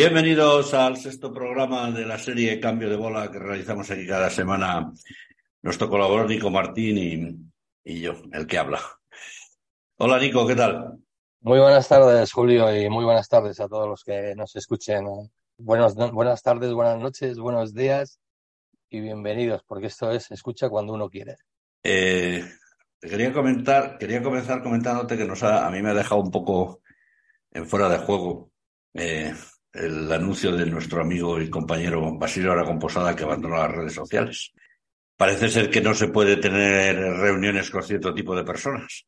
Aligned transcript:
Bienvenidos 0.00 0.72
al 0.72 0.96
sexto 0.96 1.30
programa 1.30 1.90
de 1.90 2.06
la 2.06 2.16
serie 2.16 2.58
Cambio 2.58 2.88
de 2.88 2.96
Bola 2.96 3.30
que 3.30 3.38
realizamos 3.38 3.90
aquí 3.90 4.06
cada 4.06 4.30
semana 4.30 4.90
nuestro 5.60 5.90
colaborador 5.90 6.30
Nico 6.30 6.48
Martín 6.48 7.52
y, 7.84 8.00
yo, 8.00 8.14
el 8.32 8.46
que 8.46 8.56
habla. 8.56 8.80
Hola 9.98 10.18
Nico, 10.18 10.46
¿qué 10.46 10.56
tal? 10.56 10.96
Muy 11.42 11.58
buenas 11.58 11.86
tardes, 11.86 12.32
Julio, 12.32 12.74
y 12.74 12.88
muy 12.88 13.04
buenas 13.04 13.28
tardes 13.28 13.60
a 13.60 13.68
todos 13.68 13.86
los 13.86 14.02
que 14.02 14.34
nos 14.34 14.56
escuchen. 14.56 15.04
Buenos, 15.58 15.94
buenas 15.94 16.42
tardes, 16.42 16.72
buenas 16.72 16.98
noches, 16.98 17.38
buenos 17.38 17.74
días 17.74 18.18
y 18.88 19.00
bienvenidos, 19.00 19.62
porque 19.66 19.88
esto 19.88 20.10
es 20.12 20.30
escucha 20.30 20.70
cuando 20.70 20.94
uno 20.94 21.10
quiere. 21.10 21.36
Eh, 21.82 22.42
quería 22.98 23.34
comentar, 23.34 23.98
quería 23.98 24.22
comenzar 24.22 24.62
comentándote 24.62 25.18
que 25.18 25.26
nos 25.26 25.42
a 25.42 25.68
mí 25.68 25.82
me 25.82 25.90
ha 25.90 25.94
dejado 25.94 26.22
un 26.22 26.30
poco 26.30 26.80
en 27.50 27.66
fuera 27.66 27.90
de 27.90 27.98
juego 27.98 28.50
eh, 28.94 29.34
el 29.72 30.10
anuncio 30.12 30.56
de 30.56 30.66
nuestro 30.66 31.00
amigo 31.00 31.40
y 31.40 31.48
compañero 31.48 32.16
Basilio 32.16 32.52
Aragón 32.52 32.78
Posada 32.78 33.14
que 33.14 33.24
abandonó 33.24 33.56
las 33.56 33.70
redes 33.70 33.94
sociales. 33.94 34.52
Parece 35.16 35.48
ser 35.48 35.70
que 35.70 35.80
no 35.80 35.94
se 35.94 36.08
puede 36.08 36.36
tener 36.36 36.96
reuniones 36.96 37.70
con 37.70 37.82
cierto 37.82 38.14
tipo 38.14 38.34
de 38.34 38.44
personas. 38.44 39.06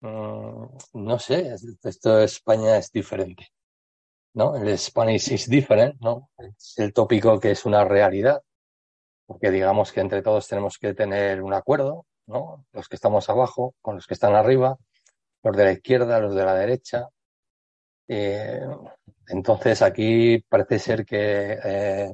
Mm, 0.00 0.66
no 0.94 1.18
sé, 1.18 1.54
esto 1.84 2.16
de 2.16 2.24
España 2.24 2.76
es 2.76 2.90
diferente. 2.90 3.48
¿No? 4.34 4.56
El 4.56 4.78
Spanish 4.78 5.30
is 5.32 5.48
different, 5.48 6.00
¿no? 6.00 6.30
Es 6.38 6.74
el 6.78 6.92
tópico 6.92 7.38
que 7.38 7.50
es 7.50 7.66
una 7.66 7.84
realidad. 7.84 8.42
Porque 9.26 9.50
digamos 9.50 9.92
que 9.92 10.00
entre 10.00 10.22
todos 10.22 10.48
tenemos 10.48 10.78
que 10.78 10.94
tener 10.94 11.42
un 11.42 11.52
acuerdo, 11.52 12.06
¿no? 12.26 12.66
Los 12.72 12.88
que 12.88 12.96
estamos 12.96 13.28
abajo, 13.28 13.74
con 13.82 13.96
los 13.96 14.06
que 14.06 14.14
están 14.14 14.34
arriba, 14.34 14.78
los 15.42 15.56
de 15.56 15.64
la 15.64 15.72
izquierda, 15.72 16.18
los 16.18 16.34
de 16.34 16.44
la 16.44 16.54
derecha, 16.54 17.08
eh, 18.08 18.66
entonces 19.32 19.80
aquí 19.82 20.38
parece 20.48 20.78
ser 20.78 21.06
que 21.06 21.58
eh, 21.64 22.12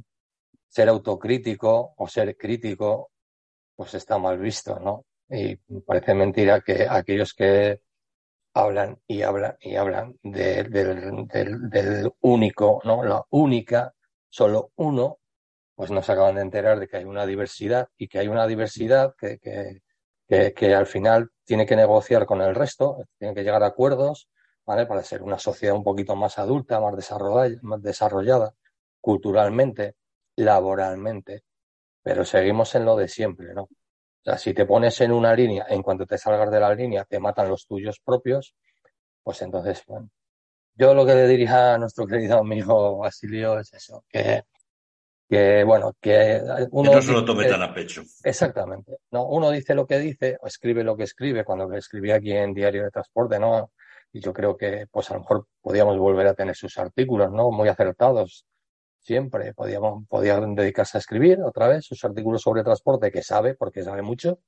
ser 0.69 0.89
autocrítico 0.89 1.95
o 1.97 2.09
ser 2.09 2.37
crítico 2.37 3.11
pues 3.75 3.95
está 3.95 4.19
mal 4.19 4.39
visto, 4.39 4.79
¿no? 4.79 5.05
Y 5.29 5.57
parece 5.57 6.15
mentira 6.15 6.61
que 6.61 6.87
aquellos 6.89 7.35
que 7.35 7.81
hablan 8.55 8.99
y 9.07 9.23
hablan 9.23 9.57
y 9.61 9.77
hablan 9.77 10.17
del, 10.23 12.13
único, 12.21 12.81
¿no? 12.85 13.05
La 13.05 13.25
única, 13.31 13.95
solo 14.29 14.73
uno, 14.77 15.19
pues 15.75 15.91
nos 15.91 16.09
acaban 16.11 16.37
de 16.37 16.43
enterar 16.43 16.79
de 16.79 16.89
que 16.89 16.99
hay 16.99 17.05
una 17.05 17.27
diversidad 17.27 17.89
y 17.97 18.09
que 18.09 18.21
hay 18.21 18.29
una 18.29 18.47
diversidad 18.47 19.15
que, 19.19 19.39
que, 19.39 20.55
que 20.55 20.75
al 20.75 20.87
final 20.87 21.31
tiene 21.45 21.67
que 21.67 21.77
negociar 21.77 22.27
con 22.27 22.43
el 22.43 22.55
resto, 22.55 23.05
tiene 23.19 23.35
que 23.35 23.43
llegar 23.43 23.63
a 23.65 23.67
acuerdos 23.69 24.29
para 24.69 25.03
ser 25.03 25.23
una 25.23 25.39
sociedad 25.39 25.75
un 25.75 25.83
poquito 25.83 26.15
más 26.15 26.39
adulta, 26.39 26.81
más 26.81 26.95
desarrollada, 26.95 27.57
más 27.63 27.83
desarrollada 27.83 28.55
culturalmente, 29.01 29.95
laboralmente, 30.37 31.45
pero 32.03 32.25
seguimos 32.25 32.75
en 32.75 32.85
lo 32.85 32.97
de 32.97 33.09
siempre, 33.09 33.55
¿no? 33.55 33.63
O 33.63 34.23
sea, 34.23 34.37
si 34.37 34.53
te 34.53 34.67
pones 34.67 35.01
en 35.01 35.13
una 35.13 35.35
línea, 35.35 35.67
en 35.69 35.83
cuanto 35.83 36.05
te 36.05 36.19
salgas 36.19 36.51
de 36.51 36.61
la 36.61 36.75
línea, 36.75 37.05
te 37.05 37.19
matan 37.19 37.49
los 37.49 37.67
tuyos 37.67 38.01
propios, 38.05 38.55
pues 39.23 39.41
entonces, 39.43 39.83
bueno, 39.87 40.11
yo 40.75 40.93
lo 40.93 41.07
que 41.07 41.15
le 41.15 41.27
diría 41.27 41.75
a 41.75 41.79
nuestro 41.79 42.07
querido 42.07 42.39
amigo 42.39 42.99
Basilio 42.99 43.59
es 43.59 43.73
eso, 43.73 44.05
que, 44.09 44.43
que 45.29 45.65
bueno, 45.65 45.95
que 46.01 46.43
uno... 46.73 46.91
Que 46.91 46.97
no 46.97 47.03
se 47.03 47.13
lo 47.13 47.25
tome 47.25 47.47
tan 47.47 47.63
a 47.63 47.73
pecho. 47.73 48.03
Exactamente. 48.23 48.99
No, 49.13 49.27
uno 49.27 49.51
dice 49.51 49.75
lo 49.75 49.87
que 49.87 49.99
dice, 49.99 50.37
o 50.43 50.47
escribe 50.47 50.85
lo 50.85 50.97
que 50.97 51.05
escribe, 51.05 51.45
cuando 51.45 51.73
escribía 51.73 52.17
aquí 52.17 52.33
en 52.33 52.53
Diario 52.53 52.85
de 52.85 52.91
Transporte, 52.91 53.39
¿no? 53.39 53.71
Y 54.13 54.21
yo 54.21 54.33
creo 54.33 54.57
que 54.57 54.87
pues 54.91 55.11
a 55.11 55.15
lo 55.15 55.21
mejor 55.21 55.47
podíamos 55.61 55.99
volver 55.99 56.27
a 56.27 56.35
tener 56.35 56.57
sus 56.57 56.79
artículos, 56.79 57.33
¿no? 57.33 57.51
Muy 57.51 57.69
acertados 57.69 58.47
siempre. 59.01 59.55
Podíamos, 59.55 60.07
podían 60.09 60.55
dedicarse 60.55 60.99
a 60.99 61.01
escribir 61.01 61.41
otra 61.43 61.69
vez 61.69 61.85
sus 61.85 62.05
artículos 62.05 62.43
sobre 62.43 62.65
transporte 62.65 63.11
que 63.11 63.23
sabe, 63.23 63.55
porque 63.55 63.83
sabe 63.83 64.03
mucho. 64.03 64.41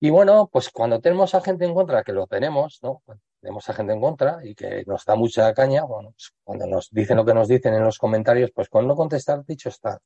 Y 0.00 0.10
bueno, 0.10 0.48
pues 0.52 0.70
cuando 0.70 1.00
tenemos 1.00 1.34
a 1.34 1.40
gente 1.40 1.64
en 1.64 1.74
contra, 1.74 2.04
que 2.04 2.12
lo 2.12 2.26
tenemos, 2.26 2.80
¿no? 2.82 3.02
tenemos 3.40 3.68
a 3.68 3.74
gente 3.74 3.92
en 3.92 4.00
contra 4.00 4.40
y 4.44 4.54
que 4.54 4.82
nos 4.86 5.04
da 5.04 5.14
mucha 5.14 5.54
caña, 5.54 5.84
bueno, 5.84 6.10
pues 6.10 6.32
cuando 6.42 6.66
nos 6.66 6.90
dicen 6.90 7.16
lo 7.16 7.24
que 7.24 7.32
nos 7.32 7.48
dicen 7.48 7.74
en 7.74 7.84
los 7.84 7.98
comentarios, 7.98 8.50
pues 8.52 8.68
con 8.68 8.86
no 8.86 8.96
contestar, 8.96 9.44
dicho 9.44 9.68
está. 9.68 10.00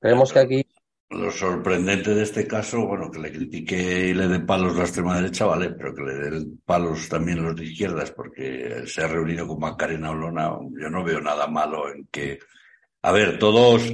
Creemos 0.00 0.32
que 0.32 0.38
aquí 0.40 0.66
lo 1.10 1.30
sorprendente 1.32 2.14
de 2.14 2.22
este 2.22 2.46
caso, 2.46 2.86
bueno, 2.86 3.10
que 3.10 3.18
le 3.18 3.32
critique 3.32 4.08
y 4.08 4.14
le 4.14 4.28
dé 4.28 4.40
palos 4.40 4.76
la 4.76 4.84
extrema 4.84 5.16
derecha, 5.16 5.44
vale, 5.44 5.70
pero 5.70 5.92
que 5.92 6.02
le 6.02 6.14
den 6.14 6.60
palos 6.64 7.08
también 7.08 7.42
los 7.42 7.56
de 7.56 7.64
izquierdas, 7.64 8.12
porque 8.12 8.84
se 8.86 9.02
ha 9.02 9.08
reunido 9.08 9.46
con 9.46 9.58
Macarena 9.58 10.12
Olona, 10.12 10.56
yo 10.80 10.88
no 10.88 11.02
veo 11.02 11.20
nada 11.20 11.48
malo 11.48 11.92
en 11.92 12.06
que, 12.06 12.38
a 13.02 13.10
ver, 13.10 13.40
todos, 13.40 13.92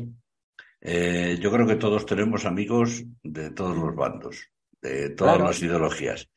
eh, 0.82 1.38
yo 1.40 1.50
creo 1.50 1.66
que 1.66 1.76
todos 1.76 2.04
tenemos 2.04 2.44
amigos 2.44 3.02
de 3.22 3.50
todos 3.50 3.76
los 3.76 3.94
bandos, 3.94 4.50
de 4.82 5.10
todas 5.10 5.40
las 5.40 5.62
ideologías. 5.62 6.28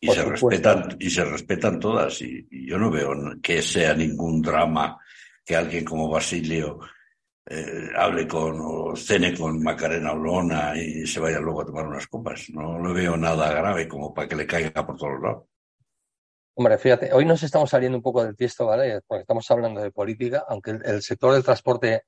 Y 0.00 0.08
se 0.08 0.24
respetan, 0.24 0.96
y 0.98 1.10
se 1.10 1.24
respetan 1.24 1.78
todas, 1.78 2.22
y 2.22 2.66
yo 2.66 2.78
no 2.78 2.90
veo 2.90 3.12
que 3.40 3.60
sea 3.62 3.94
ningún 3.94 4.40
drama 4.40 4.98
que 5.44 5.54
alguien 5.54 5.84
como 5.84 6.08
Basilio 6.08 6.80
eh, 7.46 7.90
hable 7.96 8.26
con 8.26 8.58
o 8.60 8.96
cene 8.96 9.36
con 9.36 9.62
Macarena 9.62 10.12
Olona 10.12 10.76
y 10.76 11.06
se 11.06 11.20
vaya 11.20 11.40
luego 11.40 11.62
a 11.62 11.66
tomar 11.66 11.86
unas 11.86 12.06
copas. 12.06 12.48
No 12.50 12.78
lo 12.78 12.94
veo 12.94 13.16
nada 13.16 13.52
grave 13.52 13.88
como 13.88 14.14
para 14.14 14.28
que 14.28 14.36
le 14.36 14.46
caiga 14.46 14.86
por 14.86 14.96
todos 14.96 15.20
lados. 15.20 15.44
Hombre, 16.54 16.76
fíjate, 16.76 17.12
hoy 17.12 17.24
nos 17.24 17.42
estamos 17.42 17.70
saliendo 17.70 17.96
un 17.96 18.02
poco 18.02 18.22
del 18.24 18.36
tiesto, 18.36 18.66
¿vale? 18.66 19.00
Porque 19.06 19.22
estamos 19.22 19.50
hablando 19.50 19.80
de 19.80 19.90
política, 19.90 20.44
aunque 20.48 20.72
el 20.84 21.02
sector 21.02 21.32
del 21.32 21.42
transporte 21.42 22.02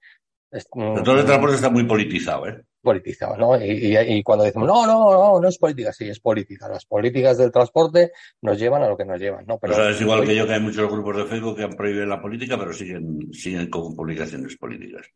el 0.55 0.61
sector 0.61 1.17
del 1.17 1.27
transporte 1.27 1.57
está 1.57 1.71
muy 1.71 1.85
politizado, 1.85 2.47
¿eh? 2.47 2.63
Politizado, 2.85 3.37
¿no? 3.37 3.59
Y, 3.61 4.23
cuando 4.23 4.45
decimos, 4.45 4.69
no, 4.69 4.87
no, 4.87 5.11
no, 5.11 5.41
no 5.41 5.49
es 5.49 5.57
política, 5.57 5.91
sí, 5.93 6.09
es 6.09 6.21
política. 6.21 6.69
Las 6.69 6.85
políticas 6.85 7.39
del 7.39 7.51
transporte 7.51 8.13
nos 8.43 8.59
llevan 8.59 8.83
a 8.83 8.89
lo 8.89 8.97
que 8.97 9.07
nos 9.07 9.19
llevan, 9.19 9.47
¿no? 9.47 9.59
Pero 9.59 9.89
es 9.89 10.01
igual 10.01 10.27
que 10.27 10.37
yo 10.37 10.47
que 10.47 10.53
hay 10.53 10.61
muchos 10.61 10.91
grupos 10.91 11.17
de 11.17 11.25
Facebook 11.25 11.57
que 11.57 11.65
han 11.65 11.73
prohibido 11.73 12.05
la 12.05 12.21
política, 12.21 12.59
pero 12.59 12.75
siguen, 12.75 13.33
siguen 13.33 13.71
con 13.71 13.97
publicaciones 13.97 14.57
políticas. 14.59 15.11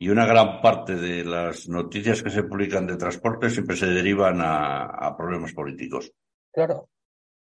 Y 0.00 0.08
una 0.08 0.26
gran 0.26 0.62
parte 0.62 0.94
de 0.94 1.24
las 1.24 1.68
noticias 1.68 2.22
que 2.22 2.30
se 2.30 2.44
publican 2.44 2.86
de 2.86 2.96
transporte 2.96 3.50
siempre 3.50 3.76
se 3.76 3.86
derivan 3.86 4.38
a, 4.40 5.14
problemas 5.18 5.52
políticos. 5.52 6.10
Claro, 6.52 6.88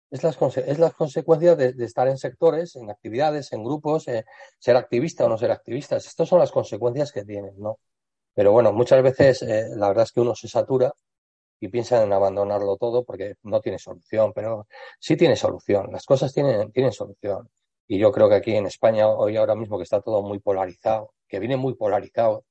es 0.10 0.24
las, 0.24 0.38
es 0.58 0.80
las 0.80 0.94
consecuencias 0.96 1.58
de, 1.58 1.76
estar 1.86 2.08
en 2.08 2.18
sectores, 2.18 2.78
en 2.78 2.90
actividades, 2.90 3.54
en 3.54 3.64
grupos, 3.64 4.08
eh, 4.08 4.26
ser 4.58 4.78
activista 4.78 5.26
o 5.26 5.30
no 5.30 5.38
ser 5.38 5.52
activista. 5.52 5.98
Estas 5.98 6.28
son 6.28 6.40
las 6.40 6.52
consecuencias 6.52 7.12
que 7.12 7.26
tienen, 7.26 7.60
¿no? 7.60 7.78
Pero 8.36 8.52
bueno, 8.52 8.74
muchas 8.74 9.02
veces 9.02 9.42
eh, 9.44 9.70
la 9.76 9.88
verdad 9.88 10.04
es 10.04 10.12
que 10.12 10.22
uno 10.22 10.36
se 10.36 10.48
satura 10.48 10.94
y 11.60 11.70
piensa 11.70 12.04
en 12.04 12.14
abandonarlo 12.14 12.78
todo 12.78 13.04
porque 13.04 13.36
no 13.44 13.62
tiene 13.62 13.80
solución, 13.80 14.34
pero 14.34 14.68
sí 15.00 15.18
tiene 15.18 15.36
solución. 15.36 15.92
Las 15.92 16.06
cosas 16.06 16.34
tienen, 16.34 16.72
tienen 16.72 16.92
solución. 16.92 17.50
Y 17.88 18.00
yo 18.00 18.12
creo 18.12 18.30
que 18.30 18.36
aquí 18.36 18.56
en 18.56 18.66
España, 18.68 19.08
hoy 19.08 19.38
ahora 19.38 19.56
mismo 19.56 19.78
que 19.78 19.84
está 19.84 20.02
todo 20.02 20.22
muy 20.22 20.40
polarizado, 20.40 21.14
que 21.28 21.40
viene 21.40 21.58
muy 21.58 21.76
polarizado, 21.76 22.44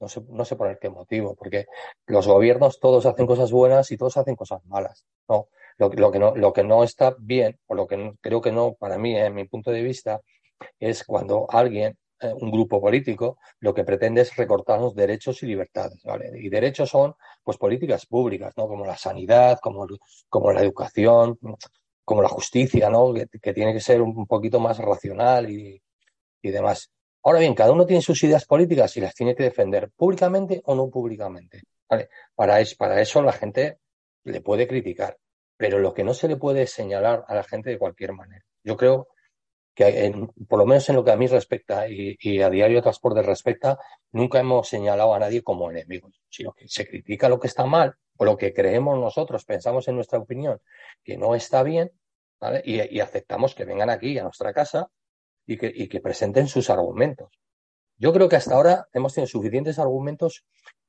no 0.00 0.08
sé, 0.08 0.22
no 0.28 0.44
sé 0.44 0.56
por 0.56 0.78
qué 0.78 0.90
motivo, 0.90 1.34
porque 1.34 1.66
los 2.06 2.26
gobiernos 2.26 2.80
todos 2.80 3.06
hacen 3.06 3.26
cosas 3.26 3.50
buenas 3.50 3.90
y 3.90 3.96
todos 3.96 4.16
hacen 4.16 4.36
cosas 4.36 4.64
malas. 4.66 5.04
No, 5.28 5.48
lo, 5.78 5.88
lo, 5.90 6.10
que 6.12 6.18
no, 6.18 6.34
lo 6.36 6.52
que 6.52 6.64
no 6.64 6.84
está 6.84 7.14
bien, 7.18 7.58
o 7.66 7.74
lo 7.74 7.86
que 7.86 8.14
creo 8.20 8.40
que 8.40 8.52
no, 8.52 8.74
para 8.74 8.98
mí, 8.98 9.16
en 9.16 9.34
mi 9.34 9.44
punto 9.46 9.70
de 9.70 9.82
vista, 9.82 10.20
es 10.78 11.04
cuando 11.04 11.46
alguien, 11.50 11.98
eh, 12.20 12.32
un 12.32 12.50
grupo 12.50 12.80
político, 12.80 13.38
lo 13.60 13.74
que 13.74 13.84
pretende 13.84 14.22
es 14.22 14.34
recortar 14.36 14.80
los 14.80 14.94
derechos 14.94 15.42
y 15.42 15.46
libertades. 15.46 16.00
Y 16.34 16.48
derechos 16.48 16.90
son, 16.90 17.14
pues, 17.42 17.58
políticas 17.58 18.06
públicas, 18.06 18.54
¿no? 18.56 18.66
Como 18.68 18.84
la 18.84 18.96
sanidad, 18.96 19.58
como, 19.60 19.86
como 20.28 20.52
la 20.52 20.62
educación, 20.62 21.38
como 22.04 22.22
la 22.22 22.28
justicia, 22.28 22.90
¿no? 22.90 23.12
Que, 23.12 23.26
que 23.40 23.52
tiene 23.52 23.72
que 23.72 23.80
ser 23.80 24.00
un 24.02 24.26
poquito 24.26 24.60
más 24.60 24.78
racional 24.78 25.50
y, 25.50 25.82
y 26.42 26.50
demás. 26.50 26.90
Ahora 27.22 27.40
bien, 27.40 27.54
cada 27.54 27.72
uno 27.72 27.86
tiene 27.86 28.02
sus 28.02 28.22
ideas 28.24 28.44
políticas 28.44 28.96
y 28.96 29.00
las 29.00 29.14
tiene 29.14 29.34
que 29.34 29.42
defender 29.44 29.90
públicamente 29.96 30.62
o 30.66 30.74
no 30.74 30.88
públicamente. 30.88 31.62
¿vale? 31.88 32.08
Para, 32.34 32.60
es, 32.60 32.74
para 32.74 33.00
eso 33.00 33.22
la 33.22 33.32
gente 33.32 33.78
le 34.24 34.40
puede 34.40 34.66
criticar 34.68 35.16
pero 35.56 35.78
lo 35.78 35.94
que 35.94 36.04
no 36.04 36.14
se 36.14 36.28
le 36.28 36.36
puede 36.36 36.66
señalar 36.66 37.24
a 37.26 37.34
la 37.34 37.42
gente 37.42 37.70
de 37.70 37.78
cualquier 37.78 38.12
manera. 38.12 38.44
Yo 38.62 38.76
creo 38.76 39.08
que, 39.76 40.26
por 40.48 40.58
lo 40.58 40.64
menos 40.64 40.88
en 40.88 40.96
lo 40.96 41.04
que 41.04 41.10
a 41.10 41.16
mí 41.16 41.26
respecta 41.26 41.86
y, 41.86 42.40
a 42.40 42.48
Diario 42.48 42.80
Transporte 42.80 43.20
respecta, 43.20 43.78
nunca 44.10 44.40
hemos 44.40 44.68
señalado 44.68 45.14
a 45.14 45.18
nadie 45.18 45.42
como 45.42 45.70
enemigo, 45.70 46.08
sino 46.30 46.54
que 46.54 46.66
se 46.66 46.88
critica 46.88 47.28
lo 47.28 47.38
que 47.38 47.46
está 47.46 47.66
mal 47.66 47.94
o 48.16 48.24
lo 48.24 48.38
que 48.38 48.54
creemos 48.54 48.98
nosotros, 48.98 49.44
pensamos 49.44 49.86
en 49.88 49.96
nuestra 49.96 50.18
opinión 50.18 50.62
que 51.04 51.18
no 51.18 51.34
está 51.34 51.62
bien, 51.62 51.92
¿vale? 52.40 52.62
y, 52.64 53.00
aceptamos 53.00 53.54
que 53.54 53.66
vengan 53.66 53.90
aquí 53.90 54.18
a 54.18 54.22
nuestra 54.22 54.54
casa 54.54 54.90
y 55.46 55.58
que, 55.58 55.70
y 55.72 55.88
que 55.88 56.00
presenten 56.00 56.48
sus 56.48 56.70
argumentos. 56.70 57.28
Yo 57.98 58.14
creo 58.14 58.30
que 58.30 58.36
hasta 58.36 58.54
ahora 58.54 58.88
hemos 58.94 59.12
tenido 59.12 59.28
suficientes 59.28 59.78
argumentos 59.78 60.46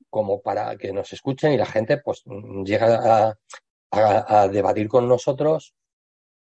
como 0.09 0.41
para 0.41 0.77
que 0.77 0.93
nos 0.93 1.11
escuchen 1.11 1.51
y 1.51 1.57
la 1.57 1.65
gente 1.65 1.97
pues 1.97 2.23
llega 2.63 3.27
a, 3.27 3.37
a, 3.91 4.47
debatir 4.47 4.87
con 4.87 5.09
nosotros 5.09 5.75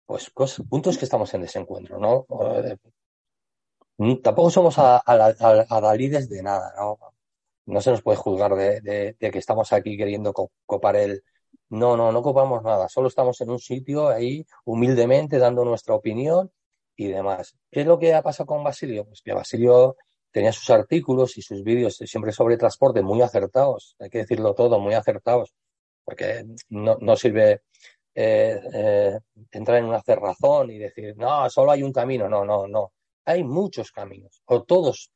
pues 0.06 0.32
puntos 0.70 0.98
que 0.98 1.06
estamos 1.06 1.34
en 1.34 1.42
desencuentro, 1.42 1.98
¿no? 2.00 2.26
Tampoco 4.22 4.50
somos 4.50 4.76
adalides 4.78 6.30
de 6.30 6.44
nada, 6.44 6.74
¿no? 6.78 6.98
No 7.66 7.82
se 7.82 7.92
nos 7.92 8.02
puede 8.02 8.18
juzgar 8.18 8.56
de, 8.56 9.16
que 9.20 9.38
estamos 9.38 9.72
aquí 9.72 9.98
queriendo 9.98 10.34
copar 10.66 10.96
el... 10.98 11.24
No, 11.70 11.96
no, 11.96 12.12
no 12.12 12.22
copamos 12.22 12.62
nada. 12.64 12.90
Solo 12.90 13.08
estamos 13.08 13.40
en 13.42 13.50
un 13.50 13.60
sitio 13.60 14.10
ahí 14.10 14.46
humildemente 14.66 15.40
dando 15.40 15.64
nuestra 15.64 15.96
opinión 15.96 16.52
y 16.96 17.08
demás. 17.08 17.56
¿Qué 17.72 17.82
es 17.82 17.88
lo 17.88 17.98
que 17.98 18.14
ha 18.14 18.22
pasado 18.22 18.48
con 18.48 18.64
Basilio? 18.64 19.06
Pues 19.06 19.22
que 19.22 19.34
Basilio 19.34 19.96
tenía 20.32 20.52
sus 20.52 20.70
artículos 20.70 21.38
y 21.38 21.42
sus 21.42 21.64
vídeos 21.64 21.96
siempre 21.96 22.32
sobre 22.32 22.58
transporte 22.58 23.02
muy 23.02 23.22
acertados, 23.22 23.96
hay 24.00 24.10
que 24.10 24.20
decirlo 24.20 24.54
todo, 24.56 24.80
muy 24.80 24.96
acertados, 24.96 25.54
porque 26.04 26.46
no 26.70 27.16
sirve 27.16 27.62
eh, 28.16 28.60
eh, 28.74 29.20
entrar 29.52 29.78
en 29.78 29.86
una 29.86 30.02
cerrazón 30.02 30.72
y 30.72 30.78
decir, 30.78 31.16
no, 31.18 31.50
solo 31.50 31.72
hay 31.72 31.84
un 31.84 31.92
camino, 31.92 32.30
no, 32.30 32.46
no, 32.46 32.68
no, 32.68 32.94
hay 33.26 33.44
muchos 33.44 33.92
caminos, 33.92 34.42
o 34.46 34.64
todos, 34.64 35.12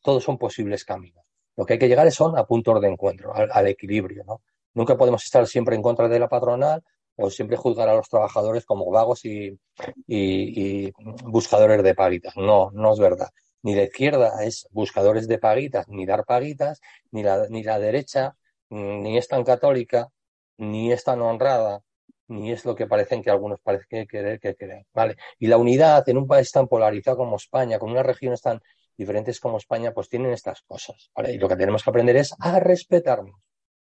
todos 0.00 0.24
son 0.24 0.38
posibles 0.38 0.84
caminos. 0.84 1.24
Lo 1.56 1.66
que 1.66 1.74
hay 1.74 1.78
que 1.78 1.88
llegar 1.88 2.06
es 2.06 2.14
son 2.14 2.38
a 2.38 2.44
puntos 2.44 2.80
de 2.80 2.88
encuentro, 2.88 3.34
al, 3.34 3.66
equilibrio, 3.66 4.24
¿no? 4.24 4.42
Nunca 4.74 4.96
podemos 4.96 5.24
estar 5.24 5.46
siempre 5.46 5.76
en 5.76 5.82
contra 5.82 6.08
de 6.08 6.18
la 6.18 6.28
patronal 6.28 6.82
o 7.16 7.28
siempre 7.28 7.56
juzgar 7.56 7.88
a 7.88 7.96
los 7.96 8.08
trabajadores 8.08 8.64
como 8.64 8.90
vagos 8.90 9.24
y, 9.24 9.58
buscadores 11.24 11.82
de 11.82 11.94
paguitas. 11.94 12.36
No, 12.36 12.70
no 12.72 12.92
es 12.92 12.98
verdad 12.98 13.28
ni 13.62 13.74
la 13.74 13.82
izquierda 13.84 14.42
es 14.42 14.66
buscadores 14.70 15.28
de 15.28 15.38
paguitas, 15.38 15.86
ni 15.88 16.06
dar 16.06 16.24
paguitas, 16.24 16.80
ni 17.10 17.22
la, 17.22 17.46
ni 17.50 17.62
la 17.62 17.78
derecha 17.78 18.36
ni 18.70 19.18
es 19.18 19.28
tan 19.28 19.44
católica, 19.44 20.10
ni 20.58 20.92
es 20.92 21.04
tan 21.04 21.20
honrada, 21.22 21.82
ni 22.30 22.52
es 22.52 22.64
lo 22.64 22.74
que 22.74 22.86
parecen 22.86 23.22
que 23.22 23.30
algunos 23.30 23.60
parecen 23.60 24.06
querer 24.06 24.38
que 24.38 24.54
creen. 24.54 24.86
¿vale? 24.94 25.16
Y 25.38 25.48
la 25.48 25.56
unidad 25.56 26.08
en 26.08 26.16
un 26.16 26.26
país 26.26 26.50
tan 26.52 26.68
polarizado 26.68 27.18
como 27.18 27.36
España, 27.36 27.78
con 27.78 27.90
unas 27.90 28.06
regiones 28.06 28.40
tan 28.40 28.60
diferentes 28.96 29.40
como 29.40 29.58
España, 29.58 29.92
pues 29.92 30.08
tienen 30.08 30.32
estas 30.32 30.62
cosas. 30.62 31.10
¿vale? 31.14 31.32
Y 31.32 31.38
lo 31.38 31.48
que 31.48 31.56
tenemos 31.56 31.82
que 31.82 31.90
aprender 31.90 32.16
es 32.16 32.34
a 32.38 32.60
respetarnos, 32.60 33.40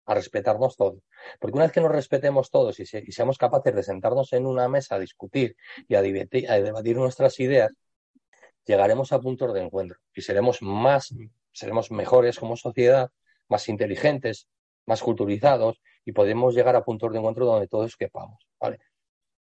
a 0.04 0.14
respetarnos 0.14 0.76
todos. 0.76 1.02
Porque 1.40 1.54
una 1.56 1.64
vez 1.64 1.72
que 1.72 1.80
nos 1.80 1.90
respetemos 1.90 2.50
todos 2.50 2.78
y, 2.78 2.82
y 2.82 3.12
seamos 3.12 3.38
capaces 3.38 3.74
de 3.74 3.82
sentarnos 3.82 4.32
en 4.34 4.46
una 4.46 4.68
mesa 4.68 4.96
a 4.96 4.98
discutir 4.98 5.56
y 5.88 5.94
a, 5.94 6.00
a 6.00 6.02
debatir 6.60 6.96
nuestras 6.96 7.40
ideas, 7.40 7.70
llegaremos 8.66 9.12
a 9.12 9.20
puntos 9.20 9.54
de 9.54 9.62
encuentro 9.62 9.98
y 10.14 10.20
seremos 10.20 10.60
más, 10.60 11.14
seremos 11.52 11.90
mejores 11.90 12.38
como 12.38 12.56
sociedad, 12.56 13.10
más 13.48 13.68
inteligentes, 13.68 14.48
más 14.84 15.02
culturizados 15.02 15.80
y 16.06 16.12
podemos 16.12 16.54
llegar 16.54 16.76
a 16.76 16.84
puntos 16.84 17.12
de 17.12 17.18
encuentro 17.18 17.44
donde 17.44 17.66
todos 17.66 17.96
quepamos, 17.96 18.46
¿vale? 18.58 18.78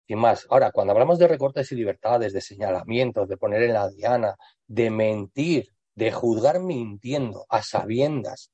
Y 0.06 0.16
más, 0.16 0.46
ahora, 0.50 0.72
cuando 0.72 0.92
hablamos 0.92 1.20
de 1.20 1.28
recortes 1.28 1.70
y 1.70 1.76
libertades, 1.76 2.32
de 2.32 2.40
señalamientos, 2.40 3.28
de 3.28 3.36
poner 3.36 3.62
en 3.62 3.72
la 3.72 3.88
diana, 3.88 4.36
de 4.66 4.90
mentir, 4.90 5.72
de 5.94 6.10
juzgar 6.10 6.58
mintiendo, 6.58 7.46
a 7.48 7.62
sabiendas, 7.62 8.50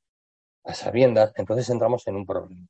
a 0.64 0.74
sabiendas, 0.74 1.32
entonces 1.36 1.70
entramos 1.70 2.06
en 2.06 2.16
un 2.16 2.26
problema. 2.26 2.66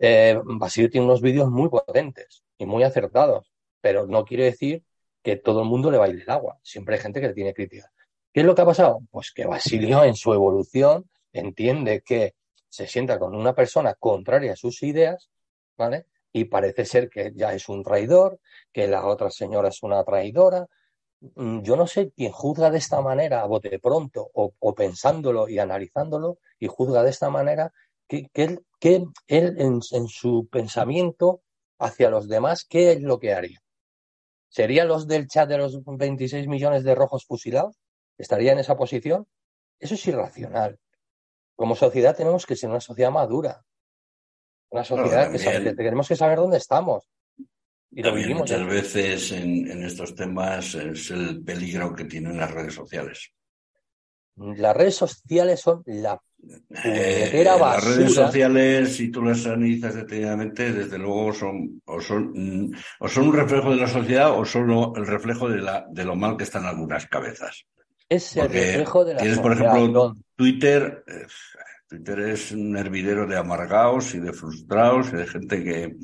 Eh, 0.00 0.36
Basilio 0.44 0.90
tiene 0.90 1.06
unos 1.06 1.22
vídeos 1.22 1.48
muy 1.50 1.68
potentes 1.68 2.42
y 2.58 2.66
muy 2.66 2.82
acertados, 2.82 3.52
pero 3.80 4.06
no 4.08 4.24
quiere 4.24 4.44
decir 4.44 4.84
que 5.22 5.36
todo 5.36 5.62
el 5.62 5.68
mundo 5.68 5.92
le 5.92 5.98
baile 5.98 6.22
el 6.22 6.30
agua. 6.30 6.58
Siempre 6.62 6.96
hay 6.96 7.00
gente 7.00 7.20
que 7.20 7.28
le 7.28 7.34
tiene 7.34 7.54
crítica. 7.54 7.92
¿Qué 8.32 8.40
es 8.40 8.46
lo 8.46 8.56
que 8.56 8.62
ha 8.62 8.66
pasado? 8.66 9.00
Pues 9.12 9.30
que 9.32 9.46
Basilio 9.46 10.02
en 10.02 10.16
su 10.16 10.32
evolución 10.32 11.08
entiende 11.32 12.02
que 12.04 12.34
se 12.68 12.86
sienta 12.86 13.18
con 13.18 13.34
una 13.34 13.54
persona 13.54 13.94
contraria 13.94 14.52
a 14.52 14.56
sus 14.56 14.82
ideas, 14.82 15.30
¿vale? 15.76 16.06
Y 16.32 16.44
parece 16.44 16.84
ser 16.84 17.08
que 17.08 17.32
ya 17.34 17.52
es 17.54 17.68
un 17.68 17.82
traidor, 17.82 18.40
que 18.72 18.86
la 18.86 19.06
otra 19.06 19.30
señora 19.30 19.68
es 19.68 19.82
una 19.82 20.04
traidora. 20.04 20.66
Mm, 21.20 21.62
yo 21.62 21.76
no 21.76 21.86
sé 21.86 22.12
quién 22.14 22.32
juzga 22.32 22.70
de 22.70 22.78
esta 22.78 23.00
manera 23.00 23.42
a 23.42 23.46
bote 23.46 23.78
pronto 23.78 24.30
o, 24.34 24.74
pensándolo 24.74 25.48
y 25.48 25.58
analizándolo 25.58 26.38
y 26.58 26.66
juzga 26.68 27.02
de 27.02 27.10
esta 27.10 27.30
manera 27.30 27.72
que, 28.06 28.30
él, 28.34 28.62
él 29.26 29.56
en 29.58 30.08
su 30.08 30.48
pensamiento 30.50 31.42
hacia 31.78 32.10
los 32.10 32.28
demás, 32.28 32.64
¿qué 32.68 32.92
es 32.92 33.00
lo 33.00 33.18
que 33.18 33.32
haría? 33.34 33.60
¿Serían 34.48 34.88
los 34.88 35.06
del 35.06 35.28
chat 35.28 35.48
de 35.48 35.58
los 35.58 35.78
26 35.84 36.48
millones 36.48 36.82
de 36.84 36.94
rojos 36.94 37.24
fusilados? 37.26 37.76
¿Estaría 38.16 38.52
en 38.52 38.58
esa 38.58 38.76
posición? 38.76 39.26
Eso 39.78 39.94
es 39.94 40.06
irracional. 40.06 40.78
Como 41.58 41.74
sociedad 41.74 42.16
tenemos 42.16 42.46
que 42.46 42.54
ser 42.54 42.70
una 42.70 42.80
sociedad 42.80 43.10
madura. 43.10 43.60
Una 44.70 44.84
sociedad 44.84 45.32
que, 45.32 45.74
tenemos 45.74 46.06
que 46.06 46.14
saber 46.14 46.38
dónde 46.38 46.58
estamos. 46.58 47.10
Y 47.90 48.00
lo 48.00 48.14
vivimos. 48.14 48.42
Muchas 48.42 48.64
veces 48.64 49.32
en, 49.32 49.82
estos 49.82 50.14
temas 50.14 50.76
es 50.76 51.10
el 51.10 51.42
peligro 51.42 51.92
que 51.96 52.04
tienen 52.04 52.36
las 52.36 52.52
redes 52.52 52.74
sociales. 52.74 53.32
Las 54.36 54.76
redes 54.76 54.94
sociales 54.94 55.58
son 55.58 55.82
la 55.86 56.22
eh, 56.84 57.42
las 57.44 57.84
redes 57.84 58.14
sociales, 58.14 58.94
si 58.94 59.10
tú 59.10 59.24
las 59.24 59.44
analizas 59.44 59.96
detenidamente, 59.96 60.72
desde 60.72 60.96
luego 60.96 61.32
son 61.32 61.82
o, 61.86 62.00
son 62.00 62.30
mm, 62.36 62.72
o 63.00 63.08
son 63.08 63.26
un 63.30 63.34
reflejo 63.34 63.70
de 63.70 63.78
la 63.78 63.88
sociedad 63.88 64.38
o 64.38 64.44
son 64.44 64.70
el 64.94 65.06
reflejo 65.08 65.48
de, 65.48 65.60
la, 65.60 65.84
de 65.90 66.04
lo 66.04 66.14
mal 66.14 66.36
que 66.36 66.44
están 66.44 66.66
algunas 66.66 67.08
cabezas. 67.08 67.66
Es 68.08 68.36
el 68.36 68.48
reflejo 68.48 69.04
de 69.04 69.14
la 69.14 69.20
tienes, 69.20 69.40
por 69.40 69.54
ejemplo, 69.54 70.14
Twitter. 70.38 71.04
Eh, 71.06 71.26
Twitter 71.88 72.20
es 72.20 72.52
un 72.52 72.76
hervidero 72.76 73.26
de 73.26 73.36
amargados 73.36 74.14
y 74.14 74.20
de 74.20 74.32
frustrados 74.32 75.08
y 75.12 75.16
de 75.16 75.26
gente 75.26 75.64
que. 75.64 75.96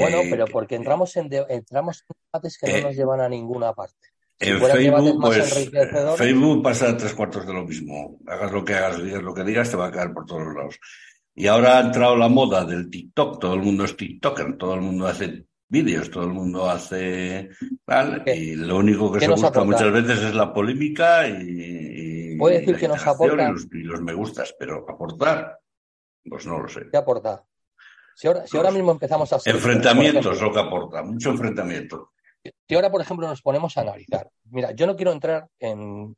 bueno, 0.00 0.18
pero 0.28 0.46
porque 0.46 0.74
entramos 0.74 1.16
en, 1.16 1.30
entramos 1.48 2.04
en 2.08 2.16
debates 2.32 2.58
que 2.58 2.66
no 2.66 2.76
eh, 2.76 2.82
nos 2.82 2.96
llevan 2.96 3.20
a 3.20 3.28
ninguna 3.28 3.72
parte. 3.72 4.08
En 4.38 4.60
Facebook, 4.60 5.20
pues, 5.20 5.70
Facebook 6.16 6.62
pasa 6.62 6.96
tres 6.96 7.14
cuartos 7.14 7.46
de 7.46 7.54
lo 7.54 7.64
mismo. 7.64 8.18
Hagas 8.26 8.52
lo 8.52 8.64
que 8.64 8.74
hagas, 8.74 9.02
digas 9.02 9.22
lo 9.22 9.32
que 9.32 9.44
digas, 9.44 9.70
te 9.70 9.76
va 9.76 9.86
a 9.86 9.92
caer 9.92 10.12
por 10.12 10.26
todos 10.26 10.54
lados. 10.54 10.78
Y 11.34 11.46
ahora 11.46 11.78
ha 11.78 11.80
entrado 11.82 12.16
la 12.16 12.28
moda 12.28 12.64
del 12.64 12.90
TikTok. 12.90 13.40
Todo 13.40 13.54
el 13.54 13.62
mundo 13.62 13.84
es 13.84 13.96
TikToker, 13.96 14.56
todo 14.58 14.74
el 14.74 14.80
mundo 14.80 15.06
hace 15.06 15.46
vídeos, 15.68 16.10
todo 16.10 16.24
el 16.24 16.32
mundo 16.32 16.68
hace 16.68 17.50
tal, 17.84 18.22
y 18.26 18.54
lo 18.54 18.76
único 18.78 19.12
que 19.12 19.20
se 19.20 19.30
busca 19.30 19.64
muchas 19.64 19.92
veces 19.92 20.22
es 20.22 20.34
la 20.34 20.52
polémica 20.52 21.28
y, 21.28 22.05
puede 22.38 22.60
decir 22.60 22.76
que 22.76 22.88
nos 22.88 23.06
aporta 23.06 23.52
y 23.72 23.82
los, 23.82 24.00
me 24.00 24.14
gustas, 24.14 24.54
pero 24.58 24.84
aportar, 24.88 25.58
pues 26.24 26.46
no 26.46 26.58
lo 26.58 26.68
sé. 26.68 26.82
¿Qué 26.90 26.96
aporta? 26.96 27.44
Si 28.14 28.26
ahora, 28.26 28.46
si 28.46 28.56
ahora 28.56 28.70
mismo 28.70 28.92
empezamos 28.92 29.32
a 29.32 29.38
enfrentamientos, 29.44 30.40
lo 30.40 30.52
que 30.52 30.60
aporta, 30.60 31.02
mucho 31.02 31.30
enfrentamiento. 31.30 32.12
Si 32.68 32.74
ahora, 32.74 32.90
por 32.90 33.00
ejemplo, 33.00 33.26
nos 33.26 33.42
ponemos 33.42 33.76
a 33.76 33.82
analizar, 33.82 34.30
mira, 34.50 34.72
yo 34.72 34.86
no 34.86 34.96
quiero 34.96 35.12
entrar 35.12 35.48
en. 35.58 36.14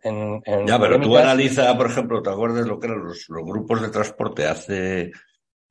ya, 0.66 0.78
pero 0.78 1.00
tú 1.00 1.16
analiza, 1.16 1.76
por 1.76 1.86
ejemplo, 1.86 2.22
¿te 2.22 2.30
acuerdas 2.30 2.66
lo 2.66 2.78
que 2.78 2.86
eran 2.86 3.02
los, 3.02 3.26
grupos 3.28 3.82
de 3.82 3.88
transporte 3.88 4.46
hace. 4.46 5.10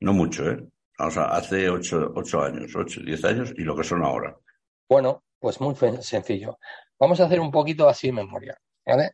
No 0.00 0.12
mucho, 0.12 0.48
¿eh? 0.48 0.58
O 1.00 1.10
sea, 1.10 1.24
hace 1.24 1.68
ocho, 1.68 2.12
ocho 2.14 2.42
años, 2.42 2.74
ocho, 2.74 3.00
diez 3.00 3.24
años 3.24 3.52
y 3.56 3.62
lo 3.62 3.76
que 3.76 3.84
son 3.84 4.04
ahora. 4.04 4.36
Bueno, 4.88 5.24
pues 5.38 5.60
muy 5.60 5.74
sencillo. 6.00 6.58
Vamos 6.98 7.20
a 7.20 7.24
hacer 7.24 7.40
un 7.40 7.50
poquito 7.50 7.88
así 7.88 8.10
memoria, 8.10 8.56
¿vale? 8.84 9.12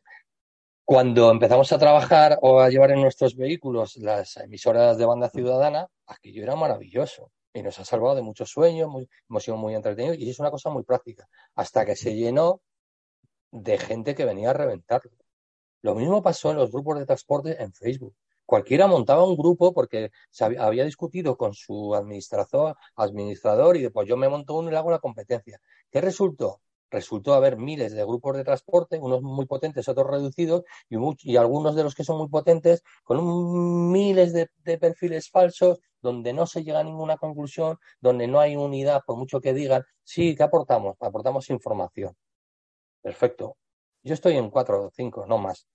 Cuando 0.87 1.31
empezamos 1.31 1.73
a 1.73 1.79
trabajar 1.79 2.39
o 2.43 2.61
a 2.61 2.69
llevar 2.69 2.91
en 2.91 3.01
nuestros 3.01 3.37
vehículos 3.37 3.97
las 3.97 4.37
emisoras 4.37 4.99
de 4.99 5.07
banda 5.07 5.31
ciudadana, 5.31 5.89
aquello 6.07 6.43
era 6.43 6.57
maravilloso 6.57 7.31
y 7.55 7.63
nos 7.63 7.79
ha 7.79 7.87
salvado 7.87 8.17
de 8.17 8.21
muchos 8.21 8.51
sueños, 8.51 8.91
hemos 9.31 9.43
sido 9.43 9.57
muy 9.57 9.75
entretenidos 9.75 10.19
y 10.19 10.29
es 10.29 10.39
una 10.41 10.51
cosa 10.51 10.69
muy 10.69 10.83
práctica, 10.83 11.27
hasta 11.55 11.87
que 11.87 11.97
se 11.97 12.15
llenó 12.15 12.61
de 13.51 13.79
gente 13.79 14.15
que 14.15 14.27
venía 14.27 14.51
a 14.51 14.53
reventarlo. 14.53 15.13
Lo 15.81 15.95
mismo 15.95 16.23
pasó 16.23 16.51
en 16.51 16.59
los 16.59 16.71
grupos 16.71 16.99
de 16.99 17.07
transporte 17.07 17.63
en 17.63 17.73
Facebook. 17.73 18.15
Cualquiera 18.45 18.87
montaba 18.87 19.25
un 19.25 19.37
grupo 19.39 19.73
porque 19.73 20.11
se 20.31 20.45
había, 20.45 20.85
discutido 20.85 21.39
con 21.39 21.55
su 21.55 21.95
administrador, 21.95 22.77
administrador 22.97 23.79
y 23.79 23.83
después 23.83 24.07
yo 24.07 24.19
me 24.19 24.29
monto 24.29 24.55
uno 24.55 24.69
y 24.69 24.73
le 24.73 24.77
hago 24.77 24.91
la 24.91 24.99
competencia. 24.99 25.59
¿Qué 25.91 26.03
resultó? 26.03 26.61
Resultó 26.91 27.35
haber 27.35 27.57
miles 27.57 27.93
de 27.93 28.05
grupos 28.05 28.37
de 28.37 28.45
transporte, 28.45 28.99
unos 28.99 29.23
muy 29.23 29.47
potentes, 29.47 29.89
otros 29.89 30.09
reducidos, 30.09 30.63
y, 30.89 31.37
algunos 31.37 31.75
de 31.75 31.83
los 31.83 31.95
que 31.95 32.05
son 32.05 32.19
muy 32.19 32.29
potentes 32.29 32.83
con 33.03 33.91
miles 33.91 34.33
de, 34.33 34.49
perfiles 34.79 35.31
falsos, 35.31 35.81
donde 36.01 36.33
no 36.33 36.47
se 36.47 36.63
llega 36.63 36.81
a 36.81 36.85
ninguna 36.85 37.17
conclusión, 37.17 37.79
donde 38.01 38.27
no 38.27 38.41
hay 38.41 38.57
unidad, 38.57 39.03
por 39.07 39.17
mucho 39.17 39.41
que 39.41 39.55
digan, 39.55 39.85
sí, 40.03 40.35
¿qué 40.37 40.43
aportamos? 40.43 40.97
Aportamos 41.01 41.51
información. 41.51 42.15
Perfecto. 43.03 43.57
Yo 44.03 44.15
estoy 44.15 44.37
en 44.37 44.51
cuatro 44.51 44.87
o 44.87 44.91
cinco, 44.91 45.27
no 45.27 45.39
más. 45.39 45.67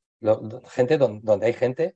gente 0.72 0.98
donde, 0.98 1.46
hay 1.46 1.54
gente 1.54 1.96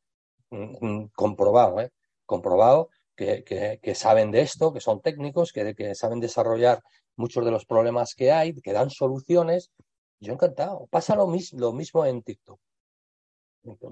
mm, 0.50 0.86
mm, 0.86 1.10
comprobado, 1.16 1.80
¿eh? 1.82 1.92
comprobado 2.26 2.90
que, 3.16 3.44
que, 3.44 3.96
saben 3.96 4.32
de 4.32 4.42
esto, 4.42 4.74
que 4.74 4.80
son 4.80 5.02
técnicos, 5.02 5.54
que 5.54 5.96
saben 5.96 6.20
desarrollar 6.20 6.82
muchos 7.16 7.46
de 7.46 7.52
los 7.52 7.66
problemas 7.66 8.16
que 8.16 8.32
hay, 8.32 8.54
que 8.54 8.74
dan 8.74 8.90
soluciones. 8.90 9.72
Yo 10.20 10.34
encantado. 10.34 10.88
Pasa 10.88 11.16
lo, 11.16 11.28
lo 11.54 11.74
mismo 11.74 12.06
en 12.06 12.24
TikTok. 12.24 12.60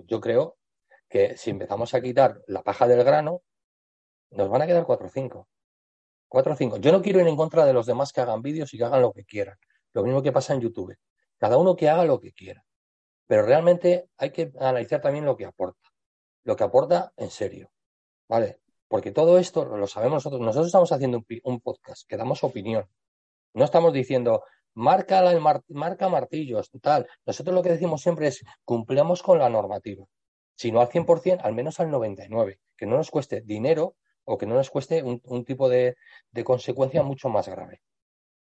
Yo 0.06 0.22
creo 0.22 0.58
que 1.10 1.38
si 1.38 1.50
empezamos 1.50 1.94
a 1.94 2.02
quitar 2.02 2.42
la 2.48 2.64
paja 2.64 2.88
del 2.88 3.04
grano, 3.04 3.42
nos 4.32 4.50
van 4.50 4.62
a 4.62 4.68
quedar 4.68 4.86
cuatro 4.86 5.08
o 5.08 5.10
cinco. 5.10 5.48
Cuatro 6.28 6.54
o 6.54 6.56
cinco. 6.56 6.78
Yo 6.78 6.92
no 6.92 7.02
quiero 7.02 7.20
ir 7.20 7.28
en 7.28 7.36
contra 7.36 7.66
de 7.66 7.74
los 7.74 7.86
demás 7.86 8.14
que 8.14 8.22
hagan 8.22 8.42
vídeos 8.42 8.74
y 8.74 8.78
que 8.78 8.86
hagan 8.86 9.02
lo 9.02 9.12
que 9.12 9.26
quieran. 9.26 9.58
Lo 9.94 10.04
mismo 10.04 10.22
que 10.22 10.32
pasa 10.32 10.54
en 10.54 10.62
YouTube. 10.62 10.98
Cada 11.38 11.58
uno 11.58 11.76
que 11.76 11.90
haga 11.90 12.06
lo 12.06 12.20
que 12.20 12.32
quiera. 12.32 12.64
Pero 13.28 13.44
realmente 13.44 14.10
hay 14.18 14.32
que 14.32 14.52
analizar 14.60 15.02
también 15.02 15.26
lo 15.26 15.36
que 15.36 15.46
aporta. 15.46 15.90
Lo 16.44 16.56
que 16.56 16.64
aporta 16.64 17.14
en 17.18 17.30
serio. 17.30 17.72
¿Vale? 18.28 18.62
Porque 18.88 19.12
todo 19.12 19.40
esto 19.40 19.66
lo 19.66 19.88
sabemos 19.88 20.16
nosotros. 20.16 20.42
Nosotros 20.42 20.68
estamos 20.68 20.92
haciendo 20.92 21.24
un, 21.44 21.62
podcast 21.62 22.08
que 22.08 22.18
damos 22.18 22.44
opinión. 22.44 22.86
No 23.54 23.66
estamos 23.66 23.94
diciendo, 23.94 24.44
marca, 24.74 25.20
el 25.32 25.42
marca 25.70 26.10
martillos, 26.10 26.70
tal. 26.82 27.08
Nosotros 27.26 27.54
lo 27.54 27.62
que 27.62 27.72
decimos 27.72 28.02
siempre 28.02 28.28
es, 28.28 28.44
cumplamos 28.64 29.22
con 29.22 29.40
la 29.40 29.50
normativa. 29.50 30.06
Si 30.56 30.72
no 30.72 30.82
al 30.82 30.90
100%, 30.90 31.42
al 31.44 31.54
menos 31.54 31.80
al 31.80 31.90
99%. 31.90 32.58
Que 32.78 32.86
no 32.86 32.98
nos 32.98 33.12
cueste 33.12 33.42
dinero 33.42 33.96
o 34.26 34.38
que 34.38 34.46
no 34.46 34.56
nos 34.56 34.70
cueste 34.70 35.04
un, 35.04 35.46
tipo 35.46 35.70
de, 35.70 35.96
consecuencia 36.44 37.04
mucho 37.04 37.30
más 37.30 37.48
grave. 37.48 37.82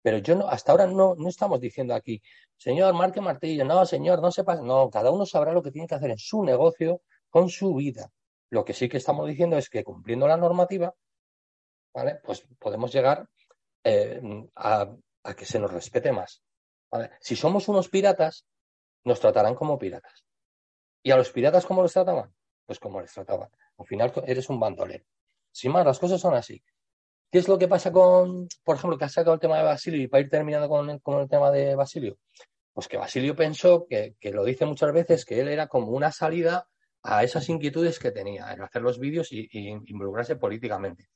Pero 0.02 0.18
yo 0.18 0.36
no, 0.36 0.48
hasta 0.48 0.72
ahora 0.72 0.86
no, 0.86 1.14
no 1.16 1.28
estamos 1.28 1.60
diciendo 1.60 1.94
aquí, 1.94 2.22
señor, 2.56 2.94
marque 2.94 3.20
martillo, 3.20 3.64
no, 3.64 3.84
señor, 3.84 4.20
no 4.20 4.30
sepa, 4.30 4.56
no, 4.56 4.90
cada 4.90 5.10
uno 5.10 5.26
sabrá 5.26 5.52
lo 5.52 5.62
que 5.62 5.70
tiene 5.70 5.88
que 5.88 5.94
hacer 5.96 6.10
en 6.10 6.18
su 6.18 6.44
negocio, 6.44 7.02
con 7.30 7.48
su 7.48 7.74
vida. 7.74 8.10
Lo 8.50 8.64
que 8.64 8.74
sí 8.74 8.88
que 8.88 8.96
estamos 8.96 9.26
diciendo 9.26 9.56
es 9.56 9.68
que 9.68 9.84
cumpliendo 9.84 10.26
la 10.28 10.36
normativa, 10.36 10.94
¿vale? 11.92 12.20
Pues 12.24 12.46
podemos 12.58 12.92
llegar 12.92 13.28
eh, 13.88 14.20
a, 14.56 14.88
que 15.36 15.44
se 15.44 15.58
nos 15.58 15.72
respete 15.72 16.12
más. 16.12 16.42
Si 17.20 17.36
somos 17.36 17.68
unos 17.68 17.88
piratas, 17.88 18.46
nos 19.04 19.20
tratarán 19.20 19.54
como 19.54 19.78
piratas. 19.78 20.24
¿Y 21.02 21.10
a 21.10 21.16
los 21.16 21.30
piratas 21.30 21.64
cómo 21.66 21.82
los 21.82 21.92
trataban? 21.92 22.34
Pues 22.66 22.78
como 22.78 23.00
les 23.00 23.12
trataban. 23.12 23.48
Al 23.78 23.86
final 23.86 24.12
eres 24.26 24.48
un 24.48 24.60
bandolero. 24.60 25.04
Sin 25.52 25.72
más, 25.72 25.84
las 25.86 25.98
cosas 25.98 26.20
son 26.20 26.34
así. 26.34 26.62
¿Qué 27.30 27.38
es 27.38 27.48
lo 27.48 27.58
que 27.58 27.68
pasa 27.68 27.92
con, 27.92 28.48
por 28.64 28.76
ejemplo, 28.76 28.96
que 28.96 29.04
ha 29.04 29.08
sacado 29.08 29.34
el 29.34 29.40
tema 29.40 29.58
de 29.58 29.64
Basilio 29.64 30.02
y 30.02 30.08
para 30.08 30.22
ir 30.22 30.30
terminando 30.30 30.68
con 30.68 31.20
el, 31.20 31.28
tema 31.28 31.50
de 31.50 31.74
Basilio? 31.74 32.18
Pues 32.72 32.88
que 32.88 32.96
Basilio 32.96 33.36
pensó, 33.36 33.86
que, 33.86 34.14
lo 34.32 34.44
dice 34.44 34.64
muchas 34.64 34.92
veces, 34.92 35.24
que 35.24 35.40
él 35.40 35.48
era 35.48 35.66
como 35.66 35.88
una 35.88 36.10
salida 36.10 36.66
a 37.02 37.24
esas 37.24 37.48
inquietudes 37.48 37.98
que 37.98 38.12
tenía, 38.12 38.52
en 38.52 38.62
hacer 38.62 38.82
los 38.82 38.98
vídeos 38.98 39.30
y, 39.30 39.48
involucrarse 39.52 40.36
políticamente. 40.36 41.08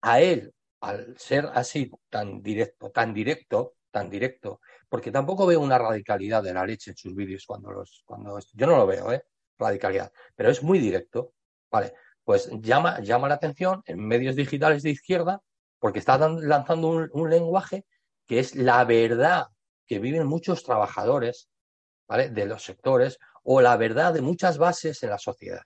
A 0.00 0.20
él, 0.20 0.52
al 0.80 1.16
ser 1.18 1.48
así 1.54 1.90
tan 2.08 2.42
directo, 2.42 2.90
tan 2.90 3.12
directo, 3.12 3.74
tan 3.90 4.08
directo, 4.08 4.60
porque 4.88 5.10
tampoco 5.10 5.46
veo 5.46 5.60
una 5.60 5.78
radicalidad 5.78 6.42
de 6.42 6.54
la 6.54 6.64
leche 6.64 6.92
en 6.92 6.96
sus 6.96 7.14
vídeos 7.14 7.44
cuando 7.46 7.70
los, 7.70 8.02
cuando 8.04 8.38
yo 8.52 8.66
no 8.66 8.76
lo 8.76 8.86
veo, 8.86 9.12
¿eh? 9.12 9.24
radicalidad, 9.58 10.12
pero 10.34 10.50
es 10.50 10.62
muy 10.62 10.78
directo, 10.78 11.34
vale 11.70 11.92
pues 12.30 12.48
llama, 12.60 13.00
llama 13.00 13.26
la 13.26 13.34
atención 13.34 13.82
en 13.86 14.06
medios 14.06 14.36
digitales 14.36 14.84
de 14.84 14.90
izquierda 14.90 15.42
porque 15.80 15.98
está 15.98 16.16
lanzando 16.16 17.08
un, 17.12 17.28
lenguaje 17.28 17.86
que 18.26 18.38
es 18.38 18.54
la 18.54 18.84
verdad 18.84 19.48
que 19.84 19.98
viven 19.98 20.28
muchos 20.28 20.62
trabajadores 20.62 21.48
de 22.08 22.46
los 22.46 22.62
sectores 22.62 23.18
o 23.42 23.60
la 23.60 23.76
verdad 23.76 24.14
de 24.14 24.20
muchas 24.20 24.58
bases 24.58 25.02
en 25.02 25.10
la 25.10 25.18
sociedad. 25.18 25.62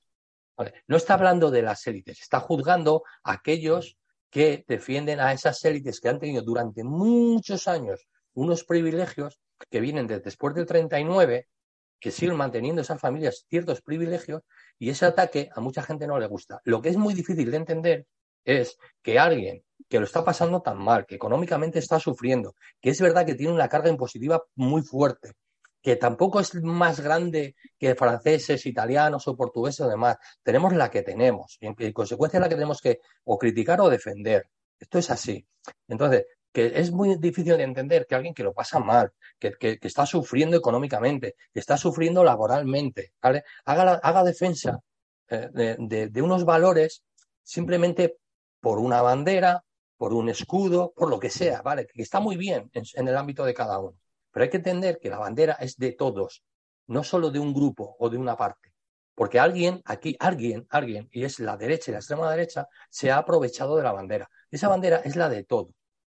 No 0.86 0.96
está 0.96 1.14
hablando 1.14 1.50
de 1.50 1.60
las 1.60 1.86
élites, 1.86 2.22
está 2.22 2.40
juzgando 2.40 3.02
a 3.24 3.32
aquellos 3.32 3.98
que 4.34 4.64
defienden 4.66 5.20
a 5.20 5.32
esas 5.32 5.64
élites 5.64 6.00
que 6.00 6.08
han 6.08 6.18
tenido 6.18 6.42
durante 6.42 6.82
muchos 6.82 7.68
años 7.68 8.08
unos 8.32 8.64
privilegios 8.64 9.38
que 9.70 9.78
vienen 9.78 10.08
desde 10.08 10.24
después 10.24 10.56
del 10.56 10.66
39 10.66 11.46
que 12.00 12.10
siguen 12.10 12.36
manteniendo 12.36 12.82
esas 12.82 13.00
familias 13.00 13.46
ciertos 13.48 13.80
privilegios 13.80 14.42
y 14.76 14.90
ese 14.90 15.06
ataque 15.06 15.50
a 15.54 15.60
mucha 15.60 15.84
gente 15.84 16.08
no 16.08 16.18
le 16.18 16.26
gusta. 16.26 16.60
Lo 16.64 16.82
que 16.82 16.88
es 16.88 16.96
muy 16.96 17.14
difícil 17.14 17.48
de 17.48 17.56
entender 17.58 18.06
es 18.44 18.76
que 19.04 19.20
alguien 19.20 19.62
que 19.88 20.00
lo 20.00 20.04
está 20.04 20.24
pasando 20.24 20.60
tan 20.60 20.78
mal, 20.78 21.06
que 21.06 21.14
económicamente 21.14 21.78
está 21.78 22.00
sufriendo, 22.00 22.56
que 22.80 22.90
es 22.90 23.00
verdad 23.00 23.24
que 23.24 23.36
tiene 23.36 23.52
una 23.52 23.68
carga 23.68 23.88
impositiva 23.88 24.42
muy 24.56 24.82
fuerte, 24.82 25.30
que 25.84 25.96
tampoco 25.96 26.40
es 26.40 26.54
más 26.54 27.00
grande 27.00 27.56
que 27.78 27.94
franceses, 27.94 28.64
italianos 28.64 29.28
o 29.28 29.36
portugueses 29.36 29.82
o 29.82 29.88
demás. 29.88 30.16
Tenemos 30.42 30.72
la 30.72 30.90
que 30.90 31.02
tenemos, 31.02 31.58
y 31.60 31.66
en 31.66 31.92
consecuencia 31.92 32.40
la 32.40 32.48
que 32.48 32.54
tenemos 32.54 32.80
que 32.80 33.00
o 33.24 33.36
criticar 33.36 33.82
o 33.82 33.90
defender. 33.90 34.48
Esto 34.80 34.98
es 34.98 35.10
así. 35.10 35.46
Entonces, 35.86 36.24
que 36.50 36.72
es 36.74 36.90
muy 36.90 37.16
difícil 37.18 37.58
de 37.58 37.64
entender 37.64 38.06
que 38.06 38.14
alguien 38.14 38.32
que 38.32 38.42
lo 38.42 38.54
pasa 38.54 38.78
mal, 38.78 39.12
que, 39.38 39.78
está 39.82 40.06
sufriendo 40.06 40.56
económicamente, 40.56 41.36
que 41.52 41.60
está 41.60 41.76
sufriendo 41.76 42.24
laboralmente, 42.24 43.12
haga, 43.20 43.42
haga 43.66 44.24
defensa 44.24 44.80
eh, 45.28 45.76
de, 45.78 46.22
unos 46.22 46.46
valores 46.46 47.04
simplemente 47.42 48.16
por 48.58 48.78
una 48.78 49.02
bandera, 49.02 49.64
por 49.98 50.14
un 50.14 50.30
escudo, 50.30 50.94
por 50.96 51.10
lo 51.10 51.20
que 51.20 51.28
sea, 51.28 51.60
¿vale? 51.60 51.86
Que 51.92 52.00
está 52.00 52.20
muy 52.20 52.36
bien 52.38 52.70
en, 52.72 53.08
el 53.08 53.16
ámbito 53.18 53.44
de 53.44 53.52
cada 53.52 53.78
uno. 53.78 53.98
Pero 54.34 54.42
hay 54.42 54.50
que 54.50 54.56
entender 54.56 54.98
que 54.98 55.08
la 55.08 55.18
bandera 55.18 55.52
es 55.60 55.76
de 55.76 55.92
todos, 55.92 56.42
no 56.88 57.04
solo 57.04 57.30
de 57.30 57.38
un 57.38 57.54
grupo 57.54 57.94
o 58.00 58.10
de 58.10 58.18
una 58.18 58.36
parte. 58.36 58.74
Porque 59.14 59.38
alguien, 59.38 59.80
aquí, 59.84 60.16
alguien, 60.18 60.66
alguien, 60.70 61.08
y 61.12 61.22
es 61.22 61.38
la 61.38 61.56
derecha 61.56 61.92
y 61.92 61.92
la 61.92 61.98
extrema 61.98 62.28
derecha, 62.32 62.66
se 62.90 63.12
ha 63.12 63.18
aprovechado 63.18 63.76
de 63.76 63.84
la 63.84 63.92
bandera. 63.92 64.28
Esa 64.50 64.68
bandera 64.68 64.96
es 65.04 65.14
la 65.14 65.28
de 65.28 65.44
todos. 65.44 65.72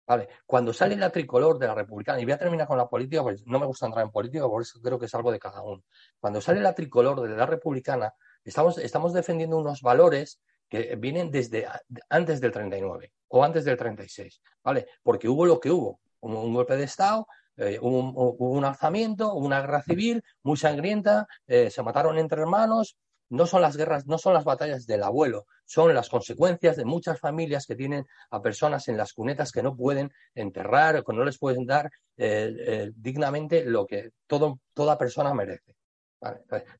Vale, 0.07 0.29
cuando 0.47 0.73
sale 0.73 0.95
la 0.95 1.11
tricolor 1.11 1.59
de 1.59 1.67
la 1.67 1.75
republicana, 1.75 2.21
y 2.21 2.25
voy 2.25 2.35
a 2.35 2.39
terminar 2.39 2.69
con 2.69 2.79
la 2.79 2.89
política, 2.89 3.25
pues 3.25 3.45
no 3.47 3.59
me 3.59 3.67
gusta 3.67 3.87
entrar 3.87 4.05
en 4.05 4.13
política, 4.13 4.47
por 4.47 4.63
eso 4.63 4.79
creo 4.81 4.97
que 4.97 5.07
es 5.07 5.15
algo 5.15 5.33
de 5.33 5.41
cada 5.41 5.63
uno. 5.63 5.83
Cuando 6.21 6.41
sale 6.41 6.61
la 6.61 6.73
tricolor 6.73 7.21
de 7.21 7.35
la 7.35 7.47
republicana, 7.47 8.15
estamos, 8.45 8.79
estamos 8.79 9.13
defendiendo 9.13 9.57
unos 9.57 9.83
valores 9.83 10.41
que 10.69 10.95
vienen 10.97 11.33
desde 11.33 11.67
antes 12.11 12.41
del 12.41 12.53
39 12.53 13.13
o 13.29 13.43
antes 13.43 13.65
del 13.65 13.77
36, 13.77 14.41
¿vale? 14.63 14.87
Porque 15.03 15.29
hubo 15.29 15.47
lo 15.47 15.59
que 15.59 15.71
hubo, 15.71 16.01
un, 16.21 16.55
golpe 16.55 16.77
de 16.77 16.85
Estado, 16.85 17.27
eh, 17.57 17.79
hubo, 17.81 18.33
un, 18.33 18.65
alzamiento, 18.65 19.35
una 19.35 19.61
guerra 19.61 19.83
civil 19.83 20.23
muy 20.43 20.57
sangrienta, 20.57 21.27
eh, 21.47 21.71
se 21.71 21.83
mataron 21.83 22.19
entre 22.19 22.41
hermanos, 22.41 22.97
no 23.31 23.47
son 23.47 23.63
las 23.63 23.77
guerras, 23.77 24.07
no 24.07 24.19
son 24.19 24.35
las 24.35 24.45
batallas 24.45 24.87
del 24.87 25.03
abuelo, 25.03 25.47
son 25.65 25.95
las 25.95 26.09
consecuencias 26.09 26.77
de 26.77 26.85
muchas 26.85 27.19
familias 27.19 27.67
que 27.67 27.75
tienen 27.75 28.05
a 28.31 28.41
personas 28.41 28.89
en 28.89 28.97
las 28.97 29.13
cunetas 29.13 29.51
que 29.51 29.63
no 29.63 29.77
pueden 29.77 30.13
enterrar 30.35 30.97
o 30.97 31.05
que 31.05 31.13
no 31.13 31.25
les 31.25 31.39
pueden 31.39 31.67
dar 31.67 31.91
eh, 32.17 32.55
eh, 32.59 32.91
dignamente 32.95 33.65
lo 33.65 33.87
que 33.87 34.11
todo, 34.27 34.61
toda 34.73 34.99
persona 34.99 35.35
merece. 35.35 35.75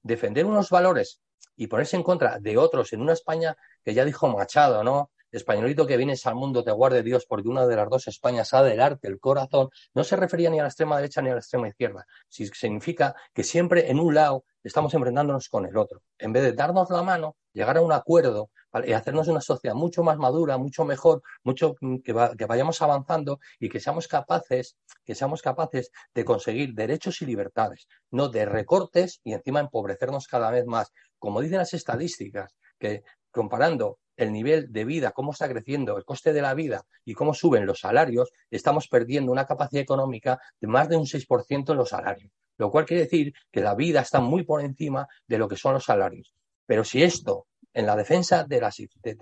defender 0.03 0.47
unos 0.47 0.71
valores 0.71 1.21
y 1.57 1.67
ponerse 1.67 1.97
en 1.97 2.03
contra 2.03 2.39
de 2.39 2.57
otros 2.57 2.93
en 2.93 3.01
una 3.03 3.13
España 3.13 3.57
que 3.83 3.95
ya 3.95 4.05
dijo 4.05 4.29
Machado, 4.29 4.83
¿no? 4.83 5.11
Españolito 5.37 5.87
que 5.87 5.97
vienes 5.97 6.27
al 6.27 6.35
mundo 6.35 6.63
te 6.63 6.71
guarde 6.71 7.03
Dios 7.03 7.27
porque 7.27 7.49
una 7.49 7.67
de 7.67 7.77
las 7.77 7.89
dos 7.89 8.07
Españas 8.07 8.55
ha 8.55 8.63
del 8.63 8.81
arte 8.81 9.09
el 9.09 9.19
corazón, 9.19 9.69
no 9.95 10.05
se 10.05 10.17
refería 10.17 10.51
ni 10.51 10.59
a 10.59 10.63
la 10.63 10.69
extrema 10.69 10.97
derecha 10.97 11.23
ni 11.23 11.31
a 11.31 11.33
la 11.33 11.41
extrema 11.41 11.69
izquierda. 11.69 12.07
Significa 12.29 13.15
que 13.33 13.43
siempre 13.43 13.91
en 13.91 13.99
un 13.99 14.15
lado 14.15 14.45
estamos 14.63 14.95
enfrentándonos 14.95 15.49
con 15.49 15.67
el 15.67 15.77
otro. 15.77 16.03
En 16.19 16.33
vez 16.33 16.43
de 16.43 16.53
darnos 16.53 16.89
la 16.91 17.03
mano, 17.03 17.37
llegar 17.53 17.77
a 17.77 17.83
un 17.83 17.93
acuerdo 17.93 18.51
y 18.85 18.93
hacernos 18.93 19.29
una 19.29 19.41
sociedad 19.41 19.75
mucho 19.75 20.03
más 20.03 20.17
madura, 20.19 20.57
mucho 20.57 20.85
mejor, 20.85 21.23
mucho 21.43 21.75
mm, 21.81 21.99
que, 21.99 22.15
que, 22.37 22.47
vayamos 22.47 22.81
avanzando 22.83 23.39
y 23.59 23.69
que 23.69 23.81
seamos 23.81 24.09
capaces, 24.09 24.77
que 25.05 25.15
seamos 25.15 25.43
capaces 25.43 25.91
de 26.15 26.25
conseguir 26.25 26.75
derechos 26.75 27.23
y 27.23 27.27
libertades, 27.27 27.87
no 28.11 28.29
de 28.29 28.47
recortes 28.47 29.21
y 29.23 29.33
encima 29.33 29.61
empobrecernos 29.61 30.27
cada 30.27 30.51
vez 30.51 30.67
más. 30.67 30.93
Como 31.19 31.41
dicen 31.41 31.59
las 31.59 31.75
estadísticas, 31.75 32.57
que 32.79 33.05
comparando 33.31 33.99
el 34.17 34.33
nivel 34.33 34.73
de 34.73 34.85
vida, 34.85 35.13
cómo 35.13 35.33
está 35.33 35.49
creciendo 35.49 35.97
el 35.97 36.05
coste 36.05 36.33
de 36.33 36.43
la 36.43 36.55
vida 36.55 36.85
y 37.05 37.15
cómo 37.15 37.35
suben 37.35 37.67
los 37.67 37.81
salarios, 37.81 38.31
estamos 38.51 38.89
perdiendo 38.89 39.33
una 39.33 39.47
capacidad 39.47 39.83
económica 39.83 40.39
de 40.61 40.69
más 40.69 40.89
de 40.89 40.97
un 40.97 41.07
6% 41.07 41.71
en 41.71 41.77
los 41.77 41.89
salarios. 41.89 42.33
Lo 42.57 42.71
cual 42.71 42.85
quiere 42.85 43.05
decir 43.05 43.33
que 43.51 43.61
la 43.61 43.75
vida 43.75 44.01
está 44.01 44.21
muy 44.21 44.45
por 44.45 44.61
encima 44.61 45.09
de 45.27 45.39
lo 45.39 45.49
que 45.49 45.57
son 45.57 45.75
los 45.75 45.85
salarios. 45.85 46.35
Pero 46.67 46.85
si 46.85 47.03
esto, 47.03 47.47
en 47.73 47.87
la 47.87 47.97
defensa 47.97 48.45
de, 48.45 48.61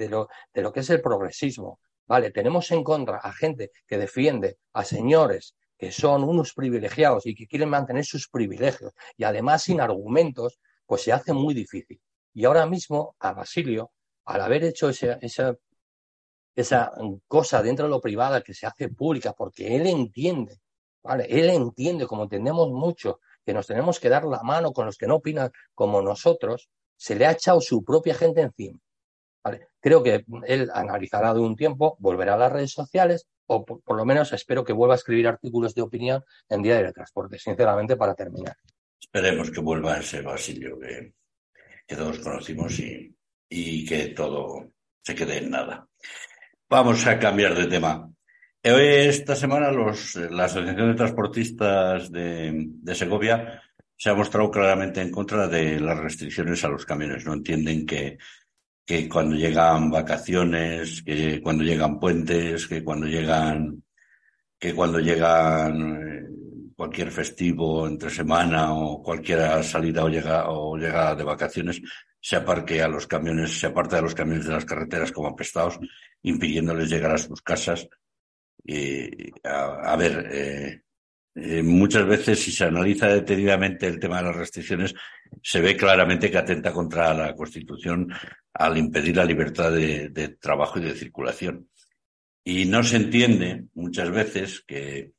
lo, 0.08 0.28
de 0.52 0.62
lo 0.62 0.72
que 0.72 0.80
es 0.80 0.90
el 0.90 1.00
progresismo, 1.00 1.80
¿vale? 2.06 2.30
Tenemos 2.30 2.70
en 2.70 2.84
contra 2.84 3.16
a 3.16 3.32
gente 3.32 3.70
que 3.86 3.98
defiende 3.98 4.58
a 4.74 4.84
señores 4.84 5.54
que 5.78 5.90
son 5.90 6.22
unos 6.22 6.52
privilegiados 6.54 7.26
y 7.26 7.34
que 7.34 7.48
quieren 7.48 7.68
mantener 7.68 8.04
sus 8.04 8.28
privilegios 8.28 8.92
y 9.16 9.24
además 9.24 9.64
sin 9.64 9.80
argumentos, 9.80 10.60
pues 10.86 11.02
se 11.02 11.12
hace 11.12 11.32
muy 11.32 11.54
difícil. 11.54 12.00
Y 12.34 12.44
ahora 12.44 12.66
mismo 12.66 13.16
a 13.18 13.32
Basilio 13.32 13.90
al 14.24 14.40
haber 14.40 14.64
hecho 14.64 14.88
esa, 14.88 15.18
esa, 16.54 16.92
cosa 17.26 17.62
dentro 17.62 17.86
de 17.86 17.90
lo 17.90 18.00
privado 18.00 18.42
que 18.42 18.54
se 18.54 18.66
hace 18.66 18.88
pública, 18.88 19.32
porque 19.32 19.74
él 19.74 19.86
entiende, 19.86 20.58
¿vale? 21.02 21.26
Él 21.28 21.50
entiende, 21.50 22.06
como 22.06 22.24
entendemos 22.24 22.70
mucho, 22.70 23.20
que 23.44 23.52
nos 23.52 23.66
tenemos 23.66 23.98
que 23.98 24.08
dar 24.08 24.24
la 24.24 24.42
mano 24.42 24.72
con 24.72 24.86
los 24.86 24.96
que 24.96 25.06
no 25.06 25.16
opinan 25.16 25.50
como 25.74 26.00
nosotros, 26.02 26.68
se 26.96 27.16
le 27.16 27.26
ha 27.26 27.32
echado 27.32 27.60
su 27.60 27.82
propia 27.82 28.14
gente 28.14 28.42
encima. 28.42 28.78
¿vale? 29.42 29.68
Creo 29.80 30.02
que 30.02 30.24
él 30.46 30.70
analizará 30.72 31.34
de 31.34 31.40
un 31.40 31.56
tiempo, 31.56 31.96
volverá 31.98 32.34
a 32.34 32.38
las 32.38 32.52
redes 32.52 32.72
sociales, 32.72 33.26
o 33.46 33.64
por, 33.64 33.96
lo 33.96 34.04
menos 34.04 34.32
espero 34.32 34.62
que 34.62 34.72
vuelva 34.72 34.94
a 34.94 34.98
escribir 34.98 35.26
artículos 35.26 35.74
de 35.74 35.82
opinión 35.82 36.22
en 36.48 36.62
Día 36.62 36.80
de 36.80 36.92
Transporte, 36.92 37.38
sinceramente, 37.38 37.96
para 37.96 38.14
terminar. 38.14 38.54
Esperemos 39.00 39.50
que 39.50 39.60
vuelva 39.60 39.98
ese 39.98 40.22
Basilio 40.22 40.78
que, 40.78 41.12
que 41.86 41.96
todos 41.96 42.20
conocimos 42.20 42.78
y, 42.78 43.14
y 43.52 43.84
que 43.84 44.08
todo 44.08 44.72
se 45.02 45.14
quede 45.14 45.38
en 45.38 45.50
nada. 45.50 45.86
Vamos 46.68 47.06
a 47.06 47.18
cambiar 47.18 47.54
de 47.54 47.66
tema. 47.66 48.08
Esta 48.62 49.36
semana, 49.36 49.70
los, 49.70 50.14
la 50.14 50.44
Asociación 50.44 50.88
de 50.88 50.94
Transportistas 50.94 52.10
de, 52.10 52.52
de 52.66 52.94
Segovia 52.94 53.60
se 53.94 54.08
ha 54.08 54.14
mostrado 54.14 54.50
claramente 54.50 55.02
en 55.02 55.10
contra 55.10 55.48
de 55.48 55.78
las 55.80 55.98
restricciones 55.98 56.64
a 56.64 56.68
los 56.68 56.86
camiones. 56.86 57.26
No 57.26 57.34
entienden 57.34 57.84
que, 57.84 58.16
que 58.86 59.08
cuando 59.08 59.36
llegan 59.36 59.90
vacaciones, 59.90 61.02
que 61.02 61.42
cuando 61.42 61.62
llegan 61.62 62.00
puentes, 62.00 62.66
que 62.66 62.82
cuando 62.82 63.06
llegan, 63.06 63.82
que 64.58 64.74
cuando 64.74 64.98
llegan 64.98 66.11
cualquier 66.82 67.12
festivo 67.12 67.86
entre 67.86 68.10
semana 68.10 68.74
o 68.74 69.00
cualquier 69.00 69.62
salida 69.62 70.02
o 70.04 70.76
llegada 70.76 71.14
de 71.14 71.22
vacaciones, 71.22 71.80
se 72.20 72.34
aparque 72.34 72.82
a 72.82 72.88
los 72.88 73.06
camiones, 73.06 73.60
se 73.60 73.68
aparta 73.68 73.96
de 73.96 74.02
los 74.02 74.16
camiones 74.16 74.46
de 74.46 74.54
las 74.54 74.64
carreteras 74.64 75.12
como 75.12 75.28
apestados, 75.28 75.78
impidiéndoles 76.22 76.90
llegar 76.90 77.12
a 77.12 77.18
sus 77.18 77.40
casas. 77.40 77.88
A, 79.44 79.96
ver, 79.96 80.28
eh, 80.32 80.82
eh, 81.36 81.62
muchas 81.62 82.04
veces 82.04 82.42
si 82.42 82.50
se 82.50 82.64
analiza 82.64 83.06
detenidamente 83.06 83.86
el 83.86 84.00
tema 84.00 84.16
de 84.16 84.24
las 84.24 84.36
restricciones, 84.36 84.92
se 85.40 85.60
ve 85.60 85.76
claramente 85.76 86.32
que 86.32 86.38
atenta 86.38 86.72
contra 86.72 87.14
la 87.14 87.32
Constitución 87.36 88.12
al 88.54 88.76
impedir 88.76 89.16
la 89.16 89.24
libertad 89.24 89.70
de 89.70 90.36
trabajo 90.40 90.80
y 90.80 90.82
de 90.82 90.96
circulación. 90.96 91.68
Y 92.42 92.64
no 92.64 92.82
se 92.82 92.96
entiende 92.96 93.66
muchas 93.72 94.10
veces 94.10 94.64
que 94.66 95.12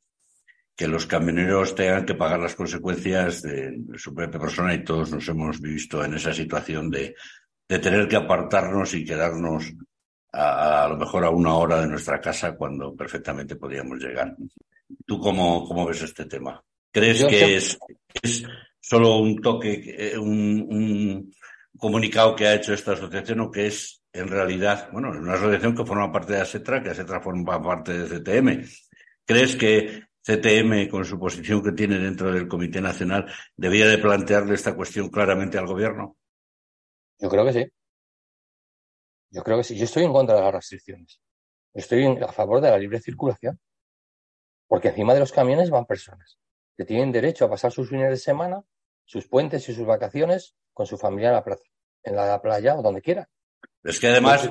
que 0.76 0.88
los 0.88 1.06
camioneros 1.06 1.74
tengan 1.74 2.04
que 2.04 2.14
pagar 2.14 2.40
las 2.40 2.54
consecuencias 2.54 3.42
de, 3.42 3.76
su 3.96 4.14
propia 4.14 4.40
persona 4.40 4.74
y 4.74 4.84
todos 4.84 5.12
nos 5.12 5.28
hemos 5.28 5.60
visto 5.60 6.04
en 6.04 6.14
esa 6.14 6.32
situación 6.32 6.90
de, 6.90 7.14
de 7.68 7.78
tener 7.78 8.08
que 8.08 8.16
apartarnos 8.16 8.92
y 8.94 9.04
quedarnos 9.04 9.72
a, 10.32 10.84
a, 10.84 10.88
lo 10.88 10.96
mejor 10.96 11.24
a 11.24 11.30
una 11.30 11.54
hora 11.54 11.80
de 11.80 11.86
nuestra 11.86 12.20
casa 12.20 12.56
cuando 12.56 12.94
perfectamente 12.94 13.56
podíamos 13.56 13.98
llegar. 14.00 14.34
¿Tú 15.06 15.20
cómo, 15.20 15.64
cómo 15.66 15.86
ves 15.86 16.02
este 16.02 16.24
tema? 16.26 16.62
¿Crees 16.90 17.20
Yo 17.20 17.28
que 17.28 17.56
es, 17.56 17.78
es, 18.22 18.44
solo 18.80 19.18
un 19.18 19.40
toque, 19.40 19.82
eh, 19.96 20.18
un, 20.18 20.66
un, 20.68 21.34
comunicado 21.78 22.36
que 22.36 22.46
ha 22.46 22.54
hecho 22.54 22.72
esta 22.72 22.92
asociación 22.92 23.40
o 23.40 23.50
que 23.50 23.66
es 23.66 24.02
en 24.12 24.28
realidad, 24.28 24.88
bueno, 24.92 25.10
una 25.10 25.34
asociación 25.34 25.74
que 25.74 25.84
forma 25.84 26.12
parte 26.12 26.34
de 26.34 26.40
ASETRA, 26.40 26.82
que 26.82 26.90
ASETRA 26.90 27.20
forma 27.20 27.60
parte 27.60 27.98
de 27.98 28.20
CTM? 28.20 28.64
¿Crees 29.26 29.56
que 29.56 30.04
CTM, 30.24 30.88
con 30.88 31.04
su 31.04 31.18
posición 31.18 31.62
que 31.62 31.72
tiene 31.72 31.98
dentro 31.98 32.32
del 32.32 32.48
Comité 32.48 32.80
Nacional, 32.80 33.30
debía 33.56 33.86
de 33.86 33.98
plantearle 33.98 34.54
esta 34.54 34.74
cuestión 34.74 35.10
claramente 35.10 35.58
al 35.58 35.66
gobierno? 35.66 36.16
Yo 37.18 37.28
creo 37.28 37.44
que 37.44 37.52
sí. 37.52 37.72
Yo 39.30 39.42
creo 39.42 39.58
que 39.58 39.64
sí. 39.64 39.76
Yo 39.76 39.84
estoy 39.84 40.04
en 40.04 40.12
contra 40.12 40.36
de 40.36 40.42
las 40.42 40.54
restricciones. 40.54 41.20
Estoy 41.74 42.06
a 42.06 42.32
favor 42.32 42.60
de 42.62 42.70
la 42.70 42.78
libre 42.78 43.00
circulación. 43.00 43.60
Porque 44.66 44.88
encima 44.88 45.12
de 45.12 45.20
los 45.20 45.32
camiones 45.32 45.68
van 45.68 45.84
personas 45.84 46.38
que 46.76 46.84
tienen 46.84 47.12
derecho 47.12 47.44
a 47.44 47.50
pasar 47.50 47.70
sus 47.70 47.88
fines 47.88 48.08
de 48.08 48.16
semana, 48.16 48.62
sus 49.04 49.28
puentes 49.28 49.68
y 49.68 49.74
sus 49.74 49.86
vacaciones 49.86 50.56
con 50.72 50.86
su 50.86 50.96
familia 50.96 51.28
en 51.28 51.34
la 51.34 51.44
plaza, 51.44 51.64
en 52.02 52.16
la 52.16 52.40
playa 52.40 52.76
o 52.76 52.82
donde 52.82 53.02
quiera. 53.02 53.28
Es 53.82 54.00
que 54.00 54.08
además, 54.08 54.50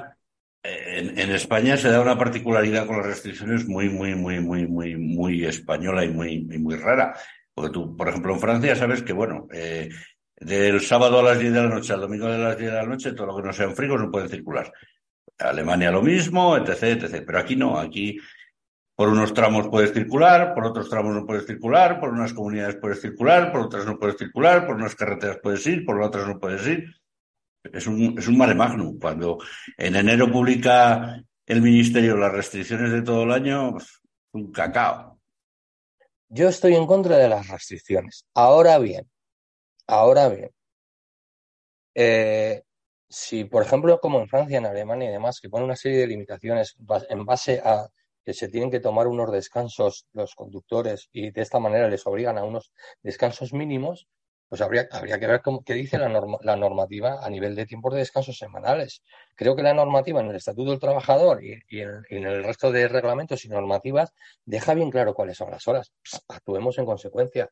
en, 0.63 1.31
España 1.31 1.75
se 1.75 1.89
da 1.89 2.01
una 2.01 2.17
particularidad 2.17 2.87
con 2.87 2.97
las 2.97 3.05
restricciones 3.05 3.67
muy, 3.67 3.89
muy, 3.89 4.15
muy, 4.15 4.39
muy, 4.39 4.65
muy, 4.65 4.95
muy 4.95 5.45
española 5.45 6.05
y 6.05 6.09
muy, 6.09 6.41
muy 6.41 6.75
rara. 6.75 7.13
Porque 7.53 7.71
tú, 7.71 7.95
por 7.95 8.07
ejemplo, 8.07 8.33
en 8.33 8.39
Francia 8.39 8.75
sabes 8.75 9.03
que, 9.03 9.13
bueno, 9.13 9.47
eh, 9.51 9.89
del 10.37 10.79
sábado 10.81 11.19
a 11.19 11.23
las 11.23 11.39
10 11.39 11.53
de 11.53 11.61
la 11.61 11.69
noche 11.69 11.93
al 11.93 12.01
domingo 12.01 12.27
a 12.27 12.37
las 12.37 12.57
10 12.57 12.71
de 12.71 12.77
la 12.77 12.85
noche, 12.85 13.13
todo 13.13 13.27
lo 13.27 13.35
que 13.35 13.43
no 13.43 13.53
sean 13.53 13.75
frigos 13.75 13.99
no 13.99 14.09
puede 14.09 14.29
circular. 14.29 14.71
Alemania 15.37 15.91
lo 15.91 16.01
mismo, 16.01 16.55
etc., 16.55 17.03
etc. 17.03 17.23
Pero 17.25 17.39
aquí 17.39 17.55
no, 17.55 17.77
aquí 17.77 18.17
por 18.95 19.09
unos 19.09 19.33
tramos 19.33 19.67
puedes 19.67 19.91
circular, 19.91 20.53
por 20.53 20.65
otros 20.65 20.89
tramos 20.89 21.13
no 21.13 21.25
puedes 21.25 21.45
circular, 21.45 21.99
por 21.99 22.09
unas 22.09 22.33
comunidades 22.33 22.77
puedes 22.77 23.01
circular, 23.01 23.51
por 23.51 23.61
otras 23.61 23.85
no 23.85 23.99
puedes 23.99 24.17
circular, 24.17 24.65
por 24.65 24.75
unas 24.75 24.95
carreteras 24.95 25.39
puedes 25.41 25.65
ir, 25.67 25.83
por 25.83 26.01
otras 26.01 26.27
no 26.27 26.39
puedes 26.39 26.65
ir 26.67 27.02
es 27.71 27.87
un, 27.87 28.17
es 28.17 28.27
un 28.27 28.37
mare 28.37 28.55
magnum. 28.55 28.99
Cuando 28.99 29.39
en 29.77 29.95
enero 29.95 30.31
publica 30.31 31.23
el 31.45 31.61
Ministerio 31.61 32.17
las 32.17 32.31
restricciones 32.31 32.91
de 32.91 33.01
todo 33.01 33.23
el 33.23 33.31
año, 33.31 33.75
un 34.33 34.51
cacao. 34.51 35.19
Yo 36.29 36.49
estoy 36.49 36.75
en 36.75 36.87
contra 36.87 37.17
de 37.17 37.29
las 37.29 37.47
restricciones. 37.47 38.25
Ahora 38.33 38.79
bien, 38.79 39.09
ahora 39.87 40.29
bien, 40.29 40.49
eh, 41.95 42.63
si 43.07 43.45
por 43.45 43.61
ejemplo, 43.63 43.99
como 43.99 44.19
en 44.19 44.27
Francia, 44.27 44.57
en 44.57 44.65
Alemania 44.65 45.09
y 45.09 45.11
demás, 45.11 45.39
que 45.39 45.49
pone 45.49 45.65
una 45.65 45.75
serie 45.75 45.99
de 45.99 46.07
limitaciones 46.07 46.75
en 47.09 47.25
base 47.25 47.61
a 47.63 47.87
que 48.25 48.33
se 48.33 48.47
tienen 48.47 48.71
que 48.71 48.79
tomar 48.79 49.07
unos 49.07 49.31
descansos 49.31 50.07
los 50.13 50.33
conductores 50.33 51.09
y 51.11 51.31
de 51.31 51.41
esta 51.41 51.59
manera 51.59 51.89
les 51.89 52.07
obligan 52.07 52.37
a 52.37 52.43
unos 52.43 52.71
descansos 53.01 53.53
mínimos, 53.53 54.07
pues 54.49 54.61
habría, 54.61 54.87
habría 54.91 55.19
que 55.19 55.27
ver 55.27 55.41
cómo, 55.41 55.63
qué 55.63 55.73
dice 55.73 55.97
la, 55.97 56.09
norma, 56.09 56.37
la, 56.41 56.55
normativa 56.55 57.25
a 57.25 57.29
nivel 57.29 57.55
de 57.55 57.65
tiempos 57.65 57.93
de 57.93 57.99
descanso 57.99 58.33
semanales. 58.33 59.01
Creo 59.35 59.55
que 59.55 59.63
la 59.63 59.73
normativa 59.73 60.21
en 60.21 60.27
el 60.27 60.35
Estatuto 60.35 60.71
del 60.71 60.79
Trabajador 60.79 61.43
y, 61.43 61.59
y, 61.69 61.81
en, 61.81 62.03
y, 62.09 62.17
en, 62.17 62.25
el 62.25 62.43
resto 62.43 62.71
de 62.71 62.87
reglamentos 62.87 63.43
y 63.45 63.49
normativas 63.49 64.13
deja 64.45 64.73
bien 64.73 64.91
claro 64.91 65.13
cuáles 65.13 65.37
son 65.37 65.49
las 65.49 65.67
horas. 65.67 65.91
Actuemos 66.27 66.77
en 66.77 66.85
consecuencia. 66.85 67.49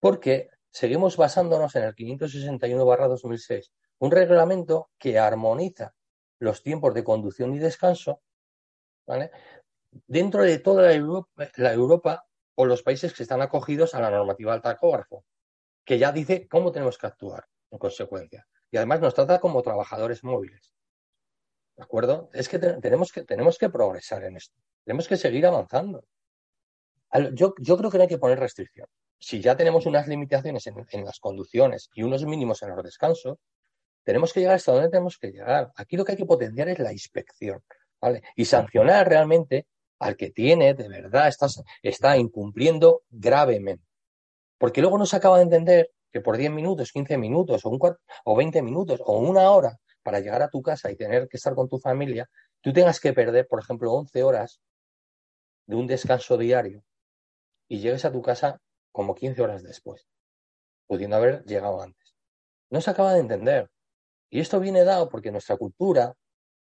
Porque 0.00 0.48
seguimos 0.72 1.16
basándonos 1.16 1.76
en 1.76 1.84
el 1.84 1.94
561-2006, 1.94 3.70
un 3.98 4.10
reglamento 4.10 4.90
que 4.98 5.18
armoniza 5.18 5.94
los 6.40 6.62
tiempos 6.62 6.94
de 6.94 7.04
conducción 7.04 7.54
y 7.54 7.60
descanso 7.60 8.20
¿vale? 9.06 9.30
dentro 10.06 10.42
de 10.42 10.58
toda 10.58 10.82
la 10.82 10.92
Europa, 10.92 11.48
la 11.56 11.72
Europa 11.72 12.26
o 12.56 12.64
los 12.64 12.82
países 12.82 13.12
que 13.12 13.22
están 13.22 13.42
acogidos 13.42 13.94
a 13.94 14.00
la 14.00 14.10
normativa 14.10 14.52
del 14.52 14.62
tacógrafo 14.62 15.24
que 15.84 15.98
ya 15.98 16.12
dice 16.12 16.46
cómo 16.48 16.72
tenemos 16.72 16.98
que 16.98 17.06
actuar 17.06 17.46
en 17.70 17.78
consecuencia. 17.78 18.46
Y 18.70 18.76
además 18.76 19.00
nos 19.00 19.14
trata 19.14 19.40
como 19.40 19.62
trabajadores 19.62 20.24
móviles. 20.24 20.74
¿De 21.76 21.82
acuerdo? 21.82 22.30
Es 22.32 22.48
que 22.48 22.58
te 22.58 22.74
tenemos 22.80 23.12
que, 23.12 23.24
tenemos 23.24 23.58
que 23.58 23.70
progresar 23.70 24.24
en 24.24 24.36
esto. 24.36 24.56
Tenemos 24.84 25.08
que 25.08 25.16
seguir 25.16 25.46
avanzando. 25.46 26.04
Yo, 27.34 27.54
yo 27.58 27.76
creo 27.76 27.90
que 27.90 27.98
no 27.98 28.02
hay 28.02 28.08
que 28.08 28.18
poner 28.18 28.38
restricción. 28.38 28.86
Si 29.18 29.40
ya 29.40 29.56
tenemos 29.56 29.86
unas 29.86 30.08
limitaciones 30.08 30.66
en, 30.66 30.86
en 30.90 31.04
las 31.04 31.20
conducciones 31.20 31.90
y 31.94 32.02
unos 32.02 32.24
mínimos 32.24 32.62
en 32.62 32.70
los 32.70 32.82
descansos, 32.82 33.38
tenemos 34.02 34.32
que 34.32 34.40
llegar 34.40 34.56
hasta 34.56 34.72
donde 34.72 34.88
tenemos 34.88 35.18
que 35.18 35.30
llegar. 35.30 35.70
Aquí 35.76 35.96
lo 35.96 36.04
que 36.04 36.12
hay 36.12 36.18
que 36.18 36.26
potenciar 36.26 36.68
es 36.68 36.78
la 36.78 36.92
inspección. 36.92 37.62
¿vale? 38.00 38.22
Y 38.34 38.44
sancionar 38.44 39.08
realmente 39.08 39.66
al 39.98 40.16
que 40.16 40.30
tiene, 40.30 40.74
de 40.74 40.88
verdad, 40.88 41.28
está, 41.28 41.46
está 41.82 42.16
incumpliendo 42.16 43.02
gravemente. 43.08 43.84
Porque 44.62 44.80
luego 44.80 44.96
no 44.96 45.06
se 45.06 45.16
acaba 45.16 45.38
de 45.38 45.42
entender 45.42 45.90
que 46.12 46.20
por 46.20 46.36
10 46.36 46.52
minutos, 46.52 46.92
15 46.92 47.18
minutos 47.18 47.66
o, 47.66 47.68
un 47.68 47.80
cuarto, 47.80 48.00
o 48.24 48.36
20 48.36 48.62
minutos 48.62 49.02
o 49.04 49.18
una 49.18 49.50
hora 49.50 49.76
para 50.04 50.20
llegar 50.20 50.40
a 50.40 50.50
tu 50.50 50.62
casa 50.62 50.88
y 50.88 50.94
tener 50.94 51.26
que 51.26 51.36
estar 51.36 51.56
con 51.56 51.68
tu 51.68 51.80
familia, 51.80 52.30
tú 52.60 52.72
tengas 52.72 53.00
que 53.00 53.12
perder, 53.12 53.48
por 53.48 53.58
ejemplo, 53.58 53.92
11 53.92 54.22
horas 54.22 54.60
de 55.66 55.74
un 55.74 55.88
descanso 55.88 56.38
diario 56.38 56.84
y 57.66 57.80
llegues 57.80 58.04
a 58.04 58.12
tu 58.12 58.22
casa 58.22 58.60
como 58.92 59.16
15 59.16 59.42
horas 59.42 59.64
después, 59.64 60.06
pudiendo 60.86 61.16
haber 61.16 61.42
llegado 61.42 61.82
antes. 61.82 62.14
No 62.70 62.80
se 62.80 62.92
acaba 62.92 63.14
de 63.14 63.18
entender. 63.18 63.68
Y 64.30 64.38
esto 64.38 64.60
viene 64.60 64.84
dado 64.84 65.08
porque 65.08 65.32
nuestra 65.32 65.56
cultura 65.56 66.14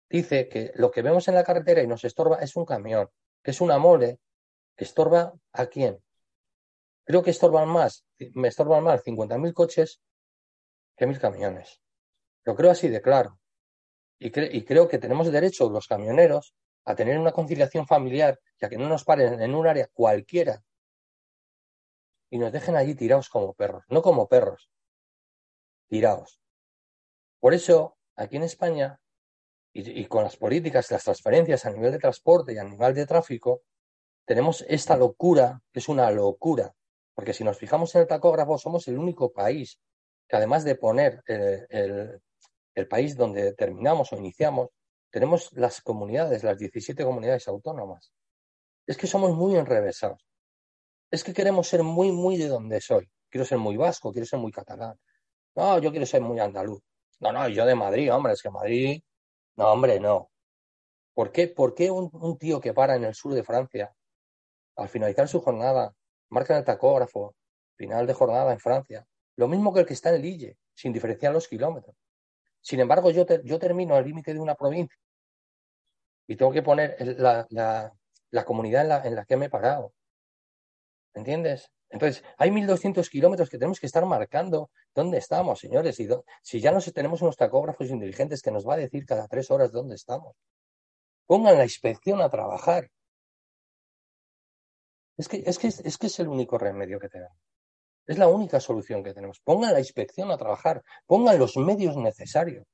dice 0.10 0.50
que 0.50 0.74
lo 0.76 0.92
que 0.92 1.04
vemos 1.04 1.30
en 1.30 1.36
la 1.36 1.46
carretera 1.46 1.82
y 1.82 1.88
nos 1.88 2.04
estorba 2.04 2.40
es 2.42 2.54
un 2.58 2.66
camión, 2.66 3.10
que 3.42 3.52
es 3.52 3.62
una 3.62 3.78
mole, 3.78 4.20
que 4.76 4.84
estorba 4.84 5.34
a 5.54 5.68
quién? 5.68 6.04
Creo 7.08 7.24
que 7.24 7.32
estorban 7.32 7.70
más, 7.70 8.06
me 8.34 8.50
estorban 8.50 8.84
más 8.84 9.02
50.000 9.02 9.54
coches 9.54 10.02
que 10.98 11.08
mil 11.08 11.18
camiones. 11.18 11.82
Lo 12.44 12.54
creo 12.54 12.70
así 12.70 12.90
de 12.90 13.02
claro. 13.02 13.40
Y, 14.20 14.30
cre 14.30 14.50
y, 14.52 14.66
creo 14.66 14.90
que 14.90 14.98
tenemos 14.98 15.32
derecho 15.32 15.70
los 15.70 15.88
camioneros 15.88 16.54
a 16.84 16.96
tener 16.96 17.18
una 17.18 17.32
conciliación 17.32 17.88
familiar 17.88 18.38
y 18.60 18.66
a 18.66 18.70
que 18.70 18.78
no 18.78 18.90
nos 18.90 19.06
paren 19.06 19.42
en 19.42 19.56
un 19.56 19.68
área 19.68 19.88
cualquiera 19.94 20.62
y 22.30 22.40
nos 22.40 22.52
dejen 22.52 22.76
allí 22.76 22.94
tirados 22.94 23.30
como 23.30 23.54
perros, 23.54 23.86
no 23.88 24.02
como 24.02 24.28
perros, 24.28 24.70
tirados. 25.88 26.42
Por 27.40 27.54
eso, 27.54 27.98
aquí 28.18 28.36
en 28.36 28.44
España, 28.44 29.00
y, 29.72 30.02
y 30.02 30.08
con 30.08 30.24
las 30.24 30.36
políticas, 30.36 30.92
las 30.92 31.06
transferencias 31.06 31.66
a 31.66 31.72
nivel 31.72 31.94
de 31.94 32.00
transporte 32.00 32.52
y 32.52 32.58
a 32.58 32.66
nivel 32.66 32.94
de 32.94 33.06
tráfico, 33.06 33.62
tenemos 34.26 34.66
esta 34.68 34.98
locura, 34.98 35.62
que 35.72 35.80
es 35.80 35.88
una 35.88 36.12
locura, 36.12 36.76
porque 37.18 37.34
si 37.34 37.44
nos 37.44 37.58
fijamos 37.58 37.96
en 37.96 38.02
el 38.02 38.08
tacógrafo, 38.08 38.60
somos 38.60 38.88
el 38.88 39.00
único 39.00 39.34
país 39.34 39.80
que 40.30 40.36
además 40.36 40.64
de 40.64 40.76
poner 40.76 41.24
el, 41.26 41.66
el, 41.70 42.22
el 42.76 42.88
país 42.88 43.18
donde 43.18 43.54
terminamos 43.54 44.14
o 44.14 44.18
iniciamos, 44.18 44.70
tenemos 45.10 45.52
las 45.54 45.82
comunidades, 45.82 46.44
las 46.44 46.60
17 46.60 47.04
comunidades 47.04 47.48
autónomas. 47.48 48.14
Es 48.86 48.98
que 48.98 49.08
somos 49.08 49.34
muy 49.36 49.56
enrevesados. 49.56 50.24
Es 51.10 51.24
que 51.24 51.34
queremos 51.34 51.68
ser 51.68 51.82
muy, 51.82 52.12
muy 52.12 52.38
de 52.38 52.50
donde 52.50 52.80
soy. 52.82 53.10
Quiero 53.32 53.46
ser 53.46 53.58
muy 53.58 53.78
vasco, 53.78 54.12
quiero 54.12 54.28
ser 54.28 54.38
muy 54.38 54.52
catalán. 54.52 54.96
No, 55.56 55.80
yo 55.80 55.90
quiero 55.90 56.06
ser 56.06 56.22
muy 56.22 56.40
andaluz. 56.40 56.84
No, 57.20 57.32
no, 57.32 57.50
yo 57.50 57.66
de 57.66 57.74
Madrid, 57.74 58.14
hombre, 58.14 58.34
es 58.34 58.44
que 58.44 58.52
Madrid. 58.52 59.02
No, 59.56 59.72
hombre, 59.72 60.00
no. 60.00 60.30
¿Por 61.16 61.32
qué, 61.32 61.48
por 61.48 61.74
qué 61.74 61.90
un, 61.90 62.38
tío 62.38 62.62
que 62.62 62.76
para 62.76 62.96
en 62.96 63.06
el 63.06 63.16
sur 63.16 63.34
de 63.34 63.44
Francia, 63.44 63.92
al 64.76 64.88
finalizar 64.88 65.28
su 65.28 65.42
jornada, 65.42 65.96
marca 66.30 66.58
el 66.58 66.64
tacógrafo, 66.64 67.36
final 67.76 68.08
de 68.08 68.14
jornada 68.14 68.52
en 68.52 68.60
Francia, 68.60 69.06
lo 69.36 69.48
mismo 69.48 69.74
que 69.74 69.82
el 69.82 69.86
que 69.86 69.94
está 69.94 70.14
en 70.16 70.22
Lille, 70.22 70.58
sin 70.74 70.94
diferenciar 70.94 71.34
los 71.34 71.48
kilómetros? 71.48 71.96
Sin 72.62 72.80
embargo, 72.80 73.12
yo, 73.12 73.26
te, 73.26 73.42
yo 73.44 73.60
termino 73.60 73.96
al 73.96 74.06
límite 74.06 74.34
de 74.34 74.40
una 74.40 74.56
provincia 74.56 74.98
y 76.28 76.36
tengo 76.36 76.52
que 76.52 76.62
poner 76.62 76.98
la, 77.20 77.48
la, 77.50 77.94
la 78.32 78.46
comunidad 78.46 78.82
en 78.82 78.90
la, 78.90 79.08
en 79.08 79.16
la 79.16 79.26
que 79.26 79.38
me 79.38 79.46
he 79.46 79.50
parado. 79.50 79.94
¿Entiendes? 81.14 81.72
Entonces, 81.90 82.24
hay 82.38 82.50
1.200 82.50 83.10
kilómetros 83.10 83.50
que 83.50 83.58
tenemos 83.58 83.80
que 83.80 83.86
estar 83.86 84.06
marcando 84.06 84.70
dónde 84.94 85.18
estamos, 85.18 85.60
señores. 85.60 86.00
Y 86.00 86.10
si 86.42 86.60
ya 86.60 86.72
no 86.72 86.82
tenemos 86.82 87.22
unos 87.22 87.38
tacógrafos 87.38 87.90
inteligentes 87.90 88.42
que 88.42 88.52
nos 88.52 88.68
va 88.68 88.74
a 88.74 88.78
decir 88.78 89.06
cada 89.06 89.28
tres 89.28 89.50
horas 89.50 89.72
dónde 89.72 89.96
estamos. 89.96 90.36
Pongan 91.26 91.58
la 91.58 91.64
inspección 91.64 92.22
a 92.22 92.30
trabajar. 92.30 92.90
Es 95.18 95.28
que 95.28 95.44
es, 95.46 95.58
que, 95.58 95.68
es, 95.68 95.98
que 95.98 96.08
es 96.08 96.20
el 96.20 96.28
único 96.28 96.58
remedio 96.58 97.00
que 97.00 97.10
tenemos. 97.10 97.38
Es 98.06 98.18
la 98.18 98.28
única 98.28 98.60
solución 98.60 99.04
que 99.04 99.14
tenemos. 99.14 99.40
Pongan 99.40 99.74
la 99.74 99.80
inspección 99.80 100.32
a 100.32 100.38
trabajar. 100.38 100.84
Pongan 101.06 101.40
los 101.40 101.58
medios 101.58 101.98
necesarios. 101.98 102.66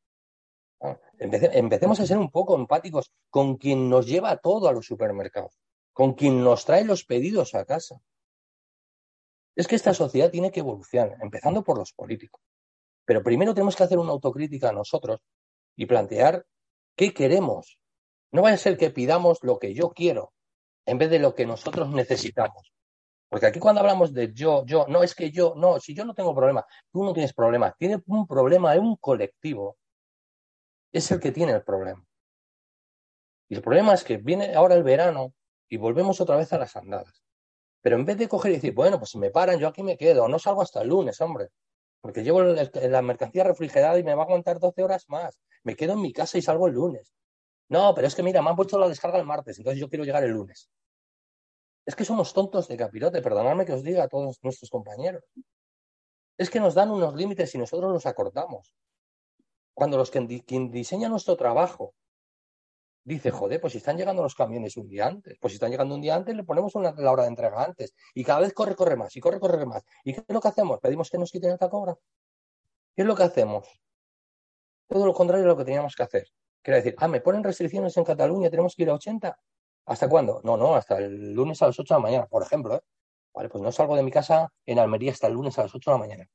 Ah, 0.81 0.99
empecemos 1.17 1.99
a 2.01 2.05
ser 2.05 2.17
un 2.17 2.29
poco 2.29 2.55
empáticos 2.55 3.13
con 3.29 3.55
quien 3.55 3.89
nos 3.89 4.05
lleva 4.05 4.37
todo 4.37 4.67
a 4.67 4.73
los 4.73 4.85
supermercados, 4.85 5.57
con 5.93 6.13
quien 6.13 6.43
nos 6.43 6.65
trae 6.65 6.83
los 6.83 7.05
pedidos 7.05 7.55
a 7.55 7.63
casa. 7.63 7.95
Es 9.55 9.67
que 9.67 9.75
esta 9.75 9.93
sociedad 9.93 10.29
tiene 10.29 10.51
que 10.51 10.59
evolucionar, 10.59 11.17
empezando 11.21 11.63
por 11.63 11.77
los 11.77 11.93
políticos. 11.93 12.41
Pero 13.05 13.23
primero 13.23 13.53
tenemos 13.53 13.75
que 13.75 13.83
hacer 13.83 13.97
una 13.97 14.11
autocrítica 14.11 14.69
a 14.69 14.73
nosotros 14.73 15.21
y 15.75 15.85
plantear 15.85 16.45
qué 16.95 17.13
queremos. 17.13 17.79
No 18.31 18.41
vaya 18.41 18.55
a 18.55 18.59
ser 18.59 18.77
que 18.77 18.89
pidamos 18.89 19.39
lo 19.41 19.59
que 19.59 19.73
yo 19.73 19.91
quiero 19.91 20.32
en 20.85 20.97
vez 20.97 21.09
de 21.09 21.19
lo 21.19 21.33
que 21.35 21.45
nosotros 21.45 21.89
necesitamos. 21.89 22.73
Porque 23.29 23.47
aquí 23.47 23.59
cuando 23.59 23.81
hablamos 23.81 24.13
de 24.13 24.31
yo, 24.31 24.63
yo, 24.65 24.85
no 24.87 25.01
es 25.01 25.15
que 25.15 25.31
yo, 25.31 25.55
no, 25.55 25.79
si 25.79 25.95
yo 25.95 26.05
no 26.05 26.13
tengo 26.13 26.35
problema, 26.35 26.65
tú 26.91 27.03
no 27.03 27.13
tienes 27.13 27.33
problema, 27.33 27.75
tiene 27.77 28.01
un 28.05 28.27
problema, 28.27 28.75
es 28.75 28.79
un 28.79 28.95
colectivo, 28.97 29.77
es 30.91 31.09
el 31.11 31.19
que 31.19 31.31
tiene 31.31 31.51
el 31.53 31.63
problema. 31.63 32.05
Y 33.49 33.55
el 33.55 33.61
problema 33.61 33.93
es 33.93 34.03
que 34.03 34.17
viene 34.17 34.53
ahora 34.53 34.75
el 34.75 34.83
verano 34.83 35.33
y 35.67 35.77
volvemos 35.77 36.21
otra 36.21 36.35
vez 36.35 36.53
a 36.53 36.59
las 36.59 36.75
andadas. 36.75 37.23
Pero 37.81 37.95
en 37.95 38.05
vez 38.05 38.17
de 38.17 38.27
coger 38.27 38.51
y 38.51 38.55
decir, 38.55 38.73
bueno, 38.73 38.99
pues 38.99 39.09
si 39.09 39.17
me 39.17 39.31
paran, 39.31 39.59
yo 39.59 39.67
aquí 39.67 39.83
me 39.83 39.97
quedo, 39.97 40.27
no 40.27 40.39
salgo 40.39 40.61
hasta 40.61 40.81
el 40.81 40.89
lunes, 40.89 41.19
hombre, 41.19 41.49
porque 42.01 42.23
llevo 42.23 42.43
la 42.43 43.01
mercancía 43.01 43.43
refrigerada 43.43 43.97
y 43.97 44.03
me 44.03 44.13
va 44.13 44.23
a 44.23 44.25
aguantar 44.25 44.59
12 44.59 44.83
horas 44.83 45.05
más. 45.07 45.39
Me 45.63 45.75
quedo 45.75 45.93
en 45.93 46.01
mi 46.01 46.13
casa 46.13 46.37
y 46.37 46.41
salgo 46.41 46.67
el 46.67 46.73
lunes. 46.73 47.13
No, 47.69 47.93
pero 47.95 48.07
es 48.07 48.15
que 48.15 48.23
mira, 48.23 48.41
me 48.41 48.49
han 48.49 48.55
puesto 48.55 48.77
la 48.77 48.87
descarga 48.87 49.17
el 49.17 49.25
martes, 49.25 49.57
entonces 49.57 49.79
yo 49.79 49.89
quiero 49.89 50.03
llegar 50.03 50.23
el 50.23 50.31
lunes. 50.31 50.69
Es 51.85 51.95
que 51.95 52.05
somos 52.05 52.33
tontos 52.33 52.67
de 52.67 52.77
capirote, 52.77 53.21
perdonadme 53.21 53.65
que 53.65 53.73
os 53.73 53.83
diga 53.83 54.03
a 54.03 54.07
todos 54.07 54.39
nuestros 54.41 54.69
compañeros. 54.69 55.23
Es 56.37 56.49
que 56.49 56.59
nos 56.59 56.73
dan 56.73 56.91
unos 56.91 57.15
límites 57.15 57.53
y 57.55 57.57
nosotros 57.57 57.91
los 57.91 58.05
acortamos. 58.05 58.73
Cuando 59.73 59.97
los 59.97 60.11
que 60.11 60.43
quien 60.45 60.71
diseña 60.71 61.09
nuestro 61.09 61.35
trabajo 61.35 61.93
dice, 63.03 63.31
joder, 63.31 63.59
pues 63.59 63.73
si 63.73 63.77
están 63.79 63.97
llegando 63.97 64.23
los 64.23 64.35
camiones 64.35 64.77
un 64.77 64.87
día 64.87 65.07
antes, 65.07 65.37
pues 65.39 65.51
si 65.51 65.55
están 65.55 65.71
llegando 65.71 65.95
un 65.95 66.01
día 66.01 66.15
antes, 66.15 66.35
le 66.35 66.43
ponemos 66.43 66.73
una, 66.75 66.91
la 66.93 67.11
hora 67.11 67.23
de 67.23 67.29
entrega 67.29 67.63
antes. 67.63 67.93
Y 68.13 68.23
cada 68.23 68.39
vez 68.39 68.53
corre, 68.53 68.75
corre 68.75 68.95
más, 68.95 69.15
y 69.15 69.19
corre, 69.19 69.39
corre 69.39 69.65
más. 69.65 69.83
¿Y 70.03 70.13
qué 70.13 70.23
es 70.27 70.33
lo 70.33 70.39
que 70.39 70.47
hacemos? 70.47 70.79
¿Pedimos 70.79 71.09
que 71.09 71.17
nos 71.17 71.31
quiten 71.31 71.51
el 71.51 71.59
tacógrafo? 71.59 72.01
¿Qué 72.95 73.01
es 73.01 73.07
lo 73.07 73.15
que 73.15 73.23
hacemos? 73.23 73.67
Todo 74.87 75.05
lo 75.05 75.13
contrario 75.13 75.43
de 75.43 75.49
lo 75.49 75.57
que 75.57 75.65
teníamos 75.65 75.95
que 75.95 76.03
hacer. 76.03 76.27
Quiere 76.63 76.77
decir, 76.77 76.95
ah, 76.97 77.07
me 77.09 77.21
ponen 77.21 77.43
restricciones 77.43 77.95
en 77.97 78.05
Cataluña, 78.05 78.49
tenemos 78.49 78.75
que 78.75 78.83
ir 78.83 78.89
a 78.89 78.93
80. 78.93 79.37
¿Hasta 79.85 80.07
cuándo? 80.07 80.41
No, 80.43 80.55
no, 80.55 80.75
hasta 80.75 80.97
el 80.97 81.33
lunes 81.33 81.61
a 81.61 81.67
las 81.67 81.77
8 81.77 81.93
de 81.93 81.99
la 81.99 82.03
mañana, 82.03 82.25
por 82.25 82.41
ejemplo. 82.41 82.75
¿eh? 82.75 82.81
Vale, 83.33 83.49
pues 83.49 83.61
no 83.61 83.71
salgo 83.71 83.95
de 83.97 84.03
mi 84.03 84.11
casa 84.11 84.51
en 84.65 84.79
Almería 84.79 85.11
hasta 85.11 85.27
el 85.27 85.33
lunes 85.33 85.59
a 85.59 85.63
las 85.63 85.75
8 85.75 85.91
de 85.91 85.93
la 85.93 85.99
mañana. 85.99 86.29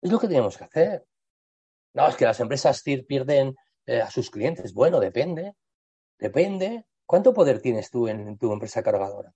Es 0.00 0.12
lo 0.12 0.18
que 0.20 0.28
tenemos 0.28 0.56
que 0.56 0.64
hacer. 0.64 1.06
No, 1.94 2.06
es 2.06 2.14
que 2.14 2.24
las 2.24 2.38
empresas 2.38 2.80
CIR 2.82 3.04
pierden 3.04 3.56
eh, 3.86 4.00
a 4.00 4.10
sus 4.10 4.30
clientes. 4.30 4.72
Bueno, 4.72 5.00
depende. 5.00 5.54
Depende. 6.18 6.86
¿Cuánto 7.04 7.34
poder 7.34 7.60
tienes 7.60 7.90
tú 7.90 8.06
en, 8.06 8.38
tu 8.38 8.52
empresa 8.52 8.82
cargadora? 8.82 9.32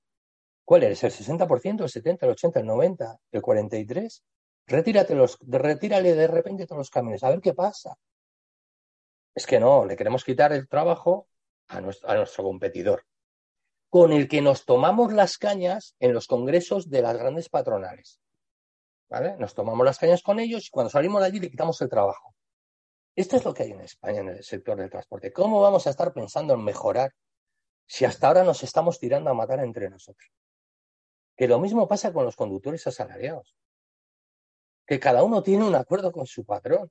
¿Cuál 0.65 0.85
eres? 0.85 1.03
¿El 1.03 1.11
60%, 1.11 1.83
el 1.83 1.91
70%, 1.91 2.19
el 2.21 2.31
80%, 2.31 2.57
el 2.61 2.67
90%, 2.69 3.19
el 3.33 3.43
43%? 3.43 4.23
Retírate 4.67 5.15
los, 5.17 5.39
retírale 5.41 6.15
de 6.15 6.29
repente 6.29 6.67
todos 6.67 6.79
los 6.79 6.91
camiones, 6.91 7.25
a 7.25 7.31
ver 7.31 7.41
qué 7.41 7.53
pasa. 7.53 7.97
Es 9.35 9.47
que 9.47 9.59
no, 9.59 9.85
le 9.85 9.97
queremos 9.97 10.25
quitar 10.25 10.53
el 10.53 10.69
trabajo 10.69 11.29
a 11.69 11.81
nuestro, 11.81 12.45
competidor, 12.45 13.05
con 13.89 14.13
el 14.13 14.29
que 14.29 14.43
nos 14.43 14.65
tomamos 14.65 15.13
las 15.13 15.39
cañas 15.39 15.97
en 16.01 16.13
los 16.13 16.27
congresos 16.27 16.91
de 16.91 17.03
las 17.03 17.17
grandes 17.17 17.49
patronales. 17.49 18.21
¿Vale? 19.09 19.37
Nos 19.39 19.55
tomamos 19.55 19.85
las 19.85 19.99
cañas 19.99 20.23
con 20.23 20.41
ellos 20.41 20.67
y 20.67 20.71
cuando 20.71 20.91
salimos 20.91 21.21
de 21.21 21.27
allí 21.27 21.41
le 21.41 21.51
quitamos 21.51 21.81
el 21.83 21.89
trabajo. 21.89 22.35
Esto 23.15 23.37
es 23.37 23.45
lo 23.45 23.53
que 23.53 23.65
hay 23.65 23.73
en 23.73 23.81
España 23.81 24.21
en 24.21 24.29
el 24.29 24.43
sector 24.43 24.77
del 24.77 24.89
transporte. 24.89 25.33
¿Cómo 25.33 25.61
vamos 25.61 25.87
a 25.87 25.91
estar 25.91 26.13
pensando 26.15 26.55
en 26.55 26.65
mejorar 26.65 27.15
si 27.87 28.07
hasta 28.07 28.29
ahora 28.29 28.43
nos 28.43 28.63
estamos 28.63 28.99
tirando 28.99 29.29
a 29.31 29.35
matar 29.35 29.61
entre 29.61 29.91
nosotros? 29.91 30.31
Que 31.37 31.47
lo 31.47 31.59
mismo 31.59 31.87
pasa 31.87 32.13
con 32.13 32.25
los 32.25 32.37
conductores 32.37 32.87
asalariados. 32.87 33.55
Que 34.87 34.99
cada 34.99 35.23
uno 35.25 35.43
tiene 35.43 35.65
un 35.65 35.75
acuerdo 35.75 36.11
con 36.11 36.27
su 36.27 36.45
patrón. 36.45 36.91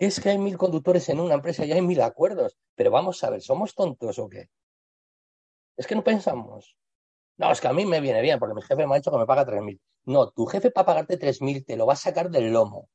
Es 0.00 0.18
que 0.18 0.30
hay 0.30 0.38
mil 0.38 0.58
conductores 0.58 1.08
en 1.10 1.20
una 1.20 1.34
empresa 1.34 1.64
y 1.64 1.70
hay 1.70 1.82
mil 1.82 2.00
acuerdos. 2.00 2.56
Pero 2.74 2.90
vamos 2.90 3.22
a 3.22 3.30
ver, 3.30 3.42
¿somos 3.42 3.74
tontos 3.74 4.18
o 4.18 4.28
qué? 4.28 4.50
Es 5.76 5.86
que 5.86 5.94
no 5.94 6.02
pensamos. 6.02 6.76
No, 7.36 7.52
es 7.52 7.60
que 7.60 7.68
a 7.68 7.72
mí 7.72 7.86
me 7.86 8.00
viene 8.00 8.20
bien 8.20 8.38
porque 8.38 8.54
mi 8.54 8.62
jefe 8.62 8.84
me 8.86 8.94
ha 8.94 8.96
dicho 8.96 9.12
que 9.12 9.18
me 9.18 9.26
paga 9.26 9.46
tres 9.46 9.62
mil. 9.62 9.80
No, 10.06 10.30
tu 10.30 10.46
jefe 10.46 10.72
para 10.72 10.86
pagarte 10.86 11.16
tres 11.16 11.40
mil 11.40 11.64
te 11.64 11.76
lo 11.76 11.86
va 11.86 11.92
a 11.92 11.96
sacar 11.96 12.30
del 12.30 12.52
lomo 12.52 12.88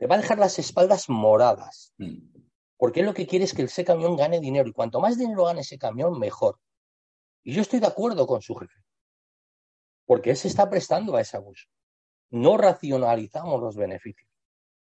te 0.00 0.06
va 0.06 0.14
a 0.14 0.18
dejar 0.18 0.38
las 0.38 0.58
espaldas 0.58 1.10
moradas. 1.10 1.92
Mm. 1.98 2.16
Porque 2.78 3.00
él 3.00 3.06
lo 3.06 3.12
que 3.12 3.26
quiere 3.26 3.44
es 3.44 3.52
que 3.52 3.64
ese 3.64 3.84
camión 3.84 4.16
gane 4.16 4.40
dinero. 4.40 4.66
Y 4.66 4.72
cuanto 4.72 4.98
más 4.98 5.18
dinero 5.18 5.44
gane 5.44 5.60
ese 5.60 5.76
camión, 5.76 6.18
mejor. 6.18 6.58
Y 7.44 7.52
yo 7.52 7.60
estoy 7.60 7.80
de 7.80 7.86
acuerdo 7.86 8.26
con 8.26 8.40
su 8.40 8.54
jefe. 8.54 8.82
Porque 10.06 10.30
él 10.30 10.38
se 10.38 10.48
está 10.48 10.70
prestando 10.70 11.16
a 11.16 11.20
ese 11.20 11.36
abuso. 11.36 11.66
No 12.30 12.56
racionalizamos 12.56 13.60
los 13.60 13.76
beneficios. 13.76 14.29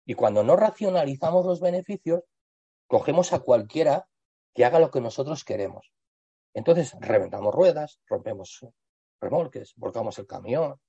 Y 0.05 0.15
cuando 0.15 0.43
no 0.43 0.57
racionalizamos 0.57 1.47
los 1.47 1.61
beneficios, 1.61 2.23
cogemos 2.87 3.33
a 3.33 3.41
cualquiera 3.41 4.09
que 4.55 4.65
haga 4.65 4.81
lo 4.81 4.91
que 4.91 5.01
nosotros 5.01 5.45
queremos. 5.45 5.93
Entonces, 6.55 6.97
reventamos 7.01 7.55
ruedas, 7.55 8.01
rompemos 8.07 8.67
remolques, 9.21 9.75
volcamos 9.77 10.19
el 10.19 10.27
camión, 10.27 10.81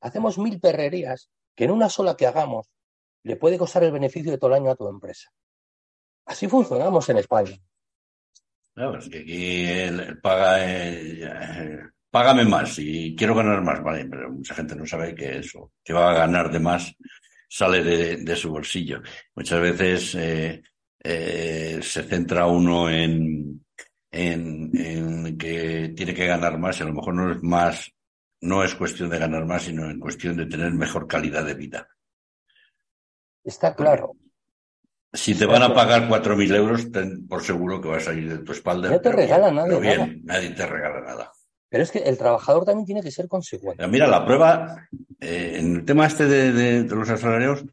hacemos 0.00 0.38
mil 0.38 0.60
perrerías 0.60 1.30
que 1.54 1.64
en 1.64 1.70
una 1.70 1.88
sola 1.88 2.16
que 2.16 2.26
hagamos 2.26 2.70
le 3.22 3.36
puede 3.36 3.58
costar 3.58 3.82
el 3.84 3.92
beneficio 3.92 4.30
de 4.30 4.38
todo 4.38 4.48
el 4.50 4.62
año 4.62 4.70
a 4.70 4.76
tu 4.76 4.88
empresa. 4.88 5.30
Así 6.26 6.48
funcionamos 6.48 7.08
en 7.08 7.18
España. 7.18 7.56
Es 8.76 9.08
que 9.08 9.20
aquí 9.20 9.66
el, 9.66 10.20
paga, 10.20 10.58
págame 12.10 12.44
más 12.44 12.78
y 12.78 13.16
quiero 13.16 13.34
ganar 13.34 13.62
más, 13.62 13.82
vale, 13.82 14.04
pero 14.04 14.30
mucha 14.30 14.54
gente 14.54 14.76
no 14.76 14.84
sabe 14.84 15.14
que 15.14 15.38
eso, 15.38 15.72
que 15.82 15.94
va 15.94 16.10
a 16.10 16.14
ganar 16.14 16.52
de 16.52 16.60
más, 16.60 16.94
sale 17.48 17.82
de, 17.82 18.36
su 18.36 18.50
bolsillo. 18.50 19.02
Muchas 19.34 19.60
veces 19.60 20.14
eh, 20.14 20.62
eh, 21.02 21.80
se 21.82 22.02
centra 22.02 22.46
uno 22.46 22.90
en, 22.90 23.64
en, 24.10 24.70
en, 24.74 25.38
que 25.38 25.92
tiene 25.96 26.14
que 26.14 26.26
ganar 26.26 26.58
más 26.58 26.78
y 26.78 26.82
a 26.82 26.86
lo 26.86 26.94
mejor 26.94 27.14
no 27.14 27.32
es 27.32 27.42
más, 27.42 27.92
no 28.40 28.64
es 28.64 28.74
cuestión 28.74 29.10
de 29.10 29.18
ganar 29.18 29.44
más, 29.46 29.62
sino 29.62 29.90
en 29.90 30.00
cuestión 30.00 30.36
de 30.36 30.46
tener 30.46 30.72
mejor 30.72 31.06
calidad 31.06 31.44
de 31.44 31.54
vida. 31.54 31.88
Está 33.44 33.74
claro. 33.74 34.16
Si 35.12 35.34
te 35.34 35.46
van 35.46 35.62
a 35.62 35.72
pagar 35.72 36.08
4.000 36.08 36.54
euros, 36.56 36.92
ten 36.92 37.26
por 37.26 37.42
seguro 37.42 37.80
que 37.80 37.88
vas 37.88 38.06
a 38.08 38.12
ir 38.12 38.28
de 38.28 38.44
tu 38.44 38.52
espalda. 38.52 38.90
No 38.90 39.00
te 39.00 39.12
regala 39.12 39.50
nada. 39.50 39.78
nadie 40.24 40.50
te 40.50 40.66
regala 40.66 41.00
nada. 41.00 41.32
Pero 41.68 41.82
es 41.82 41.90
que 41.90 41.98
el 41.98 42.16
trabajador 42.16 42.64
también 42.64 42.86
tiene 42.86 43.02
que 43.02 43.10
ser 43.10 43.28
consecuente. 43.28 43.86
Mira, 43.88 44.06
la 44.06 44.24
prueba, 44.24 44.88
eh, 45.20 45.56
en 45.58 45.76
el 45.76 45.84
tema 45.84 46.06
este 46.06 46.26
de, 46.26 46.84
los 46.84 47.10
asalariados, 47.10 47.64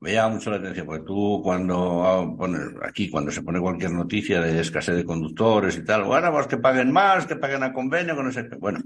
me 0.00 0.12
llama 0.12 0.34
mucho 0.34 0.50
la 0.50 0.56
atención, 0.56 0.86
porque 0.86 1.04
tú 1.04 1.40
cuando 1.42 2.04
ah, 2.04 2.36
pones 2.36 2.60
aquí, 2.82 3.08
cuando 3.08 3.30
se 3.30 3.42
pone 3.42 3.60
cualquier 3.60 3.92
noticia 3.92 4.40
de 4.40 4.60
escasez 4.60 4.96
de 4.96 5.04
conductores 5.04 5.76
y 5.76 5.84
tal, 5.84 6.04
bueno, 6.04 6.30
pues 6.32 6.46
que 6.46 6.58
paguen 6.58 6.92
más, 6.92 7.26
que 7.26 7.36
paguen 7.36 7.62
a 7.62 7.72
convenio, 7.72 8.30
sé 8.32 8.48
qué. 8.48 8.56
Bueno, 8.56 8.80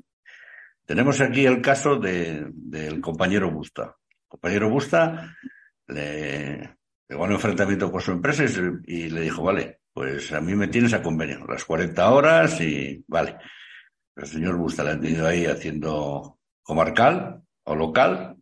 tenemos 0.85 1.21
aquí 1.21 1.45
el 1.45 1.61
caso 1.61 1.97
de, 1.97 2.47
del 2.51 3.01
compañero 3.01 3.51
Busta. 3.51 3.97
El 4.09 4.29
compañero 4.29 4.71
Busta 4.71 5.37
le 5.89 6.79
pegó 7.07 7.25
un 7.25 7.33
enfrentamiento 7.33 7.91
con 7.91 8.01
su 8.01 8.13
empresa 8.13 8.45
y, 8.87 9.09
le 9.09 9.21
dijo, 9.23 9.43
vale, 9.43 9.81
pues 9.93 10.33
a 10.33 10.41
mí 10.41 10.55
me 10.55 10.69
tienes 10.69 10.93
a 10.95 11.03
convenio, 11.03 11.45
las 11.47 11.65
40 11.65 12.11
horas 12.11 12.61
y 12.61 13.05
vale. 13.07 13.37
El 14.19 14.27
señor 14.27 14.57
Busta 14.57 14.83
le 14.83 14.91
ha 14.91 15.01
tenido 15.01 15.27
ahí 15.29 15.47
haciendo 15.47 16.39
comarcal 16.63 17.41
o 17.63 17.75
local. 17.77 18.37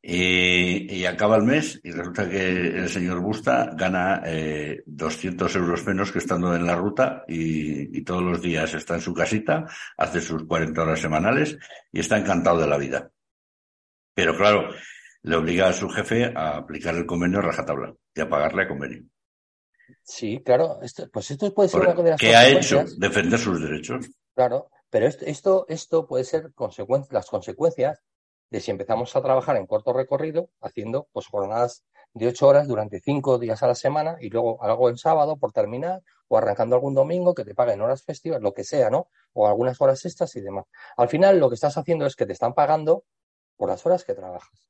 Y, 0.00 1.04
acaba 1.06 1.36
el 1.36 1.42
mes 1.42 1.80
y 1.82 1.90
resulta 1.90 2.28
que 2.28 2.68
el 2.68 2.88
señor 2.88 3.20
Busta 3.20 3.70
gana 3.74 4.22
eh, 4.24 4.82
200 4.86 5.56
euros 5.56 5.86
menos 5.86 6.12
que 6.12 6.18
estando 6.18 6.54
en 6.54 6.66
la 6.66 6.76
ruta 6.76 7.24
y, 7.26 8.02
todos 8.04 8.22
los 8.22 8.40
días 8.40 8.74
está 8.74 8.94
en 8.94 9.00
su 9.00 9.14
casita, 9.14 9.66
hace 9.96 10.20
sus 10.20 10.44
40 10.44 10.82
horas 10.82 11.00
semanales 11.00 11.58
y 11.90 12.00
está 12.00 12.18
encantado 12.18 12.60
de 12.60 12.68
la 12.68 12.76
vida. 12.76 13.10
Pero 14.14 14.36
claro, 14.36 14.68
le 15.22 15.36
obliga 15.36 15.68
a 15.68 15.72
su 15.72 15.88
jefe 15.88 16.32
a 16.34 16.58
aplicar 16.58 16.94
el 16.94 17.06
convenio 17.06 17.40
rajatabla 17.40 17.94
y 18.14 18.20
a 18.20 18.28
pagarle 18.28 18.62
el 18.62 18.68
convenio. 18.68 19.02
Sí, 20.02 20.40
claro. 20.44 20.78
pues 21.12 21.30
esto 21.30 21.54
puede 21.54 21.68
ser 21.68 21.80
una 21.80 21.94
de 21.94 22.10
las 22.10 22.20
¿Qué 22.20 22.36
ha 22.36 22.48
hecho? 22.48 22.84
Defender 22.98 23.38
sus 23.38 23.60
derechos. 23.60 24.06
Claro, 24.38 24.70
pero 24.90 25.08
esto, 25.08 25.24
esto, 25.26 25.64
esto 25.68 26.06
puede 26.06 26.22
ser 26.22 26.52
las 27.10 27.26
consecuencias 27.28 28.00
de 28.50 28.60
si 28.60 28.70
empezamos 28.70 29.16
a 29.16 29.20
trabajar 29.20 29.56
en 29.56 29.66
corto 29.66 29.92
recorrido, 29.92 30.48
haciendo 30.60 31.08
pues 31.12 31.26
jornadas 31.26 31.84
de 32.14 32.28
ocho 32.28 32.46
horas 32.46 32.68
durante 32.68 33.00
cinco 33.00 33.38
días 33.40 33.64
a 33.64 33.66
la 33.66 33.74
semana 33.74 34.16
y 34.20 34.30
luego 34.30 34.62
algo 34.62 34.90
en 34.90 34.96
sábado 34.96 35.38
por 35.38 35.50
terminar 35.50 36.02
o 36.28 36.38
arrancando 36.38 36.76
algún 36.76 36.94
domingo 36.94 37.34
que 37.34 37.44
te 37.44 37.56
paguen 37.56 37.80
horas 37.80 38.04
festivas, 38.04 38.40
lo 38.40 38.54
que 38.54 38.62
sea, 38.62 38.90
¿no? 38.90 39.08
O 39.32 39.48
algunas 39.48 39.80
horas 39.80 40.04
extras 40.04 40.36
y 40.36 40.40
demás. 40.40 40.66
Al 40.96 41.08
final 41.08 41.40
lo 41.40 41.48
que 41.48 41.56
estás 41.56 41.76
haciendo 41.76 42.06
es 42.06 42.14
que 42.14 42.24
te 42.24 42.32
están 42.32 42.54
pagando 42.54 43.04
por 43.56 43.70
las 43.70 43.84
horas 43.86 44.04
que 44.04 44.14
trabajas. 44.14 44.68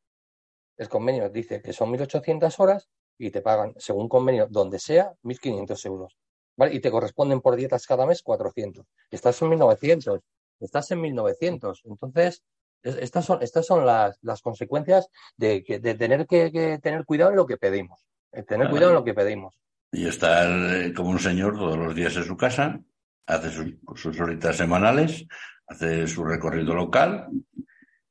El 0.78 0.88
convenio 0.88 1.30
dice 1.30 1.62
que 1.62 1.74
son 1.74 1.90
1.800 1.90 2.58
horas 2.60 2.88
y 3.18 3.30
te 3.32 3.42
pagan, 3.42 3.74
según 3.78 4.08
convenio, 4.08 4.48
donde 4.50 4.78
sea, 4.78 5.12
1.500 5.22 5.84
euros. 5.86 6.16
¿Vale? 6.58 6.74
Y 6.74 6.80
te 6.80 6.90
corresponden 6.90 7.40
por 7.40 7.56
dietas 7.56 7.86
cada 7.86 8.04
mes 8.04 8.22
400. 8.22 8.84
Estás 9.10 9.40
en 9.40 9.48
1.900. 9.52 10.20
Estás 10.60 10.90
en 10.90 11.00
1.900. 11.00 11.80
Entonces, 11.84 12.42
estas 12.82 13.24
son, 13.24 13.42
estas 13.42 13.64
son 13.64 13.86
las, 13.86 14.18
las 14.22 14.42
consecuencias 14.42 15.08
de, 15.36 15.64
de 15.80 15.94
tener 15.94 16.26
que, 16.26 16.78
tener 16.82 17.04
cuidado 17.04 17.30
en 17.30 17.36
lo 17.36 17.46
que 17.46 17.56
pedimos. 17.56 18.04
Tener 18.46 18.68
cuidado 18.68 18.90
en 18.90 18.96
lo 18.96 19.04
que 19.04 19.14
pedimos. 19.14 19.58
Y 19.92 20.06
estar 20.06 20.46
eh, 20.74 20.92
como 20.92 21.10
un 21.10 21.18
señor 21.18 21.56
todos 21.56 21.78
los 21.78 21.94
días 21.94 22.14
en 22.16 22.24
su 22.24 22.36
casa, 22.36 22.78
hace 23.26 23.50
sus, 23.50 24.20
horitas 24.20 24.56
semanales, 24.56 25.26
hace 25.66 26.06
su 26.06 26.24
recorrido 26.24 26.74
local 26.74 27.28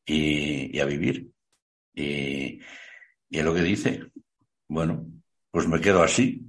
y, 0.06 0.80
a 0.80 0.86
vivir. 0.86 1.30
Y, 1.94 2.62
y 3.30 3.40
es 3.40 3.44
lo 3.44 3.54
que 3.54 3.62
dice. 3.62 4.04
Bueno, 4.68 5.06
pues 5.52 5.68
me 5.68 5.82
quedo 5.82 6.02
así. 6.02 6.47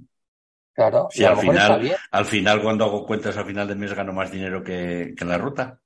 Claro. 0.79 1.09
Si 1.11 1.25
al 1.25 1.35
final, 1.35 1.97
al 2.09 2.25
final, 2.25 2.61
cuando 2.61 2.85
hago 2.85 3.05
cuentas 3.05 3.35
a 3.35 3.43
final 3.43 3.67
de 3.67 3.75
mes, 3.75 3.93
gano 3.93 4.13
más 4.13 4.31
dinero 4.31 4.63
que, 4.63 5.13
que 5.13 5.23
en 5.25 5.29
la 5.29 5.37
ruta. 5.37 5.77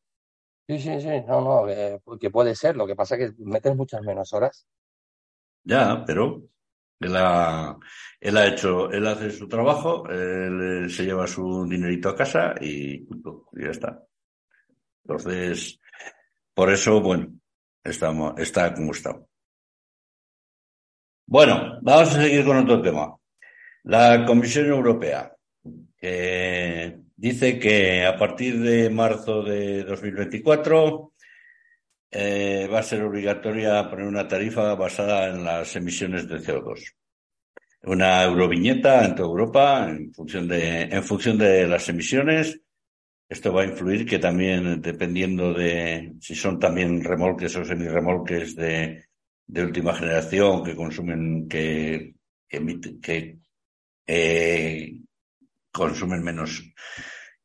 Sí, 0.67 0.77
sí, 0.77 1.01
sí, 1.01 1.09
no, 1.25 1.41
no, 1.41 2.19
que, 2.19 2.29
puede 2.29 2.53
ser, 2.53 2.77
lo 2.77 2.85
que 2.85 2.95
pasa 2.95 3.15
es 3.15 3.31
que 3.31 3.43
metes 3.43 3.75
muchas 3.75 4.03
menos 4.03 4.31
horas. 4.33 4.67
Ya, 5.63 6.03
pero 6.05 6.43
él 6.99 7.15
ha, 7.17 7.75
él 8.19 8.37
ha 8.37 8.45
hecho, 8.45 8.91
él 8.91 9.07
hace 9.07 9.31
su 9.31 9.47
trabajo, 9.47 10.07
él 10.09 10.87
se 10.91 11.05
lleva 11.05 11.25
su 11.25 11.67
dinerito 11.67 12.09
a 12.09 12.15
casa 12.15 12.53
y, 12.61 13.03
ya 13.53 13.71
está. 13.71 13.99
Entonces, 15.05 15.79
por 16.53 16.71
eso, 16.71 17.01
bueno, 17.01 17.33
estamos, 17.83 18.35
está 18.37 18.71
como 18.75 18.91
está. 18.91 19.19
Bueno, 21.25 21.79
vamos 21.81 22.15
a 22.15 22.21
seguir 22.21 22.45
con 22.45 22.57
otro 22.57 22.79
tema. 22.79 23.17
La 23.83 24.25
Comisión 24.25 24.67
Europea, 24.67 25.35
que 25.97 26.99
dice 27.17 27.59
que 27.59 28.05
a 28.05 28.17
partir 28.17 28.61
de 28.61 28.89
marzo 28.89 29.43
de 29.43 29.83
2024 29.83 31.13
eh, 32.11 32.69
va 32.71 32.79
a 32.79 32.83
ser 32.83 33.03
obligatoria 33.03 33.89
poner 33.89 34.05
una 34.05 34.25
tarifa 34.25 34.73
basada 34.75 35.27
en 35.27 35.43
las 35.43 35.75
emisiones 35.75 36.29
de 36.29 36.39
CO2. 36.39 36.93
Una 37.83 38.23
euroviñeta 38.23 39.03
en 39.03 39.15
toda 39.15 39.27
Europa 39.27 39.89
en 39.89 40.13
función 40.13 40.47
de, 40.47 40.83
en 40.83 41.03
función 41.03 41.37
de 41.37 41.67
las 41.67 41.89
emisiones. 41.89 42.61
Esto 43.27 43.51
va 43.51 43.63
a 43.63 43.65
influir 43.65 44.05
que 44.05 44.19
también, 44.19 44.81
dependiendo 44.81 45.53
de 45.53 46.13
si 46.21 46.35
son 46.35 46.57
también 46.57 47.03
remolques 47.03 47.53
o 47.57 47.65
semirremolques 47.65 48.55
de, 48.55 49.03
de 49.45 49.63
última 49.63 49.93
generación 49.93 50.63
que 50.63 50.75
consumen, 50.75 51.49
que, 51.49 52.13
emiten, 52.49 53.01
que 53.01 53.42
eh, 54.07 54.99
consumen 55.71 56.23
menos 56.23 56.61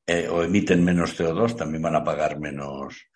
eh, 0.07 0.27
o 0.29 0.43
emiten 0.43 0.85
menos 0.85 1.19
CO2 1.19 1.57
también 1.57 1.83
van 1.83 1.97
a 1.97 2.05
pagar 2.05 2.39
menos, 2.41 3.11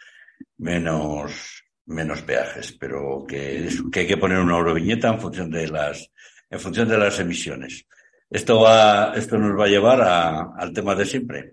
menos, 0.59 1.64
menos 1.87 2.22
peajes, 2.22 2.72
pero 2.72 3.24
que, 3.26 3.68
que 3.90 4.00
hay 4.00 4.07
que 4.07 4.18
poner 4.18 4.38
una 4.38 4.59
euroviñeta 4.59 5.09
en 5.09 5.20
función 5.20 5.50
de 5.50 5.68
las, 5.68 6.11
en 6.50 6.61
función 6.61 6.88
de 6.88 6.98
las 6.98 7.18
emisiones. 7.18 7.87
Esto 8.28 8.61
va, 8.61 9.12
esto 9.14 9.38
nos 9.38 9.59
va 9.59 9.64
a 9.64 9.68
llevar 9.68 10.00
a, 10.02 10.55
al 10.57 10.72
tema 10.72 10.94
de 10.94 11.07
siempre. 11.07 11.52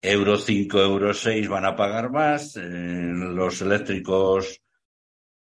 Euro 0.00 0.36
5, 0.36 0.80
Euro 0.80 1.12
6 1.12 1.48
van 1.48 1.64
a 1.64 1.74
pagar 1.74 2.10
más, 2.10 2.56
eh, 2.56 2.62
los 2.62 3.60
eléctricos 3.62 4.60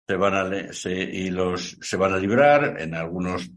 se 0.07 0.14
van 0.16 0.35
a, 0.35 0.72
se, 0.72 0.92
y 0.92 1.30
los, 1.30 1.78
se 1.80 1.96
van 1.96 2.12
a 2.12 2.18
librar, 2.18 2.80
en 2.80 2.94
algunos 2.94 3.50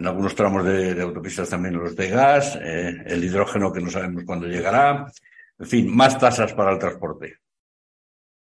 en 0.00 0.06
algunos 0.06 0.34
tramos 0.34 0.64
de, 0.64 1.00
autopistas 1.02 1.50
también 1.50 1.76
los 1.76 1.94
de 1.94 2.08
gas, 2.08 2.56
eh, 2.56 3.02
el 3.04 3.22
hidrógeno 3.22 3.70
que 3.70 3.80
no 3.80 3.90
sabemos 3.90 4.24
cuándo 4.24 4.46
llegará, 4.46 5.12
en 5.58 5.66
fin, 5.66 5.94
más 5.94 6.18
tasas 6.18 6.54
para 6.54 6.72
el 6.72 6.78
transporte, 6.78 7.36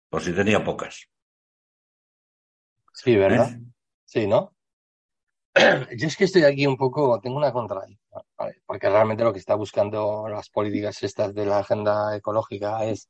por 0.09 0.23
si 0.23 0.33
tenía 0.33 0.63
pocas. 0.63 1.07
Sí, 2.91 3.15
¿verdad? 3.15 3.51
¿Eh? 3.51 3.59
Sí, 4.03 4.25
¿no? 4.25 4.55
Yo 5.95 6.07
es 6.07 6.17
que 6.17 6.23
estoy 6.23 6.43
aquí 6.43 6.65
un 6.65 6.75
poco, 6.75 7.19
tengo 7.21 7.37
una 7.37 7.53
contradicción, 7.53 8.23
porque 8.65 8.89
realmente 8.89 9.23
lo 9.23 9.31
que 9.31 9.39
está 9.39 9.53
buscando 9.53 10.27
las 10.27 10.49
políticas 10.49 11.03
estas 11.03 11.35
de 11.35 11.45
la 11.45 11.59
agenda 11.59 12.15
ecológica 12.15 12.83
es 12.85 13.09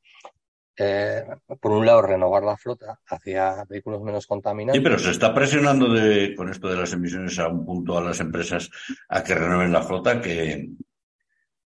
eh, 0.76 1.24
por 1.60 1.72
un 1.72 1.86
lado, 1.86 2.02
renovar 2.02 2.42
la 2.42 2.56
flota 2.56 2.98
hacia 3.06 3.64
vehículos 3.68 4.02
menos 4.02 4.26
contaminantes. 4.26 4.80
Sí, 4.80 4.84
pero 4.84 4.98
se 4.98 5.10
está 5.10 5.32
presionando 5.32 5.88
de, 5.92 6.34
con 6.34 6.48
esto 6.48 6.68
de 6.68 6.76
las 6.76 6.92
emisiones 6.92 7.38
a 7.38 7.48
un 7.48 7.64
punto 7.64 7.96
a 7.96 8.02
las 8.02 8.20
empresas 8.20 8.70
a 9.08 9.22
que 9.22 9.34
renueven 9.34 9.72
la 9.72 9.82
flota 9.82 10.20
que, 10.20 10.70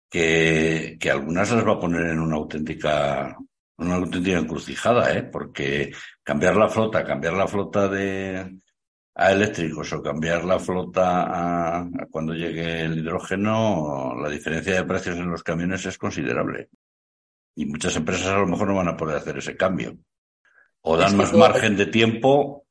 que, 0.08 0.96
que 1.00 1.10
algunas 1.10 1.50
las 1.50 1.66
va 1.66 1.72
a 1.72 1.80
poner 1.80 2.06
en 2.06 2.20
una 2.20 2.36
auténtica 2.36 3.36
una 3.78 3.96
auténtica 3.96 4.38
encrucijada, 4.38 5.12
¿eh? 5.12 5.22
porque 5.24 5.92
cambiar 6.22 6.54
la 6.56 6.68
flota, 6.68 7.04
cambiar 7.04 7.32
la 7.32 7.48
flota 7.48 7.88
de 7.88 8.60
a 9.14 9.32
eléctricos 9.32 9.92
o 9.92 10.02
cambiar 10.02 10.44
la 10.44 10.58
flota 10.58 11.22
a, 11.24 11.78
a 11.80 12.06
cuando 12.10 12.34
llegue 12.34 12.82
el 12.82 12.98
hidrógeno, 12.98 14.14
la 14.22 14.28
diferencia 14.30 14.74
de 14.74 14.84
precios 14.84 15.16
en 15.16 15.30
los 15.30 15.42
camiones 15.42 15.84
es 15.84 15.98
considerable. 15.98 16.70
Y 17.54 17.66
muchas 17.66 17.96
empresas 17.96 18.28
a 18.28 18.38
lo 18.38 18.46
mejor 18.46 18.68
no 18.68 18.76
van 18.76 18.88
a 18.88 18.96
poder 18.96 19.16
hacer 19.16 19.38
ese 19.38 19.56
cambio. 19.56 19.96
O 20.80 20.96
dan 20.96 21.16
más 21.16 21.32
margen 21.32 21.76
de 21.76 21.86
tiempo 21.86 22.62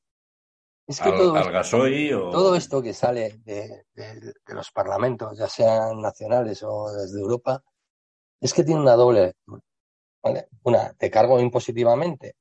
al, 0.99 1.17
todo, 1.17 1.33
gasoil. 1.33 2.13
O... 2.15 2.29
Todo 2.31 2.55
esto 2.55 2.81
que 2.81 2.93
sale 2.93 3.39
de, 3.45 3.85
los 4.47 4.71
parlamentos, 4.71 5.37
ya 5.37 5.47
sean 5.47 6.01
nacionales 6.01 6.63
o 6.63 6.91
desde 6.91 7.19
Europa, 7.19 7.63
es 8.39 8.53
que 8.53 8.63
tiene 8.63 8.81
una 8.81 8.95
doble 8.95 9.27
lectura. 9.27 9.61
Una, 10.63 10.93
te 10.93 11.09
cargo 11.09 11.39
impositivamente, 11.39 12.35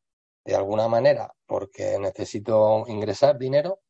de 0.44 0.54
alguna 0.54 0.88
manera, 0.88 1.32
porque 1.46 1.98
necesito 1.98 2.84
ingresar 2.88 3.38
dinero, 3.38 3.80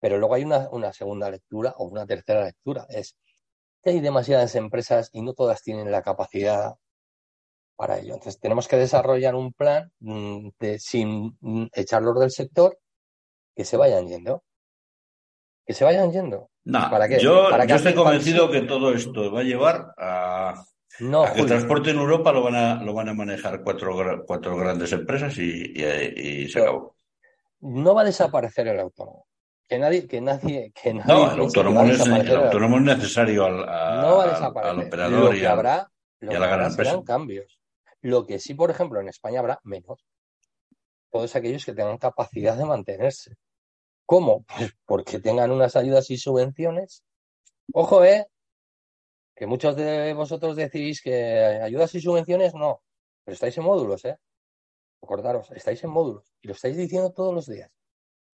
pero 0.00 0.18
luego 0.18 0.34
hay 0.34 0.44
una, 0.44 0.68
una 0.70 0.92
segunda 0.92 1.30
lectura 1.30 1.74
o 1.78 1.84
una 1.84 2.04
tercera 2.06 2.44
lectura. 2.44 2.86
Es 2.88 3.16
que 3.82 3.90
hay 3.90 4.00
demasiadas 4.00 4.56
empresas 4.56 5.10
y 5.12 5.22
no 5.22 5.34
todas 5.34 5.62
tienen 5.62 5.92
la 5.92 6.02
capacidad 6.02 6.76
para 7.76 7.98
ello. 7.98 8.14
Entonces, 8.14 8.40
tenemos 8.40 8.66
que 8.66 8.76
desarrollar 8.76 9.34
un 9.34 9.52
plan 9.52 9.90
mm, 10.00 10.48
de, 10.58 10.78
sin 10.78 11.36
mm, 11.40 11.66
echarlos 11.72 12.18
del 12.18 12.30
sector 12.30 12.78
que 13.54 13.64
se 13.64 13.76
vayan 13.76 14.08
yendo. 14.08 14.42
Que 15.64 15.74
se 15.74 15.84
vayan 15.84 16.12
yendo. 16.12 16.50
No, 16.64 16.90
¿Para 16.90 17.08
qué? 17.08 17.18
Yo, 17.20 17.48
estoy 17.48 17.94
convencido 17.94 18.50
que 18.50 18.62
todo 18.62 18.92
esto 18.92 19.30
va 19.30 19.40
a 19.40 19.44
llevar 19.44 19.94
a, 19.98 20.64
que 20.98 21.40
el 21.40 21.46
transporte 21.46 21.90
en 21.90 21.98
Europa 21.98 22.32
lo 22.32 22.42
van 22.42 22.54
a, 22.54 22.82
lo 22.82 22.94
van 22.94 23.08
a 23.08 23.14
manejar 23.14 23.62
cuatro, 23.62 24.24
cuatro 24.26 24.56
grandes 24.56 24.92
empresas 24.92 25.36
y, 25.38 26.48
se 26.48 26.60
acabó. 26.60 26.96
No 27.60 27.94
va 27.94 28.02
a 28.02 28.04
desaparecer 28.04 28.68
el 28.68 28.80
autónomo. 28.80 29.26
Que 29.68 29.78
nadie, 29.78 30.06
que 30.06 30.20
nadie, 30.20 30.72
que 30.80 30.94
nadie 30.94 31.12
no, 31.12 31.32
el 31.32 31.40
autónomo, 31.40 31.82
es, 31.84 32.00
el 32.00 32.36
autónomo 32.36 32.76
es 32.76 32.82
necesario 32.82 33.44
al, 33.44 33.68
al 33.68 34.86
operador 34.86 35.34
y, 35.34 35.44
habrá, 35.44 35.90
lo 36.20 36.32
y 36.32 36.34
a 36.36 36.38
la 36.38 36.46
gran 36.46 36.70
empresa. 36.70 37.02
cambios. 37.04 37.55
Lo 38.06 38.24
que 38.24 38.38
sí, 38.38 38.54
por 38.54 38.70
ejemplo, 38.70 39.00
en 39.00 39.08
España 39.08 39.40
habrá 39.40 39.58
menos. 39.64 40.06
Todos 41.10 41.34
aquellos 41.34 41.64
que 41.64 41.74
tengan 41.74 41.98
capacidad 41.98 42.56
de 42.56 42.64
mantenerse. 42.64 43.34
¿Cómo? 44.06 44.44
Pues 44.56 44.70
porque 44.84 45.18
tengan 45.18 45.50
unas 45.50 45.74
ayudas 45.74 46.08
y 46.10 46.16
subvenciones. 46.16 47.02
Ojo, 47.72 48.04
¿eh? 48.04 48.28
Que 49.34 49.46
muchos 49.48 49.74
de 49.74 50.14
vosotros 50.14 50.54
decís 50.54 51.02
que 51.02 51.14
ayudas 51.60 51.96
y 51.96 52.00
subvenciones 52.00 52.54
no. 52.54 52.80
Pero 53.24 53.34
estáis 53.34 53.58
en 53.58 53.64
módulos, 53.64 54.04
¿eh? 54.04 54.16
Acordaros, 55.02 55.50
estáis 55.50 55.82
en 55.82 55.90
módulos. 55.90 56.32
Y 56.40 56.46
lo 56.46 56.54
estáis 56.54 56.76
diciendo 56.76 57.12
todos 57.12 57.34
los 57.34 57.46
días. 57.46 57.72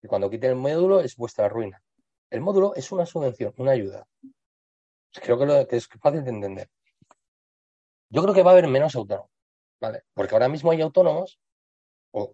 Y 0.03 0.07
cuando 0.07 0.29
quiten 0.29 0.51
el 0.51 0.55
módulo 0.57 0.99
es 0.99 1.15
vuestra 1.15 1.49
ruina. 1.49 1.81
El 2.29 2.41
módulo 2.41 2.75
es 2.75 2.91
una 2.91 3.07
subvención, 3.07 3.55
una 3.57 3.71
ayuda. 3.71 4.07
Creo 5.13 5.39
que, 5.39 5.67
que 5.67 5.77
es 5.77 5.87
fácil 5.87 6.23
de 6.23 6.29
entender. 6.29 6.69
Yo 8.09 8.21
creo 8.21 8.35
que 8.35 8.43
va 8.43 8.51
a 8.51 8.53
haber 8.53 8.67
menos 8.67 8.95
autónomos, 8.95 9.31
¿vale? 9.83 10.03
Porque 10.13 10.33
ahora 10.33 10.47
mismo 10.47 10.71
hay 10.71 10.81
autónomos 10.81 11.41
o 12.11 12.33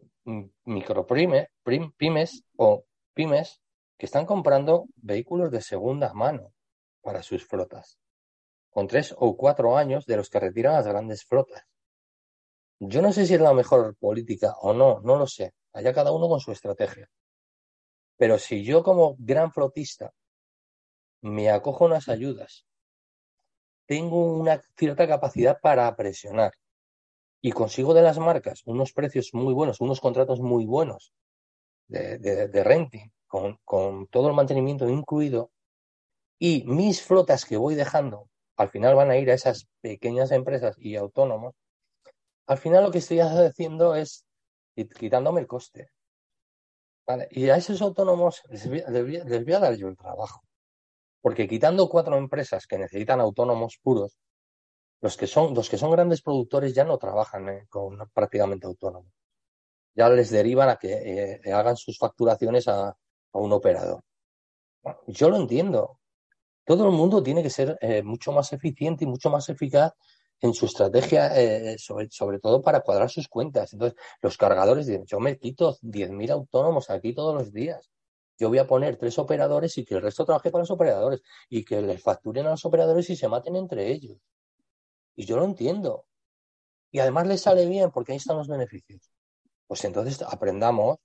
micropymes 0.66 1.48
pymes 1.98 2.44
o 2.58 2.86
pymes 3.16 3.60
que 3.98 4.06
están 4.06 4.28
comprando 4.28 4.86
vehículos 4.98 5.50
de 5.50 5.62
segunda 5.62 6.14
mano 6.14 6.54
para 7.02 7.24
sus 7.24 7.44
flotas, 7.48 7.98
con 8.70 8.86
tres 8.86 9.16
o 9.18 9.36
cuatro 9.36 9.76
años 9.76 10.06
de 10.06 10.18
los 10.18 10.30
que 10.30 10.40
retiran 10.40 10.76
las 10.76 10.86
grandes 10.86 11.26
flotas. 11.26 11.64
Yo 12.80 13.02
no 13.02 13.12
sé 13.12 13.26
si 13.26 13.34
es 13.34 13.42
la 13.42 13.56
mejor 13.56 13.96
política 13.96 14.54
o 14.62 14.72
no, 14.72 15.00
no 15.02 15.16
lo 15.16 15.26
sé. 15.26 15.56
Allá 15.74 15.92
cada 15.92 16.12
uno 16.12 16.30
con 16.30 16.40
su 16.40 16.52
estrategia. 16.52 17.10
Pero 18.16 18.38
si 18.38 18.64
yo 18.64 18.84
como 18.84 19.16
gran 19.18 19.52
flotista 19.52 20.14
me 21.22 21.50
acojo 21.50 21.86
a 21.86 21.88
unas 21.88 22.10
ayudas, 22.10 22.68
tengo 23.88 24.38
una 24.38 24.62
cierta 24.78 25.08
capacidad 25.08 25.60
para 25.60 25.96
presionar 25.96 26.54
y 27.42 27.52
consigo 27.52 27.94
de 27.94 28.02
las 28.02 28.20
marcas 28.20 28.62
unos 28.66 28.94
precios 28.94 29.30
muy 29.34 29.54
buenos, 29.54 29.82
unos 29.82 30.02
contratos 30.02 30.42
muy 30.42 30.66
buenos 30.66 31.14
de, 31.88 32.64
renting, 32.64 33.12
con, 33.28 33.58
con 33.64 34.08
todo 34.08 34.30
el 34.30 34.36
mantenimiento 34.36 34.88
incluido, 34.88 35.52
y 36.38 36.64
mis 36.66 37.02
flotas 37.02 37.46
que 37.46 37.58
voy 37.58 37.76
dejando 37.76 38.30
al 38.60 38.70
final 38.70 38.94
van 38.96 39.10
a 39.10 39.18
ir 39.18 39.32
a 39.32 39.36
esas 39.36 39.70
pequeñas 39.80 40.32
empresas 40.32 40.76
y 40.78 40.98
autónomos, 40.98 41.56
al 42.46 42.58
final 42.58 42.84
lo 42.84 42.92
que 42.92 42.98
estoy 42.98 43.22
haciendo 43.22 43.96
es 43.96 44.26
quitándome 44.98 45.40
el 45.40 45.48
coste. 45.48 45.90
Y 47.32 47.50
a 47.50 47.56
esos 47.56 47.82
autónomos 47.82 48.44
les 48.50 48.68
voy, 48.68 49.54
a 49.54 49.60
dar 49.60 49.76
yo 49.76 49.88
el 49.88 49.96
trabajo. 49.96 50.42
Porque 51.22 51.48
quitando 51.48 51.88
cuatro 51.88 52.18
empresas 52.18 52.68
que 52.68 52.78
necesitan 52.78 53.22
autónomos 53.22 53.80
puros, 53.82 54.18
los 55.02 55.18
que 55.18 55.28
son, 55.28 55.54
los 55.54 55.70
que 55.70 55.78
son 55.78 55.92
grandes 55.92 56.22
productores 56.22 56.74
ya 56.74 56.84
no 56.84 56.98
trabajan 56.98 57.50
eh, 57.50 57.68
con 57.70 57.98
prácticamente 58.14 58.68
autónomos. 58.68 59.12
Ya 59.96 60.10
les 60.10 60.30
derivan 60.30 60.70
a 60.70 60.78
que 60.78 61.40
eh, 61.44 61.54
hagan 61.54 61.78
sus 61.78 61.98
facturaciones 61.98 62.68
a, 62.68 62.96
un 63.32 63.52
operador. 63.54 64.02
yo 65.08 65.30
lo 65.30 65.38
entiendo. 65.38 66.00
Todo 66.66 66.86
el 66.88 66.92
mundo 66.92 67.22
tiene 67.22 67.44
que 67.44 67.50
ser 67.50 67.78
eh, 67.82 68.02
mucho 68.04 68.32
más 68.32 68.54
eficiente 68.54 69.04
y 69.04 69.08
mucho 69.08 69.30
más 69.30 69.50
eficaz 69.50 69.94
en 70.42 70.54
su 70.54 70.66
estrategia, 70.66 71.38
eh, 71.40 71.78
sobre, 71.78 72.10
sobre, 72.10 72.40
todo 72.40 72.62
para 72.62 72.82
cuadrar 72.82 73.10
sus 73.10 73.28
cuentas. 73.28 73.74
Entonces, 73.74 74.00
los 74.22 74.38
cargadores 74.38 74.88
dicen, 74.88 75.06
yo 75.06 75.20
me 75.20 75.38
quito 75.38 75.78
10.000 75.82 76.32
autónomos 76.32 76.90
aquí 76.90 77.14
todos 77.14 77.36
los 77.36 77.52
días. 77.52 77.90
Yo 78.38 78.48
voy 78.48 78.60
a 78.60 78.68
poner 78.68 78.98
tres 78.98 79.20
operadores 79.20 79.78
y 79.78 79.84
que 79.84 79.96
el 79.96 80.02
resto 80.02 80.26
trabaje 80.26 80.50
para 80.50 80.62
los 80.62 80.72
operadores 80.72 81.22
y 81.50 81.66
que 81.66 81.82
les 81.82 82.02
facturen 82.02 82.48
a 82.48 82.52
los 82.52 82.64
operadores 82.66 83.10
y 83.10 83.18
se 83.18 83.28
maten 83.28 83.58
entre 83.58 83.92
ellos. 83.92 84.18
Y 85.20 85.26
yo 85.26 85.36
lo 85.36 85.44
entiendo. 85.44 86.06
Y 86.92 87.00
además 87.00 87.28
les 87.28 87.42
sale 87.42 87.66
bien 87.66 87.92
porque 87.92 88.14
ahí 88.14 88.20
están 88.20 88.38
los 88.38 88.48
beneficios. 88.48 89.12
Pues 89.68 89.84
entonces 89.84 90.22
aprendamos 90.22 91.00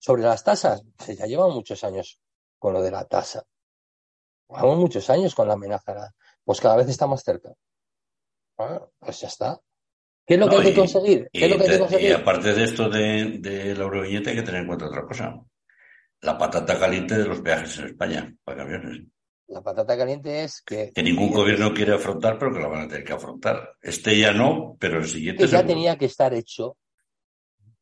sobre 0.00 0.22
las 0.22 0.42
tasas. 0.42 0.82
Se 0.98 1.14
ya 1.14 1.26
llevan 1.26 1.52
muchos 1.52 1.84
años 1.84 2.18
con 2.58 2.72
lo 2.72 2.82
de 2.82 2.90
la 2.90 3.04
tasa. 3.04 3.44
Llevamos 4.48 4.78
muchos 4.78 5.08
años 5.10 5.32
con 5.32 5.46
la 5.46 5.54
amenaza. 5.54 6.12
Pues 6.42 6.60
cada 6.60 6.74
vez 6.74 6.88
está 6.88 7.06
más 7.06 7.22
cerca. 7.22 7.54
Pues 8.56 9.20
ya 9.20 9.28
está. 9.28 9.60
¿Qué 10.26 10.34
es 10.34 10.40
lo 10.40 10.48
que 10.48 10.56
hay 10.56 10.62
que 10.64 10.74
conseguir? 10.74 11.30
Y, 11.30 12.10
aparte 12.10 12.52
de 12.52 12.64
esto 12.64 12.88
de, 12.88 13.38
de 13.38 13.76
la 13.76 13.84
euroviñeta 13.84 14.30
hay 14.30 14.36
que 14.36 14.42
tener 14.42 14.62
en 14.62 14.66
cuenta 14.66 14.86
otra 14.86 15.06
cosa. 15.06 15.40
La 16.22 16.36
patata 16.36 16.80
caliente 16.80 17.16
de 17.16 17.26
los 17.26 17.40
peajes 17.42 17.78
en 17.78 17.86
España 17.86 18.36
para 18.42 18.64
camiones. 18.64 19.06
La 19.48 19.62
patata 19.62 19.96
caliente 19.96 20.42
es 20.42 20.62
que... 20.62 20.92
Que 20.92 21.02
ningún 21.02 21.30
gobierno 21.30 21.72
quiere 21.72 21.94
afrontar, 21.94 22.38
pero 22.38 22.52
que 22.52 22.60
la 22.60 22.68
van 22.68 22.82
a 22.82 22.88
tener 22.88 23.04
que 23.04 23.12
afrontar. 23.12 23.76
Este 23.80 24.18
ya 24.18 24.32
no, 24.32 24.76
pero 24.78 24.98
el 24.98 25.06
siguiente... 25.06 25.46
ya 25.46 25.64
tenía 25.64 25.96
que 25.96 26.06
estar 26.06 26.34
hecho. 26.34 26.76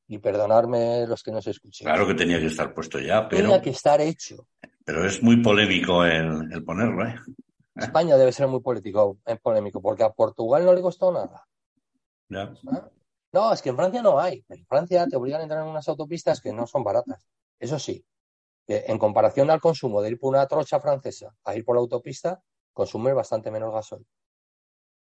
Y 0.07 0.19
perdonarme 0.19 1.07
los 1.07 1.23
que 1.23 1.33
no 1.33 1.41
se 1.41 1.53
escuchen. 1.53 1.87
Claro 1.87 2.07
que 2.07 2.15
tenía 2.15 2.39
que 2.39 2.47
estar 2.47 2.75
puesto 2.75 3.01
ya, 3.01 3.27
pero... 3.27 3.43
Tenía 3.43 3.63
que 3.63 3.71
estar 3.71 4.01
hecho. 4.01 4.49
Pero 4.85 5.07
es 5.07 5.23
muy 5.23 5.43
polémico 5.43 6.05
el, 6.05 6.53
el 6.53 6.63
ponerlo, 6.63 7.07
¿eh? 7.07 7.15
España 7.75 8.17
debe 8.17 8.31
ser 8.31 8.47
muy 8.47 8.61
político, 8.61 9.19
es 9.25 9.41
polémico, 9.41 9.81
porque 9.81 10.05
a 10.05 10.11
Portugal 10.11 10.65
no 10.65 10.75
le 10.75 10.83
costó 10.83 11.11
nada. 11.11 11.47
¿Ah? 12.33 12.91
No, 13.33 13.53
es 13.53 13.63
que 13.63 13.71
en 13.71 13.77
Francia 13.77 14.03
no 14.03 14.21
hay. 14.21 14.45
En 14.49 14.65
Francia 14.67 15.07
te 15.09 15.17
obligan 15.17 15.41
a 15.41 15.45
entrar 15.45 15.63
en 15.63 15.71
unas 15.71 15.89
autopistas 15.89 16.41
que 16.41 16.53
no 16.53 16.67
son 16.67 16.85
baratas. 16.85 17.27
Eso 17.59 17.79
sí, 17.79 18.05
que 18.67 18.85
en 18.87 18.99
comparación 18.99 19.51
al 19.51 19.61
consumo 19.61 20.01
de 20.03 20.11
ir 20.11 20.19
por 20.19 20.35
una 20.35 20.47
trocha 20.47 20.81
francesa 20.81 21.35
a 21.45 21.55
ir 21.55 21.65
por 21.65 21.77
la 21.77 21.81
autopista, 21.81 22.43
consume 22.73 23.13
bastante 23.13 23.51
menos 23.51 23.73
gasoil. 23.73 24.07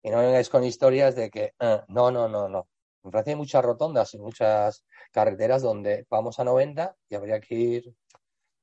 Y 0.02 0.10
no 0.10 0.18
vengáis 0.18 0.48
con 0.48 0.64
historias 0.64 1.14
de 1.14 1.30
que, 1.30 1.54
eh, 1.58 1.82
no, 1.88 2.10
no, 2.10 2.28
no, 2.28 2.48
no. 2.48 2.68
En 3.04 3.10
Francia 3.10 3.32
hay 3.32 3.36
muchas 3.36 3.64
rotondas 3.64 4.14
y 4.14 4.18
muchas 4.18 4.84
carreteras 5.10 5.62
donde 5.62 6.06
vamos 6.08 6.38
a 6.38 6.44
90 6.44 6.96
y 7.08 7.14
habría 7.14 7.40
que 7.40 7.54
ir 7.54 7.94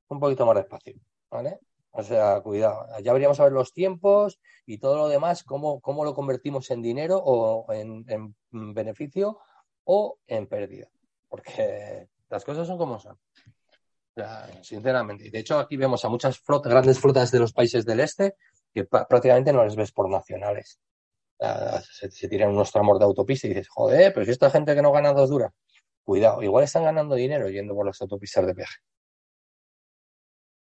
un 0.09 0.19
poquito 0.19 0.45
más 0.45 0.55
despacio. 0.55 0.95
¿Vale? 1.29 1.59
O 1.91 2.03
sea, 2.03 2.41
cuidado. 2.41 2.85
Ya 3.01 3.13
veríamos 3.13 3.39
a 3.39 3.43
ver 3.43 3.53
los 3.53 3.73
tiempos 3.73 4.39
y 4.65 4.77
todo 4.77 4.97
lo 4.97 5.07
demás, 5.07 5.43
cómo, 5.43 5.79
cómo 5.81 6.03
lo 6.03 6.13
convertimos 6.13 6.69
en 6.71 6.81
dinero 6.81 7.17
o 7.23 7.71
en, 7.73 8.35
beneficio 8.51 9.39
o 9.83 10.17
en 10.27 10.47
pérdida. 10.47 10.89
Porque 11.27 12.07
las 12.29 12.45
cosas 12.45 12.67
son 12.67 12.77
como 12.77 12.99
son. 12.99 13.17
Sinceramente. 14.61 15.29
De 15.29 15.39
hecho, 15.39 15.59
aquí 15.59 15.77
vemos 15.77 16.03
a 16.05 16.09
muchas 16.09 16.41
grandes 16.63 16.99
flotas 16.99 17.31
de 17.31 17.39
los 17.39 17.53
países 17.53 17.85
del 17.85 17.99
este 17.99 18.35
que 18.73 18.85
prácticamente 18.85 19.51
no 19.53 19.63
les 19.63 19.75
ves 19.75 19.91
por 19.91 20.09
nacionales. 20.09 20.79
se, 22.09 22.27
tiran 22.27 22.49
unos 22.49 22.71
tramos 22.71 22.99
de 22.99 23.05
autopista 23.05 23.47
y 23.47 23.51
dices, 23.51 23.67
joder, 23.69 24.13
pero 24.13 24.25
si 24.25 24.31
esta 24.31 24.49
gente 24.49 24.75
que 24.75 24.81
no 24.81 24.91
gana 24.91 25.13
dos 25.13 25.29
duras. 25.29 25.51
Cuidado, 26.03 26.41
igual 26.41 26.63
están 26.63 26.83
ganando 26.83 27.15
dinero 27.15 27.49
yendo 27.49 27.75
por 27.75 27.85
las 27.85 28.01
autopistas 28.01 28.45
de 28.45 28.55
peaje. 28.55 28.77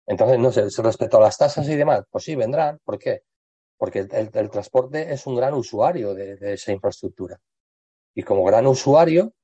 Entonces, 0.09 0.39
no 0.39 0.51
sé, 0.51 0.83
respecto 0.83 1.19
a 1.19 1.21
las 1.21 1.37
tasas 1.37 1.69
y 1.69 1.77
demás, 1.77 2.03
pues 2.11 2.25
sí, 2.25 2.35
vendrán. 2.35 2.81
¿Por 2.83 2.99
qué? 2.99 3.25
Porque 3.77 4.09
el, 4.11 4.51
transporte 4.51 5.13
es 5.13 5.27
un 5.27 5.37
gran 5.37 5.53
usuario 5.53 6.15
de, 6.15 6.55
esa 6.55 6.73
infraestructura. 6.73 7.39
Y 8.15 8.23
como 8.23 8.43
gran 8.43 8.67
usuario, 8.67 9.35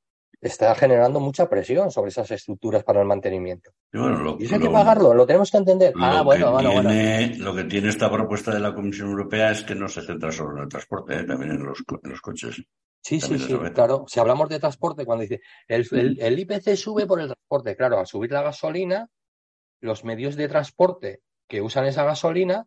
está 0.48 0.74
generando 0.74 1.20
mucha 1.20 1.48
presión 1.48 1.90
sobre 1.90 2.10
esas 2.10 2.30
estructuras 2.30 2.84
para 2.84 3.00
el 3.00 3.06
mantenimiento. 3.06 3.70
Y, 3.92 3.98
bueno, 3.98 4.36
eso 4.38 4.54
hay 4.54 4.60
que 4.60 4.68
pagarlo, 4.68 5.14
lo 5.14 5.26
tenemos 5.26 5.50
que 5.50 5.56
entender. 5.56 5.94
Ah, 5.98 6.22
bueno, 6.22 6.52
bueno, 6.52 6.72
bueno. 6.72 6.90
Lo 7.38 7.54
que 7.54 7.64
tiene 7.64 7.88
esta 7.88 8.10
propuesta 8.10 8.52
de 8.52 8.60
la 8.60 8.74
Comisión 8.74 9.08
Europea 9.08 9.50
es 9.50 9.62
que 9.62 9.74
no 9.74 9.88
se 9.88 10.02
centra 10.02 10.30
solo 10.30 10.56
en 10.58 10.64
el 10.64 10.68
transporte, 10.68 11.20
¿eh? 11.20 11.24
también 11.24 11.52
en 11.52 11.64
los, 11.64 11.82
coches. 12.20 12.62
Sí, 13.00 13.20
sí, 13.20 13.38
sí, 13.38 13.54
claro. 13.74 14.04
Si 14.06 14.20
hablamos 14.20 14.48
de 14.48 14.60
transporte, 14.60 15.04
cuando 15.04 15.22
dice 15.22 15.40
el, 15.66 16.18
el 16.20 16.38
IPC 16.38 16.76
sube 16.76 17.06
por 17.06 17.20
el 17.20 17.26
transporte, 17.26 17.76
claro, 17.76 17.98
al 17.98 18.06
subir 18.06 18.30
la 18.30 18.42
gasolina, 18.42 19.08
los 19.80 20.04
medios 20.04 20.36
de 20.36 20.48
transporte 20.48 21.22
que 21.48 21.60
usan 21.62 21.86
esa 21.86 22.04
gasolina 22.04 22.66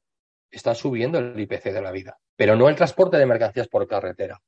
están 0.50 0.76
subiendo 0.76 1.20
el 1.20 1.40
IPC 1.40 1.66
de 1.66 1.82
la 1.82 1.92
vida, 1.92 2.18
pero 2.36 2.56
no 2.56 2.70
el 2.70 2.76
transporte 2.76 3.18
de 3.18 3.26
mercancías 3.26 3.68
por 3.68 3.88
carretera, 3.88 4.42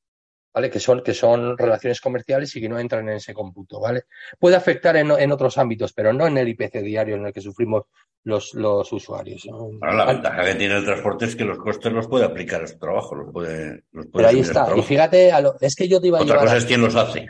¿vale? 0.54 0.70
Que 0.70 0.80
son, 0.80 1.02
que 1.02 1.14
son 1.14 1.58
relaciones 1.58 2.02
comerciales 2.02 2.56
y 2.56 2.62
que 2.62 2.70
no 2.70 2.80
entran 2.80 3.08
en 3.10 3.16
ese 3.16 3.34
cómputo, 3.34 3.80
¿vale? 3.80 4.04
Puede 4.38 4.56
afectar 4.56 4.96
en, 4.98 5.32
otros 5.32 5.58
ámbitos, 5.58 5.94
pero 5.94 6.14
no 6.14 6.28
en 6.28 6.38
el 6.38 6.48
IPC 6.50 6.82
diario 6.82 7.16
en 7.16 7.28
el 7.28 7.34
que 7.34 7.42
sufrimos 7.42 7.84
los, 8.24 8.54
los 8.54 8.92
usuarios. 8.92 9.48
la 9.82 10.06
ventaja 10.06 10.44
que 10.44 10.56
tiene 10.56 10.78
el 10.78 10.86
transporte 10.86 11.26
es 11.26 11.36
que 11.36 11.46
los 11.46 11.58
costes 11.58 11.92
los 11.92 12.08
puede 12.08 12.26
aplicar 12.26 12.64
a 12.64 12.68
su 12.68 12.78
trabajo, 12.78 13.16
los 13.16 13.32
puede, 13.32 13.84
los 13.92 14.08
Pero 14.08 14.28
ahí 14.28 14.40
está, 14.40 14.76
y 14.76 14.82
fíjate, 14.82 15.32
es 15.62 15.76
que 15.76 15.88
yo 15.88 16.02
te 16.02 16.08
iba 16.08 16.20
a 16.20 16.24
Otra 16.24 16.40
cosa 16.40 16.58
es 16.58 16.66
quién 16.66 16.82
los 16.82 16.96
hace. 16.96 17.28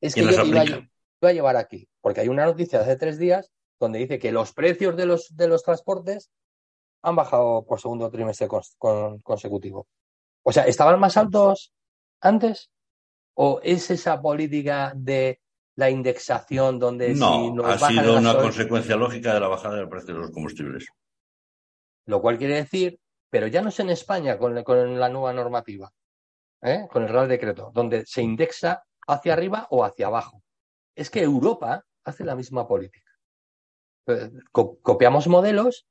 Es 0.00 0.14
que 0.14 0.22
yo 0.22 0.42
te 0.42 0.48
iba 0.48 0.62
a, 0.62 1.32
llevar 1.32 1.56
aquí, 1.56 1.88
porque 2.00 2.20
hay 2.20 2.28
una 2.28 2.44
noticia 2.44 2.78
de 2.78 2.84
hace 2.84 2.96
tres 2.96 3.18
días 3.18 3.50
donde 3.80 3.98
dice 3.98 4.18
que 4.18 4.30
los 4.30 4.52
precios 4.52 4.96
de 4.96 5.06
los, 5.06 5.34
de 5.34 5.48
los 5.48 5.62
transportes 5.62 6.30
han 7.02 7.16
bajado 7.16 7.64
por 7.66 7.80
segundo 7.80 8.10
trimestre 8.10 8.48
consecutivo. 9.22 9.86
O 10.42 10.52
sea, 10.52 10.64
¿estaban 10.64 11.00
más 11.00 11.16
altos 11.16 11.72
antes? 12.24 12.70
¿O 13.34 13.60
es 13.62 13.90
esa 13.90 14.20
política 14.20 14.92
de 14.94 15.40
la 15.76 15.90
indexación 15.90 16.78
donde 16.78 17.14
no, 17.14 17.64
ha 17.64 17.78
sido 17.78 18.18
una 18.18 18.36
consecuencia 18.36 18.96
lógica 18.96 19.34
de 19.34 19.40
la 19.40 19.48
bajada 19.48 19.76
del 19.76 19.88
precio 19.88 20.14
de 20.14 20.20
los 20.20 20.30
combustibles. 20.30 20.86
Lo 22.06 22.20
cual 22.20 22.38
quiere 22.38 22.56
decir, 22.56 23.00
pero 23.30 23.46
ya 23.46 23.62
no 23.62 23.70
es 23.70 23.80
en 23.80 23.90
España 23.90 24.38
con, 24.38 24.62
con 24.62 25.00
la 25.00 25.08
nueva 25.08 25.32
normativa, 25.32 25.90
¿eh? 26.62 26.86
con 26.90 27.02
el 27.02 27.08
Real 27.08 27.28
Decreto, 27.28 27.72
donde 27.74 28.04
se 28.06 28.22
indexa 28.22 28.84
hacia 29.06 29.32
arriba 29.32 29.66
o 29.70 29.84
hacia 29.84 30.06
abajo. 30.06 30.42
Es 30.94 31.10
que 31.10 31.22
Europa 31.22 31.84
hace 32.04 32.24
la 32.24 32.36
misma 32.36 32.68
política. 32.68 33.10
Eh, 34.06 34.30
copiamos 34.52 35.26
modelos 35.26 35.86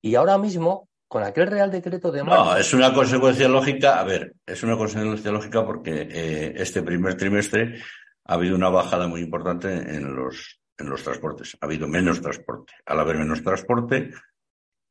y 0.00 0.14
ahora 0.14 0.38
mismo, 0.38 0.88
con 1.08 1.22
aquel 1.22 1.46
Real 1.46 1.70
Decreto 1.70 2.10
de 2.10 2.24
No, 2.24 2.56
es 2.56 2.72
una 2.74 2.92
consecuencia 2.92 3.48
lógica. 3.48 4.00
A 4.00 4.04
ver, 4.04 4.34
es 4.44 4.62
una 4.62 4.76
consecuencia 4.76 5.30
lógica 5.30 5.64
porque 5.64 6.08
eh, 6.10 6.54
este 6.56 6.82
primer 6.82 7.16
trimestre 7.16 7.80
ha 8.24 8.34
habido 8.34 8.56
una 8.56 8.68
bajada 8.68 9.06
muy 9.06 9.20
importante 9.20 9.72
en 9.72 10.14
los 10.14 10.60
en 10.78 10.90
los 10.90 11.02
transportes. 11.02 11.56
Ha 11.60 11.66
habido 11.66 11.88
menos 11.88 12.20
transporte. 12.20 12.74
Al 12.84 13.00
haber 13.00 13.16
menos 13.16 13.42
transporte, 13.42 14.10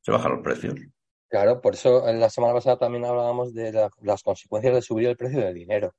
se 0.01 0.11
bajan 0.11 0.33
los 0.33 0.41
precios. 0.41 0.75
Claro, 1.27 1.61
por 1.61 1.73
eso 1.73 2.07
en 2.07 2.19
la 2.19 2.29
semana 2.29 2.53
pasada 2.53 2.77
también 2.77 3.05
hablábamos 3.05 3.53
de 3.53 3.89
las 4.01 4.23
consecuencias 4.23 4.73
de 4.73 4.81
subir 4.81 5.07
el 5.07 5.17
precio 5.17 5.39
del 5.41 5.53
dinero. 5.53 5.93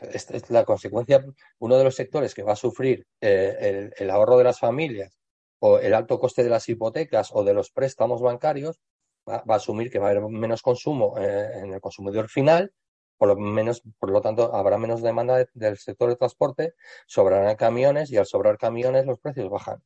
Esta 0.00 0.36
es 0.36 0.48
la 0.50 0.64
consecuencia, 0.64 1.22
uno 1.58 1.76
de 1.76 1.84
los 1.84 1.94
sectores 1.94 2.34
que 2.34 2.42
va 2.42 2.52
a 2.52 2.56
sufrir 2.56 3.06
eh, 3.20 3.90
el, 3.94 4.10
ahorro 4.10 4.38
de 4.38 4.44
las 4.44 4.58
familias 4.58 5.18
o 5.64 5.78
el 5.78 5.94
alto 5.94 6.18
coste 6.18 6.42
de 6.42 6.50
las 6.50 6.68
hipotecas 6.68 7.30
o 7.32 7.44
de 7.44 7.54
los 7.54 7.70
préstamos 7.70 8.20
bancarios, 8.20 8.80
va, 9.28 9.44
a 9.46 9.54
asumir 9.54 9.92
que 9.92 10.00
va 10.00 10.08
a 10.08 10.10
haber 10.10 10.24
menos 10.28 10.60
consumo 10.60 11.16
eh, 11.18 11.60
en 11.62 11.72
el 11.72 11.80
consumidor 11.80 12.28
final, 12.28 12.72
por 13.16 13.28
lo 13.28 13.36
menos, 13.36 13.80
por 14.00 14.10
lo 14.10 14.20
tanto, 14.20 14.52
habrá 14.56 14.76
menos 14.76 15.02
demanda 15.02 15.46
del 15.54 15.78
sector 15.78 16.08
de 16.08 16.16
transporte, 16.16 16.74
sobrarán 17.06 17.54
camiones 17.54 18.10
y 18.10 18.16
al 18.16 18.26
sobrar 18.26 18.58
camiones 18.58 19.06
los 19.06 19.20
precios 19.20 19.48
bajan. 19.48 19.80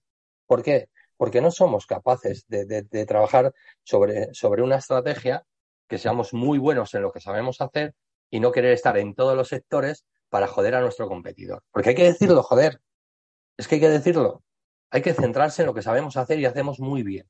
¿Por 0.47 0.63
qué? 0.63 0.89
Porque 1.19 1.43
no 1.43 1.51
somos 1.51 1.85
capaces 1.85 2.47
de, 2.49 2.65
de 2.65 3.07
trabajar 3.07 3.53
sobre, 3.83 4.33
sobre 4.33 4.63
una 4.63 4.77
estrategia 4.77 5.45
que 5.89 5.99
seamos 5.99 6.33
muy 6.33 6.59
buenos 6.59 6.95
en 6.95 7.03
lo 7.03 7.13
que 7.13 7.21
sabemos 7.21 7.61
hacer 7.61 7.95
y 8.31 8.41
no 8.41 8.51
querer 8.51 8.73
estar 8.73 8.97
en 8.97 9.15
todos 9.15 9.37
los 9.37 9.49
sectores 9.49 10.07
para 10.31 10.47
joder 10.47 10.75
a 10.75 10.81
nuestro 10.81 11.07
competidor. 11.07 11.63
Porque 11.71 11.91
hay 11.91 11.95
que 11.95 12.05
decirlo, 12.05 12.43
joder. 12.43 12.81
Es 13.59 13.69
que 13.69 13.75
hay 13.75 13.81
que 13.83 13.91
decirlo. 13.91 14.43
Hay 14.91 15.03
que 15.03 15.15
centrarse 15.15 15.63
en 15.63 15.67
lo 15.67 15.75
que 15.75 15.83
sabemos 15.83 16.17
hacer 16.17 16.39
y 16.39 16.47
hacemos 16.47 16.81
muy 16.81 17.03
bien. 17.03 17.29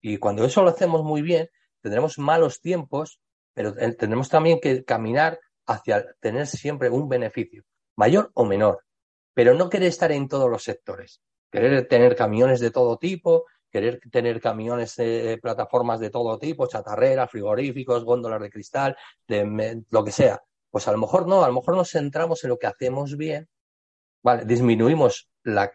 Y 0.00 0.18
cuando 0.18 0.44
eso 0.44 0.62
lo 0.62 0.70
hacemos 0.70 1.02
muy 1.02 1.22
bien, 1.22 1.48
tendremos 1.80 2.18
malos 2.18 2.60
tiempos, 2.60 3.20
pero 3.54 3.74
tendremos 3.74 4.28
también 4.28 4.60
que 4.60 4.84
caminar 4.84 5.40
hacia 5.66 6.14
tener 6.20 6.46
siempre 6.46 6.90
un 6.90 7.08
beneficio, 7.08 7.64
mayor 7.96 8.30
o 8.34 8.44
menor. 8.44 8.84
Pero 9.34 9.54
no 9.54 9.68
querer 9.68 9.88
estar 9.88 10.12
en 10.12 10.28
todos 10.28 10.50
los 10.50 10.62
sectores. 10.62 11.20
Querer 11.50 11.86
tener 11.88 12.14
camiones 12.16 12.60
de 12.60 12.70
todo 12.70 12.98
tipo, 12.98 13.46
querer 13.70 14.00
tener 14.10 14.40
camiones, 14.40 14.96
de 14.96 15.38
plataformas 15.40 16.00
de 16.00 16.10
todo 16.10 16.38
tipo, 16.38 16.66
chatarreras, 16.66 17.30
frigoríficos, 17.30 18.04
góndolas 18.04 18.40
de 18.40 18.50
cristal, 18.50 18.96
lo 19.90 20.04
que 20.04 20.12
sea. 20.12 20.42
Pues 20.70 20.88
a 20.88 20.92
lo 20.92 20.98
mejor 20.98 21.26
no, 21.26 21.44
a 21.44 21.48
lo 21.48 21.54
mejor 21.54 21.76
nos 21.76 21.90
centramos 21.90 22.44
en 22.44 22.50
lo 22.50 22.58
que 22.58 22.66
hacemos 22.66 23.16
bien, 23.16 23.48
¿vale? 24.22 24.44
Disminuimos 24.44 25.28
la, 25.42 25.70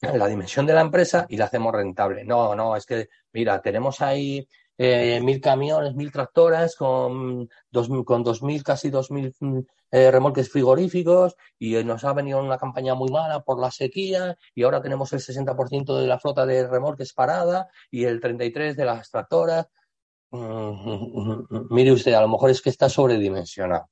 la 0.00 0.26
dimensión 0.26 0.66
de 0.66 0.74
la 0.74 0.80
empresa 0.82 1.26
y 1.28 1.36
la 1.36 1.46
hacemos 1.46 1.72
rentable. 1.72 2.24
No, 2.24 2.54
no, 2.54 2.76
es 2.76 2.86
que, 2.86 3.08
mira, 3.32 3.60
tenemos 3.60 4.00
ahí 4.00 4.46
eh, 4.76 5.20
mil 5.20 5.40
camiones, 5.40 5.94
mil 5.94 6.12
tractoras 6.12 6.76
con 6.76 7.48
dos, 7.70 7.88
con 8.04 8.22
dos 8.22 8.42
mil, 8.42 8.62
casi 8.62 8.90
dos 8.90 9.10
mil 9.10 9.34
mm, 9.40 9.58
eh, 9.90 10.10
remolques 10.10 10.50
frigoríficos 10.50 11.34
y 11.58 11.82
nos 11.82 12.04
ha 12.04 12.12
venido 12.12 12.40
una 12.40 12.58
campaña 12.58 12.94
muy 12.94 13.10
mala 13.10 13.40
por 13.42 13.58
la 13.60 13.70
sequía 13.72 14.36
y 14.54 14.62
ahora 14.62 14.80
tenemos 14.80 15.12
el 15.12 15.20
60% 15.20 15.98
de 15.98 16.06
la 16.06 16.18
flota 16.20 16.46
de 16.46 16.68
remolques 16.68 17.12
parada 17.12 17.68
y 17.90 18.04
el 18.04 18.20
33% 18.20 18.74
de 18.76 18.84
las 18.84 19.10
tractoras. 19.10 19.66
Mm, 20.30 21.68
mire 21.74 21.92
usted, 21.92 22.12
a 22.12 22.20
lo 22.20 22.28
mejor 22.28 22.50
es 22.50 22.62
que 22.62 22.70
está 22.70 22.88
sobredimensionado. 22.88 23.88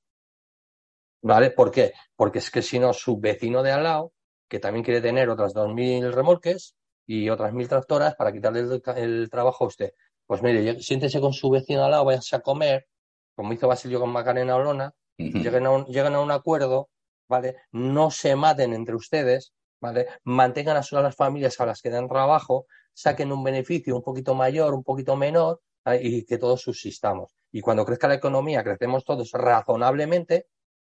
¿Vale? 1.23 1.51
¿Por 1.51 1.73
qué? 1.73 1.93
Porque 2.15 2.39
es 2.39 2.51
que 2.51 2.63
si 2.63 2.79
no, 2.79 2.93
su 2.93 3.19
vecino 3.19 3.63
de 3.63 3.73
al 3.73 3.83
lado, 3.83 4.13
que 4.49 4.59
también 4.59 4.85
quiere 4.85 5.01
tener 5.01 5.29
otras 5.29 5.55
2.000 5.55 6.13
remolques 6.13 6.77
y 7.07 7.29
otras 7.29 7.53
1.000 7.53 7.69
tractoras 7.69 8.15
para 8.17 8.33
quitarle 8.33 8.61
el, 8.97 9.31
trabajo 9.31 9.65
a 9.65 9.69
usted. 9.69 9.93
Pues 10.27 10.43
mire, 10.43 10.81
siéntese 10.81 11.21
con 11.21 11.33
su 11.33 11.51
vecino 11.51 11.85
al 11.85 11.91
lado, 11.93 12.05
váyase 12.05 12.37
a 12.37 12.41
comer, 12.41 12.87
como 13.35 13.53
hizo 13.53 13.69
Basilio 13.69 14.01
con 14.01 14.11
Macarena 14.11 14.57
Olona, 14.57 14.93
lleguen, 15.17 15.67
a 15.67 15.71
un, 15.71 15.87
a 15.97 16.21
un 16.21 16.31
acuerdo, 16.31 16.89
¿vale? 17.29 17.57
No 17.71 18.11
se 18.11 18.35
maten 18.35 18.73
entre 18.73 18.97
ustedes, 18.97 19.53
¿vale? 19.81 20.09
Mantengan 20.25 20.77
a 20.77 21.03
las 21.03 21.17
familias 21.17 21.61
a 21.61 21.67
las 21.67 21.81
que 21.81 21.91
dan 21.91 22.09
trabajo, 22.09 22.67
saquen 22.93 23.31
un 23.31 23.45
beneficio 23.45 23.95
un 23.95 24.03
poquito 24.03 24.35
mayor, 24.35 24.75
un 24.75 24.83
poquito 24.83 25.17
menor, 25.17 25.61
y 26.01 26.25
que 26.25 26.39
todos 26.39 26.63
subsistamos. 26.63 27.37
Y 27.53 27.61
cuando 27.61 27.85
crezca 27.85 28.09
la 28.09 28.15
economía, 28.15 28.65
crecemos 28.65 29.05
todos 29.05 29.31
razonablemente, 29.33 30.47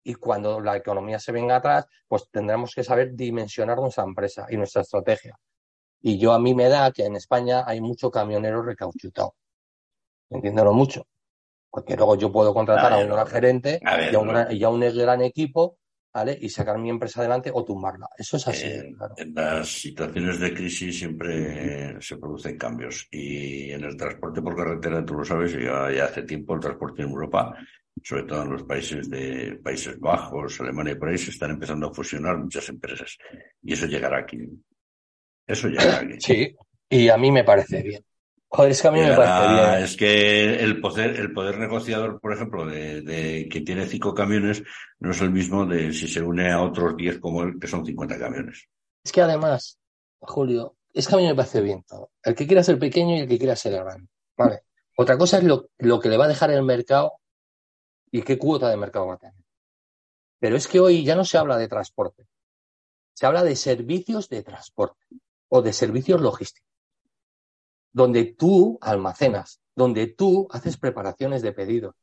y 0.03 0.15
cuando 0.15 0.59
la 0.59 0.77
economía 0.77 1.19
se 1.19 1.31
venga 1.31 1.57
atrás, 1.57 1.85
pues 2.07 2.29
tendremos 2.31 2.73
que 2.73 2.83
saber 2.83 3.13
dimensionar 3.13 3.77
nuestra 3.77 4.03
empresa 4.03 4.47
y 4.49 4.57
nuestra 4.57 4.81
estrategia. 4.81 5.37
Y 6.01 6.17
yo 6.17 6.33
a 6.33 6.39
mí 6.39 6.55
me 6.55 6.69
da 6.69 6.91
que 6.91 7.05
en 7.05 7.15
España 7.15 7.63
hay 7.65 7.79
mucho 7.81 8.09
camionero 8.09 8.63
recauchutado. 8.63 9.35
Entiéndelo 10.29 10.73
mucho 10.73 11.05
porque 11.71 11.95
luego 11.95 12.17
yo 12.17 12.31
puedo 12.31 12.53
contratar 12.53 12.93
a, 12.93 12.97
un 12.97 13.09
gran 13.09 13.25
gerente 13.25 13.79
y, 13.81 14.15
a 14.15 14.19
un 14.19 14.27
gran, 14.27 14.51
y, 14.51 14.63
a 14.63 14.69
un 14.69 14.81
gran, 14.81 15.21
equipo 15.21 15.77
¿vale? 16.13 16.37
y 16.39 16.49
sacar 16.49 16.77
mi 16.77 16.89
empresa 16.89 17.21
adelante 17.21 17.49
o 17.53 17.63
tumbarla. 17.63 18.07
Eso 18.17 18.35
es 18.35 18.47
así. 18.49 18.67
En 19.17 19.33
las 19.33 19.69
situaciones 19.69 20.39
de 20.39 20.53
crisis 20.53 20.99
siempre 20.99 21.99
se 22.01 22.17
producen 22.17 22.57
cambios 22.57 23.07
y 23.09 23.71
en 23.71 23.85
el 23.85 23.95
transporte 23.95 24.41
por 24.41 24.55
carretera, 24.55 25.03
tú 25.05 25.13
lo 25.13 25.23
sabes, 25.23 25.53
ya, 25.57 26.03
hace 26.03 26.23
tiempo 26.23 26.55
el 26.55 26.59
transporte 26.59 27.03
en 27.03 27.09
Europa, 27.09 27.55
sobre 28.03 28.23
todo 28.23 28.43
en 28.43 28.51
los 28.51 28.63
países 28.63 29.09
de 29.09 29.59
Países 29.63 29.99
Bajos, 29.99 30.59
Alemania 30.61 30.93
y 30.93 30.95
por 30.95 31.09
ahí, 31.09 31.17
se 31.17 31.31
están 31.31 31.51
empezando 31.51 31.87
a 31.87 31.93
fusionar 31.93 32.37
muchas 32.37 32.67
empresas 32.69 33.17
y 33.61 33.73
eso 33.73 33.85
llegará 33.85 34.19
aquí. 34.19 34.37
Eso 35.45 35.67
llegará 35.67 35.99
aquí. 35.99 36.19
Sí, 36.19 36.55
y 36.89 37.09
a 37.09 37.17
mí 37.17 37.31
me 37.31 37.43
parece 37.43 37.81
bien. 37.81 38.03
Joder, 38.47 38.71
es 38.71 38.81
que 38.81 38.87
a 38.87 38.91
mí 38.91 38.99
me 38.99 39.15
parece 39.15 39.53
bien. 39.53 39.83
Es 39.83 39.97
que 39.97 40.55
el 40.55 40.81
poder, 40.81 41.19
el 41.19 41.31
poder 41.33 41.57
negociador, 41.57 42.19
por 42.19 42.33
ejemplo, 42.33 42.65
de, 42.65 43.01
de, 43.01 43.47
que 43.49 43.61
tiene 43.61 43.85
cinco 43.85 44.13
camiones, 44.13 44.63
no 44.99 45.11
es 45.11 45.21
el 45.21 45.31
mismo 45.31 45.65
de 45.65 45.93
si 45.93 46.07
se 46.07 46.21
une 46.21 46.51
a 46.51 46.61
otros 46.61 46.97
diez 46.97 47.19
como 47.19 47.43
él, 47.43 47.53
que 47.59 47.67
son 47.67 47.85
50 47.85 48.19
camiones. 48.19 48.67
Es 49.03 49.11
que 49.11 49.21
además, 49.21 49.79
Julio, 50.19 50.75
es 50.93 51.07
que 51.07 51.15
a 51.15 51.17
mí 51.17 51.25
me 51.25 51.35
parece 51.35 51.61
bien 51.61 51.83
todo. 51.87 52.11
El 52.23 52.35
que 52.35 52.45
quiera 52.45 52.63
ser 52.63 52.77
pequeño 52.77 53.15
y 53.15 53.19
el 53.21 53.27
que 53.27 53.37
quiera 53.37 53.55
ser 53.55 53.73
grande. 53.73 54.07
Vale. 54.37 54.63
Otra 54.97 55.17
cosa 55.17 55.37
es 55.37 55.45
lo, 55.45 55.69
lo 55.77 55.99
que 55.99 56.09
le 56.09 56.17
va 56.17 56.25
a 56.25 56.29
dejar 56.29 56.51
el 56.51 56.63
mercado 56.63 57.13
y 58.11 58.21
qué 58.21 58.37
cuota 58.37 58.69
de 58.69 58.77
mercado 58.77 59.07
va 59.07 59.15
a 59.15 59.17
tener. 59.17 59.35
Pero 60.39 60.55
es 60.55 60.67
que 60.67 60.79
hoy 60.79 61.03
ya 61.03 61.15
no 61.15 61.23
se 61.23 61.37
habla 61.37 61.57
de 61.57 61.67
transporte. 61.67 62.27
Se 63.13 63.25
habla 63.25 63.43
de 63.43 63.55
servicios 63.55 64.29
de 64.29 64.43
transporte 64.43 65.05
o 65.49 65.61
de 65.61 65.73
servicios 65.73 66.21
logísticos 66.21 66.71
donde 67.93 68.25
tú 68.25 68.77
almacenas, 68.81 69.61
donde 69.75 70.07
tú 70.07 70.47
haces 70.51 70.77
preparaciones 70.77 71.41
de 71.41 71.53
pedido, 71.53 71.95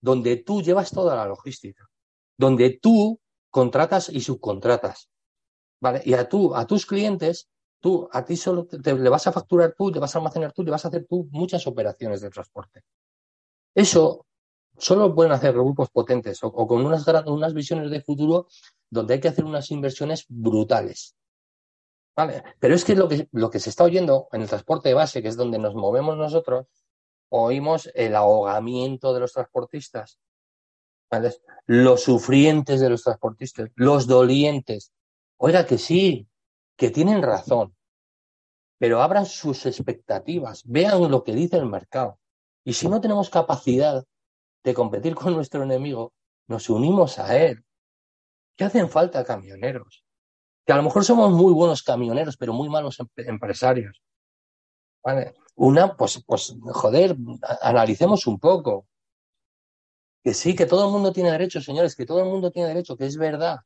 donde 0.00 0.36
tú 0.36 0.62
llevas 0.62 0.90
toda 0.90 1.16
la 1.16 1.26
logística, 1.26 1.88
donde 2.36 2.78
tú 2.80 3.20
contratas 3.50 4.08
y 4.08 4.20
subcontratas. 4.20 5.08
¿Vale? 5.80 6.02
Y 6.04 6.14
a 6.14 6.28
tú, 6.28 6.54
a 6.54 6.66
tus 6.66 6.86
clientes, 6.86 7.48
tú, 7.80 8.08
a 8.12 8.24
ti 8.24 8.36
solo 8.36 8.66
te, 8.66 8.94
le 8.94 9.08
vas 9.10 9.26
a 9.26 9.32
facturar 9.32 9.74
tú, 9.76 9.90
le 9.90 10.00
vas 10.00 10.14
a 10.14 10.18
almacenar 10.18 10.52
tú, 10.52 10.62
le 10.62 10.70
vas 10.70 10.84
a 10.84 10.88
hacer 10.88 11.06
tú 11.06 11.28
muchas 11.30 11.66
operaciones 11.66 12.20
de 12.20 12.30
transporte. 12.30 12.82
Eso 13.74 14.26
solo 14.78 15.14
pueden 15.14 15.32
hacer 15.32 15.52
grupos 15.52 15.90
potentes 15.90 16.42
o, 16.42 16.52
con 16.52 16.84
unas, 16.84 17.06
unas 17.26 17.54
visiones 17.54 17.90
de 17.90 18.02
futuro 18.02 18.48
donde 18.90 19.14
hay 19.14 19.20
que 19.20 19.28
hacer 19.28 19.44
unas 19.44 19.70
inversiones 19.70 20.26
brutales. 20.28 21.16
Vale, 22.16 22.44
pero 22.60 22.74
es 22.74 22.84
que 22.84 22.94
lo, 22.94 23.08
que 23.08 23.28
lo 23.32 23.50
que 23.50 23.58
se 23.58 23.70
está 23.70 23.84
oyendo 23.84 24.28
en 24.32 24.42
el 24.42 24.48
transporte 24.48 24.88
de 24.88 24.94
base, 24.94 25.20
que 25.20 25.28
es 25.28 25.36
donde 25.36 25.58
nos 25.58 25.74
movemos 25.74 26.16
nosotros, 26.16 26.66
oímos 27.28 27.90
el 27.94 28.14
ahogamiento 28.14 29.12
de 29.12 29.20
los 29.20 29.32
transportistas, 29.32 30.18
los 31.66 32.02
sufrientes 32.02 32.80
de 32.80 32.90
los 32.90 33.02
transportistas, 33.02 33.70
los 33.74 34.06
dolientes. 34.06 34.92
Oiga, 35.36 35.66
que 35.66 35.78
sí, 35.78 36.28
que 36.76 36.90
tienen 36.90 37.22
razón, 37.22 37.74
pero 38.78 39.02
abran 39.02 39.26
sus 39.26 39.66
expectativas, 39.66 40.62
vean 40.64 41.10
lo 41.10 41.24
que 41.24 41.34
dice 41.34 41.56
el 41.56 41.66
mercado. 41.66 42.18
Y 42.64 42.74
si 42.74 42.88
no 42.88 43.00
tenemos 43.00 43.30
capacidad 43.30 44.04
de 44.64 44.74
competir 44.74 45.14
con 45.14 45.34
nuestro 45.34 45.62
enemigo, 45.62 46.12
nos 46.48 46.68
unimos 46.68 47.18
a 47.18 47.36
él. 47.38 47.64
¿Qué 48.56 48.64
hacen 48.64 48.88
falta 48.88 49.24
camioneros? 49.24 50.04
que 50.64 50.72
a 50.72 50.76
lo 50.76 50.82
mejor 50.82 51.04
somos 51.04 51.30
muy 51.30 51.52
buenos 51.52 51.82
camioneros, 51.82 52.36
pero 52.36 52.52
muy 52.52 52.68
malos 52.68 52.98
empresarios. 53.16 54.02
Una, 55.56 55.96
pues, 55.96 56.22
pues, 56.26 56.54
joder, 56.72 57.16
analicemos 57.60 58.26
un 58.26 58.38
poco. 58.38 58.86
Que 60.22 60.32
sí, 60.32 60.56
que 60.56 60.64
todo 60.64 60.86
el 60.86 60.92
mundo 60.92 61.12
tiene 61.12 61.30
derecho, 61.30 61.60
señores, 61.60 61.94
que 61.94 62.06
todo 62.06 62.20
el 62.20 62.26
mundo 62.26 62.50
tiene 62.50 62.68
derecho, 62.68 62.96
que 62.96 63.04
es 63.04 63.18
verdad. 63.18 63.58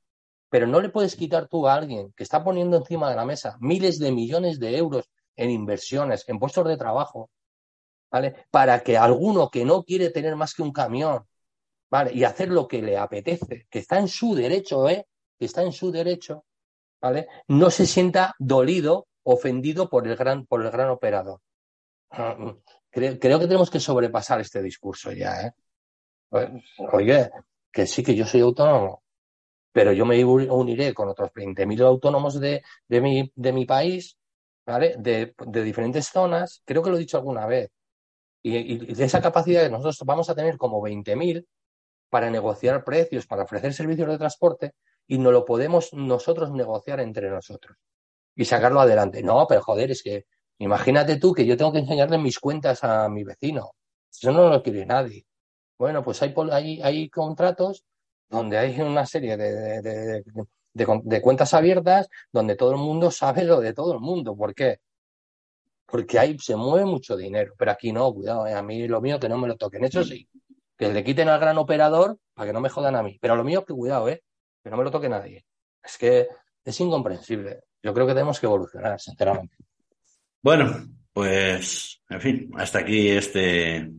Pero 0.51 0.66
no 0.66 0.80
le 0.80 0.88
puedes 0.88 1.14
quitar 1.14 1.46
tú 1.46 1.68
a 1.68 1.74
alguien 1.74 2.12
que 2.16 2.24
está 2.24 2.42
poniendo 2.42 2.76
encima 2.76 3.09
de 3.11 3.16
la 3.16 3.24
mesa 3.24 3.57
miles 3.61 3.99
de 4.01 4.11
millones 4.11 4.59
de 4.59 4.76
euros 4.76 5.09
en 5.36 5.51
inversiones, 5.51 6.28
en 6.28 6.40
puestos 6.40 6.66
de 6.66 6.76
trabajo, 6.76 7.30
¿vale? 8.11 8.46
Para 8.50 8.80
que 8.80 8.96
alguno 8.96 9.50
que 9.50 9.64
no 9.64 9.84
quiere 9.84 10.11
tener 10.11 10.36
más 10.36 10.54
que 10.54 10.62
un 10.62 10.72
camión, 10.72 11.26
¿vale? 11.90 12.12
Y 12.12 12.24
hacer 12.24 12.48
lo 12.48 12.66
que 12.68 12.82
le 12.82 12.96
apetece, 12.96 13.66
que 13.70 13.78
está 13.78 13.98
en 13.98 14.09
su 14.09 14.34
derecho, 14.34 14.88
¿eh? 14.88 15.06
Que 15.38 15.46
está 15.46 15.62
en 15.62 15.72
su 15.72 15.90
derecho, 15.90 16.44
¿vale? 17.00 17.28
No 17.48 17.70
se 17.70 17.86
sienta 17.86 18.34
dolido, 18.38 19.09
ofendido 19.22 19.88
por 19.88 20.06
el 20.06 20.16
gran, 20.16 20.46
por 20.46 20.64
el 20.64 20.70
gran 20.70 20.90
operador. 20.90 21.40
Creo, 22.90 23.18
que 23.18 23.46
tenemos 23.46 23.70
que 23.70 23.80
sobrepasar 23.80 24.40
este 24.40 24.62
discurso 24.62 25.12
ya, 25.12 25.42
¿eh? 25.42 25.52
Oye, 26.92 27.30
que 27.70 27.86
sí 27.86 28.02
que 28.02 28.14
yo 28.14 28.26
soy 28.26 28.40
autónomo. 28.40 29.02
pero 29.72 29.92
yo 29.92 30.04
me 30.04 30.22
uniré 30.24 30.92
con 30.94 31.09
otros 31.09 31.30
20.000 31.32 31.82
autónomos 31.82 32.40
de, 32.40 32.62
de, 32.88 33.00
mi, 33.00 33.30
de 33.34 33.52
mi 33.52 33.64
país, 33.64 34.18
¿vale? 34.66 34.96
De, 34.98 35.34
de, 35.46 35.62
diferentes 35.62 36.09
zonas, 36.09 36.62
creo 36.64 36.82
que 36.82 36.90
lo 36.90 36.96
he 36.96 37.00
dicho 37.00 37.16
alguna 37.18 37.46
vez, 37.46 37.70
y, 38.43 38.57
y 38.57 38.95
de 38.95 39.05
esa 39.05 39.20
capacidad 39.20 39.62
que 39.62 39.70
nosotros 39.70 39.99
vamos 40.05 40.30
a 40.30 40.34
tener 40.34 40.57
como 40.57 40.80
20.000 40.80 41.47
para 42.11 42.30
negociar 42.30 42.84
precios, 42.84 43.26
para 43.26 43.45
ofrecer 43.45 43.74
servicios 43.74 44.09
de 44.09 44.18
transporte, 44.18 44.72
y 45.07 45.18
no 45.18 45.32
lo 45.32 45.45
podemos 45.45 45.93
nosotros 45.93 46.53
negociar 46.53 47.01
entre 47.01 47.30
nosotros 47.30 47.76
y 48.36 48.45
sacarlo 48.45 48.80
adelante. 48.80 49.22
No, 49.22 49.47
pero 49.49 49.62
joder, 49.62 49.91
es 49.91 50.03
que 50.03 50.26
imagínate 50.59 51.16
tú 51.16 51.32
que 51.32 51.45
yo 51.45 51.57
tengo 51.57 51.72
que 51.72 51.78
enseñarle 51.78 52.18
mis 52.18 52.39
cuentas 52.39 52.84
a 52.84 53.09
mi 53.09 53.24
vecino. 53.24 53.72
Eso 54.11 54.30
no 54.32 54.49
lo 54.49 54.62
quiere 54.62 54.86
nadie. 54.86 55.26
Bueno, 55.78 56.05
pues 56.05 56.22
hay, 56.22 56.34
hay, 56.53 56.82
hay 56.82 57.11
contratos 57.11 57.84
donde 58.28 58.59
hay 58.59 58.80
una 58.80 59.07
serie 59.07 59.36
de, 59.36 59.82
de, 59.82 60.24
de, 60.72 61.22
cuentas 61.22 61.55
abiertas 61.55 62.09
donde 62.32 62.57
todo 62.57 62.72
el 62.72 62.78
mundo 62.78 63.11
sabe 63.11 63.45
lo 63.45 63.61
de 63.61 63.72
todo 63.72 63.95
el 63.95 64.01
mundo. 64.01 64.36
¿Por 64.36 64.55
qué? 64.55 64.78
Porque 65.91 66.18
ahí 66.18 66.39
se 66.39 66.55
mueve 66.55 66.84
mucho 66.84 67.16
dinero, 67.16 67.55
pero 67.57 67.70
aquí 67.70 67.93
no, 67.93 68.12
cuidado, 68.12 68.47
eh, 68.47 68.53
a 68.53 68.62
mí 68.62 68.86
lo 68.86 69.01
mío 69.01 69.18
que 69.18 69.28
no 69.28 69.39
me 69.39 69.49
lo 69.49 69.57
toquen. 69.57 69.84
Eso 69.84 70.05
sí, 70.05 70.28
que 70.76 70.93
le 70.93 71.03
quiten 71.03 71.28
al 71.28 71.41
gran 71.41 71.57
operador 71.57 72.18
para 72.34 72.47
que 72.47 72.53
no 72.53 72.61
me 72.61 72.68
jodan 72.68 72.95
a 72.95 73.03
mí. 73.03 73.18
Pero 73.20 73.36
lo 73.36 73.43
mío, 73.43 73.64
que 73.64 73.72
cuidado, 73.72 74.09
¿eh? 74.09 74.22
que 74.62 74.70
no 74.70 74.76
me 74.76 74.84
lo 74.84 74.91
toque 74.91 75.09
nadie. 75.09 75.45
Es 75.82 75.97
que 75.97 76.28
es 76.64 76.80
incomprensible. 76.80 77.61
Yo 77.82 77.95
creo 77.95 78.07
que 78.07 78.12
tenemos 78.12 78.39
que 78.39 78.47
evolucionar, 78.47 79.01
sinceramente. 79.01 79.57
Bueno, 80.43 80.86
pues, 81.12 82.03
en 82.09 82.20
fin, 82.20 82.51
hasta 82.57 82.80
aquí 82.80 83.09
este 83.09 83.91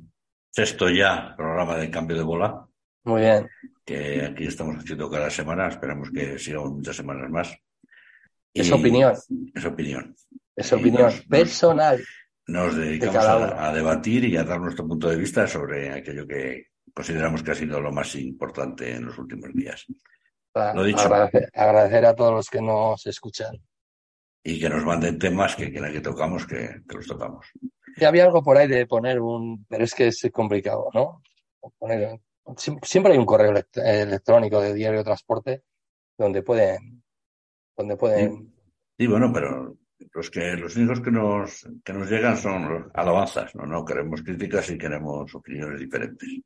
sexto 0.52 0.90
ya 0.90 1.34
programa 1.36 1.78
de 1.78 1.90
cambio 1.90 2.18
de 2.18 2.24
bola. 2.24 2.66
Muy 3.04 3.22
bien. 3.22 3.50
Que 3.84 4.24
aquí 4.24 4.46
estamos 4.46 4.78
haciendo 4.78 5.10
cada 5.10 5.30
semana, 5.30 5.68
esperamos 5.68 6.12
que 6.12 6.38
sigamos 6.38 6.72
muchas 6.72 6.96
semanas 6.96 7.30
más. 7.30 7.58
es 8.54 8.72
opinión. 8.72 9.14
Es 9.54 9.66
opinión. 9.66 10.16
Es 10.60 10.74
opinión 10.74 11.10
personal. 11.30 12.04
Nos, 12.48 12.76
dedicamos 12.76 13.16
a, 13.26 13.72
debatir 13.72 14.26
y 14.26 14.36
a 14.36 14.44
dar 14.44 14.60
nuestro 14.60 14.86
punto 14.86 15.08
de 15.08 15.16
vista 15.16 15.48
sobre 15.48 15.90
aquello 15.90 16.28
que 16.28 16.66
consideramos 16.94 17.42
que 17.42 17.52
ha 17.52 17.56
sido 17.56 17.80
lo 17.80 17.94
más 17.94 18.14
importante 18.16 18.94
en 18.94 19.06
los 19.06 19.18
últimos 19.18 19.54
días. 19.54 19.86
Lo 20.74 20.84
dicho. 20.84 21.10
Agradecer, 21.54 22.06
a 22.06 22.14
todos 22.14 22.34
los 22.34 22.50
que 22.50 22.62
nos 22.62 23.06
escuchan. 23.06 23.56
Y 24.44 24.60
que 24.60 24.68
nos 24.68 24.84
manden 24.84 25.18
temas 25.18 25.56
que 25.56 25.72
quieran 25.72 25.94
que 25.94 26.02
tocamos, 26.02 26.46
que, 26.46 26.82
los 26.94 27.08
tocamos. 27.08 27.46
Y 27.96 28.04
había 28.04 28.26
algo 28.26 28.44
por 28.44 28.58
ahí 28.58 28.68
de 28.68 28.86
poner 28.86 29.22
un, 29.22 29.66
pero 29.70 29.86
es 29.86 29.96
que 29.96 30.08
es 30.08 30.28
complicado, 30.34 30.90
¿no? 30.94 31.22
siempre 32.82 33.14
hay 33.14 33.18
un 33.18 33.26
correo 33.26 33.54
electrónico 33.76 34.60
de 34.60 34.74
Diario 34.74 35.00
de 35.00 35.06
Transporte 35.06 35.64
donde 36.18 36.44
pueden, 36.44 37.02
donde 37.78 37.96
pueden. 37.96 38.54
Sí, 38.98 39.08
bueno, 39.08 39.32
pero 39.32 39.78
los 40.14 40.30
que 40.30 40.54
los 40.54 40.76
únicos 40.76 41.02
que 41.02 41.12
nos 41.12 41.68
que 41.84 41.94
nos 41.94 42.10
llegan 42.10 42.38
son 42.38 42.90
alabanzas, 42.94 43.56
no, 43.56 43.66
no 43.66 43.86
queremos 43.86 44.22
críticas 44.22 44.70
y 44.70 44.78
queremos 44.78 45.34
opiniones 45.34 45.80
diferentes. 45.80 46.42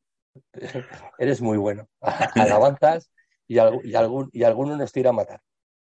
Eres 1.19 1.41
muy 1.41 1.57
bueno. 1.57 1.87
Alabanzas 2.35 3.11
y, 3.47 3.55
y, 3.55 3.95
algún, 3.95 4.29
y 4.31 4.43
alguno 4.43 4.77
nos 4.77 4.91
tira 4.91 5.11
a 5.11 5.13
matar. 5.13 5.41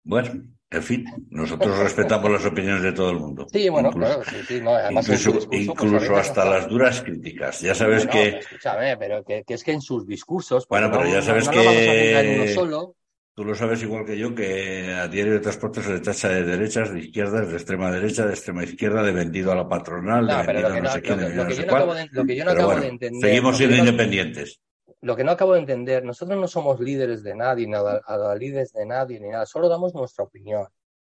Bueno, 0.03 0.45
en 0.71 0.83
fin, 0.83 1.05
nosotros 1.31 1.79
respetamos 1.79 2.31
las 2.31 2.45
opiniones 2.45 2.83
de 2.83 2.93
todo 2.93 3.11
el 3.11 3.19
mundo. 3.21 3.47
Sí, 3.51 3.69
bueno, 3.69 3.91
claro, 3.91 4.23
sí, 4.25 4.37
sí, 4.47 4.61
no, 4.61 4.75
además 4.75 5.09
incluso, 5.09 5.49
pues, 5.49 5.63
incluso 5.63 6.17
hasta 6.17 6.45
las 6.45 6.69
duras 6.69 7.01
críticas. 7.01 7.61
Ya 7.61 7.75
sabes 7.75 8.07
que. 8.07 8.39
Escúchame, 8.39 8.97
pero 8.97 9.25
que, 9.25 9.45
que, 9.45 9.55
es 9.55 9.63
que 9.63 9.73
en 9.73 9.81
sus 9.81 10.07
discursos. 10.07 10.67
Bueno, 10.69 10.91
pero 10.91 11.07
ya 11.07 11.23
sabes 11.23 11.49
que. 11.49 12.53
Solo. 12.55 12.97
Tú 13.35 13.45
lo 13.45 13.55
sabes 13.55 13.83
igual 13.83 14.05
que 14.05 14.17
yo 14.17 14.35
que 14.35 14.95
a 14.95 15.09
diario 15.09 15.35
de 15.35 15.41
transporte 15.41 15.83
se 15.83 15.93
le 15.93 16.01
tacha 16.01 16.29
de 16.29 16.45
derechas, 16.45 16.93
de 16.93 17.01
izquierdas, 17.01 17.49
de 17.49 17.57
extrema 17.57 17.91
derecha, 17.91 18.25
de 18.25 18.33
extrema 18.33 18.63
izquierda, 18.63 19.03
de 19.03 19.13
vendido 19.13 19.51
a 19.51 19.57
la 19.57 19.69
patronal, 19.69 20.27
de 20.27 20.53
vendido 20.53 20.69
a 20.69 20.81
no 20.81 20.91
sé 20.91 21.03
quién, 21.03 21.19
de 21.19 21.35
no 21.35 21.51
sé 21.51 21.67
cuál. 21.67 22.09
Lo 22.13 22.25
que 22.25 22.37
yo 22.37 22.45
no 22.45 22.53
acabo 22.53 22.77
de 22.77 22.89
entender. 22.89 23.21
Seguimos 23.21 23.57
siendo 23.57 23.77
independientes 23.77 24.61
lo 25.01 25.15
que 25.17 25.25
no 25.25 25.33
acabo 25.33 25.53
de 25.53 25.61
entender, 25.61 26.03
nosotros 26.03 26.41
no 26.41 26.49
somos 26.49 26.81
líderes 26.81 27.23
de 27.23 27.35
nadie, 27.35 27.69
nada, 27.69 28.01
líderes 28.37 28.73
de 28.73 28.87
nadie, 28.87 29.21
ni 29.21 29.29
nada, 29.29 29.45
solo 29.45 29.69
damos 29.69 29.95
nuestra 29.95 30.25
opinión. 30.25 30.67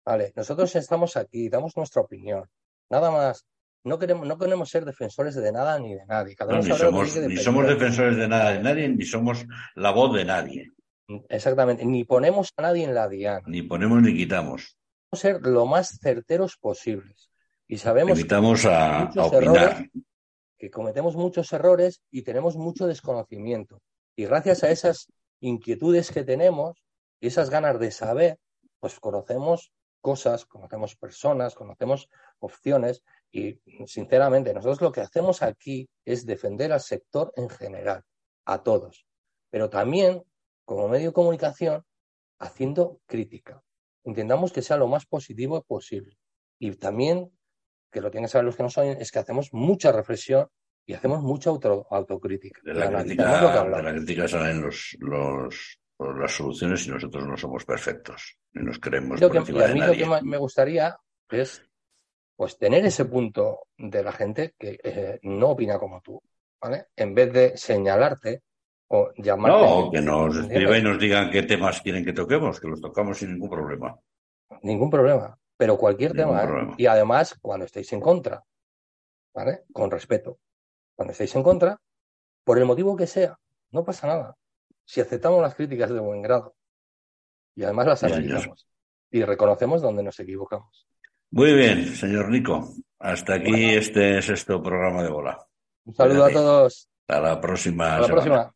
¿vale? 0.08 0.32
Nosotros 0.36 0.74
estamos 0.78 1.18
aquí, 1.18 1.50
damos 1.50 1.76
nuestra 1.76 2.02
opinión. 2.02 2.50
Nada 2.90 3.12
más. 3.12 3.46
No 3.84 4.00
queremos, 4.00 4.28
no 4.28 4.38
queremos 4.38 4.70
ser 4.70 4.84
defensores 4.84 5.36
de 5.36 5.52
nada 5.52 5.80
ni 5.80 5.96
de 5.96 6.06
nadie. 6.06 6.36
ni, 6.62 6.64
somos, 6.64 7.16
ni 7.16 7.38
somos 7.38 7.68
defensores 7.68 8.18
de 8.18 8.28
nada 8.28 8.52
de 8.52 8.60
nadie, 8.60 8.90
ni 8.90 9.06
somos 9.06 9.46
la 9.76 9.92
voz 9.92 10.14
de 10.14 10.26
nadie. 10.26 10.72
Exactamente. 11.30 11.86
Ni 11.86 12.04
ponemos 12.04 12.52
a 12.58 12.62
nadie 12.64 12.84
en 12.84 12.94
la 12.94 13.08
diana. 13.08 13.44
Ni 13.48 13.62
ponemos 13.62 14.02
ni 14.02 14.16
quitamos. 14.16 14.78
Ser 15.14 15.42
lo 15.46 15.66
más 15.66 16.00
certeros 16.02 16.58
posibles. 16.58 17.30
Y 17.68 17.78
sabemos 17.78 18.66
a, 18.66 19.04
a 19.04 19.26
opinar 19.26 19.90
que 20.58 20.72
cometemos 20.72 21.16
muchos 21.16 21.52
errores 21.54 22.02
y 22.12 22.24
tenemos 22.24 22.58
mucho 22.58 22.88
desconocimiento. 22.88 23.82
Y 24.16 24.26
gracias 24.26 24.64
a 24.64 24.72
esas 24.72 25.08
inquietudes 25.40 26.12
que 26.12 26.24
tenemos 26.24 26.84
y 27.20 27.28
esas 27.28 27.50
ganas 27.50 27.80
de 27.80 27.92
saber, 27.92 28.40
pues 28.80 29.00
conocemos 29.00 29.72
cosas, 30.02 30.46
conocemos 30.46 30.96
personas, 30.96 31.56
conocemos 31.56 32.10
opciones 32.40 33.04
y 33.32 33.60
sinceramente 33.86 34.54
nosotros 34.54 34.82
lo 34.82 34.92
que 34.92 35.02
hacemos 35.02 35.42
aquí 35.42 35.90
es 36.06 36.26
defender 36.26 36.72
al 36.72 36.82
sector 36.82 37.34
en 37.36 37.50
general, 37.50 38.04
a 38.46 38.64
todos, 38.64 39.06
pero 39.50 39.70
también 39.70 40.24
como 40.68 40.90
medio 40.90 41.08
de 41.08 41.14
comunicación 41.14 41.86
haciendo 42.40 43.00
crítica. 43.06 43.64
Intentamos 44.04 44.52
que 44.52 44.62
sea 44.62 44.76
lo 44.76 44.88
más 44.88 45.06
positivo 45.06 45.64
posible 45.64 46.18
y 46.60 46.76
también 46.76 47.32
que 47.90 48.02
lo 48.02 48.12
tienen 48.12 48.26
que 48.26 48.32
saber 48.34 48.46
los 48.46 48.58
que 48.58 48.64
no 48.64 48.70
saben, 48.70 48.98
es 49.00 49.12
que 49.12 49.20
hacemos 49.20 49.54
mucha 49.54 49.94
reflexión 49.94 50.50
y 50.86 50.94
hacemos 50.94 51.24
mucha 51.24 51.52
autocrítica. 51.52 52.60
De 52.64 52.74
la, 52.74 52.90
crítica, 52.90 53.64
de 53.64 53.84
la 53.84 53.94
crítica 53.94 54.28
salen 54.28 54.62
los, 54.62 54.98
los, 55.00 55.80
las 56.00 56.32
soluciones 56.34 56.86
y 56.86 56.92
nosotros 56.92 57.26
no 57.26 57.38
somos 57.38 57.64
perfectos. 57.64 58.38
Ni 58.52 58.64
nos 58.64 58.78
creemos 58.78 59.20
que, 59.20 59.26
a 59.26 59.30
mí 59.30 59.80
lo 59.80 59.94
que 59.94 60.22
me 60.24 60.38
gustaría 60.38 60.98
es 61.30 61.64
pues 62.36 62.58
tener 62.58 62.86
ese 62.86 63.06
punto 63.06 63.68
de 63.78 64.04
la 64.04 64.12
gente 64.12 64.54
que 64.60 64.78
eh, 64.84 65.20
no 65.24 65.52
opina 65.52 65.80
como 65.80 66.02
tú, 66.02 66.22
¿vale? 66.62 66.88
En 66.96 67.16
vez 67.16 67.32
de 67.32 67.58
señalarte 67.58 68.44
o 68.90 69.12
llamarte. 69.16 69.58
No, 69.58 69.92
que 69.92 70.02
nos 70.02 70.38
escriban 70.38 70.80
y 70.80 70.84
nos 70.84 71.00
digan 71.00 71.30
qué 71.30 71.44
temas 71.44 71.82
quieren 71.82 72.06
que 72.06 72.14
toquemos, 72.14 72.60
que 72.60 72.68
los 72.68 72.82
tocamos 72.82 73.18
sin 73.18 73.34
ningún 73.34 73.50
problema. 73.50 73.98
Ningún 74.62 74.90
problema 74.90 75.38
pero 75.58 75.78
cualquier 75.78 76.14
tema. 76.14 76.44
¿eh? 76.44 76.76
Y 76.78 76.86
además, 76.86 77.36
cuando 77.42 77.66
estéis 77.66 77.92
en 77.94 78.00
contra, 78.00 78.44
¿vale? 79.34 79.64
Con 79.74 79.90
respeto. 79.90 80.40
Cuando 80.96 81.12
estéis 81.12 81.36
en 81.36 81.44
contra, 81.44 81.78
por 82.44 82.58
el 82.60 82.66
motivo 82.66 82.96
que 82.96 83.08
sea, 83.08 83.38
no 83.72 83.84
pasa 83.84 84.08
nada. 84.08 84.36
Si 84.86 85.02
aceptamos 85.02 85.42
las 85.42 85.56
críticas 85.56 85.90
de 85.90 86.00
buen 86.00 86.22
grado 86.22 86.56
y 87.56 87.64
además 87.64 87.88
las 87.88 88.04
analizamos 88.04 88.68
y 89.12 89.24
reconocemos 89.24 89.82
donde 89.82 90.04
nos 90.04 90.20
equivocamos. 90.20 90.88
Muy 91.32 91.54
bien, 91.54 91.86
señor 91.96 92.30
Nico. 92.30 92.74
Hasta 93.00 93.36
aquí 93.36 93.76
este 93.76 94.22
sexto 94.22 94.62
programa 94.62 95.04
de 95.04 95.10
bola. 95.10 95.46
Un 95.84 95.94
saludo 95.94 96.26
a 96.26 96.30
todos. 96.30 96.90
Hasta 97.08 97.22
la 97.22 97.42
próxima. 97.42 97.96
Hasta 97.96 98.02
la 98.02 98.08
próxima. 98.08 98.56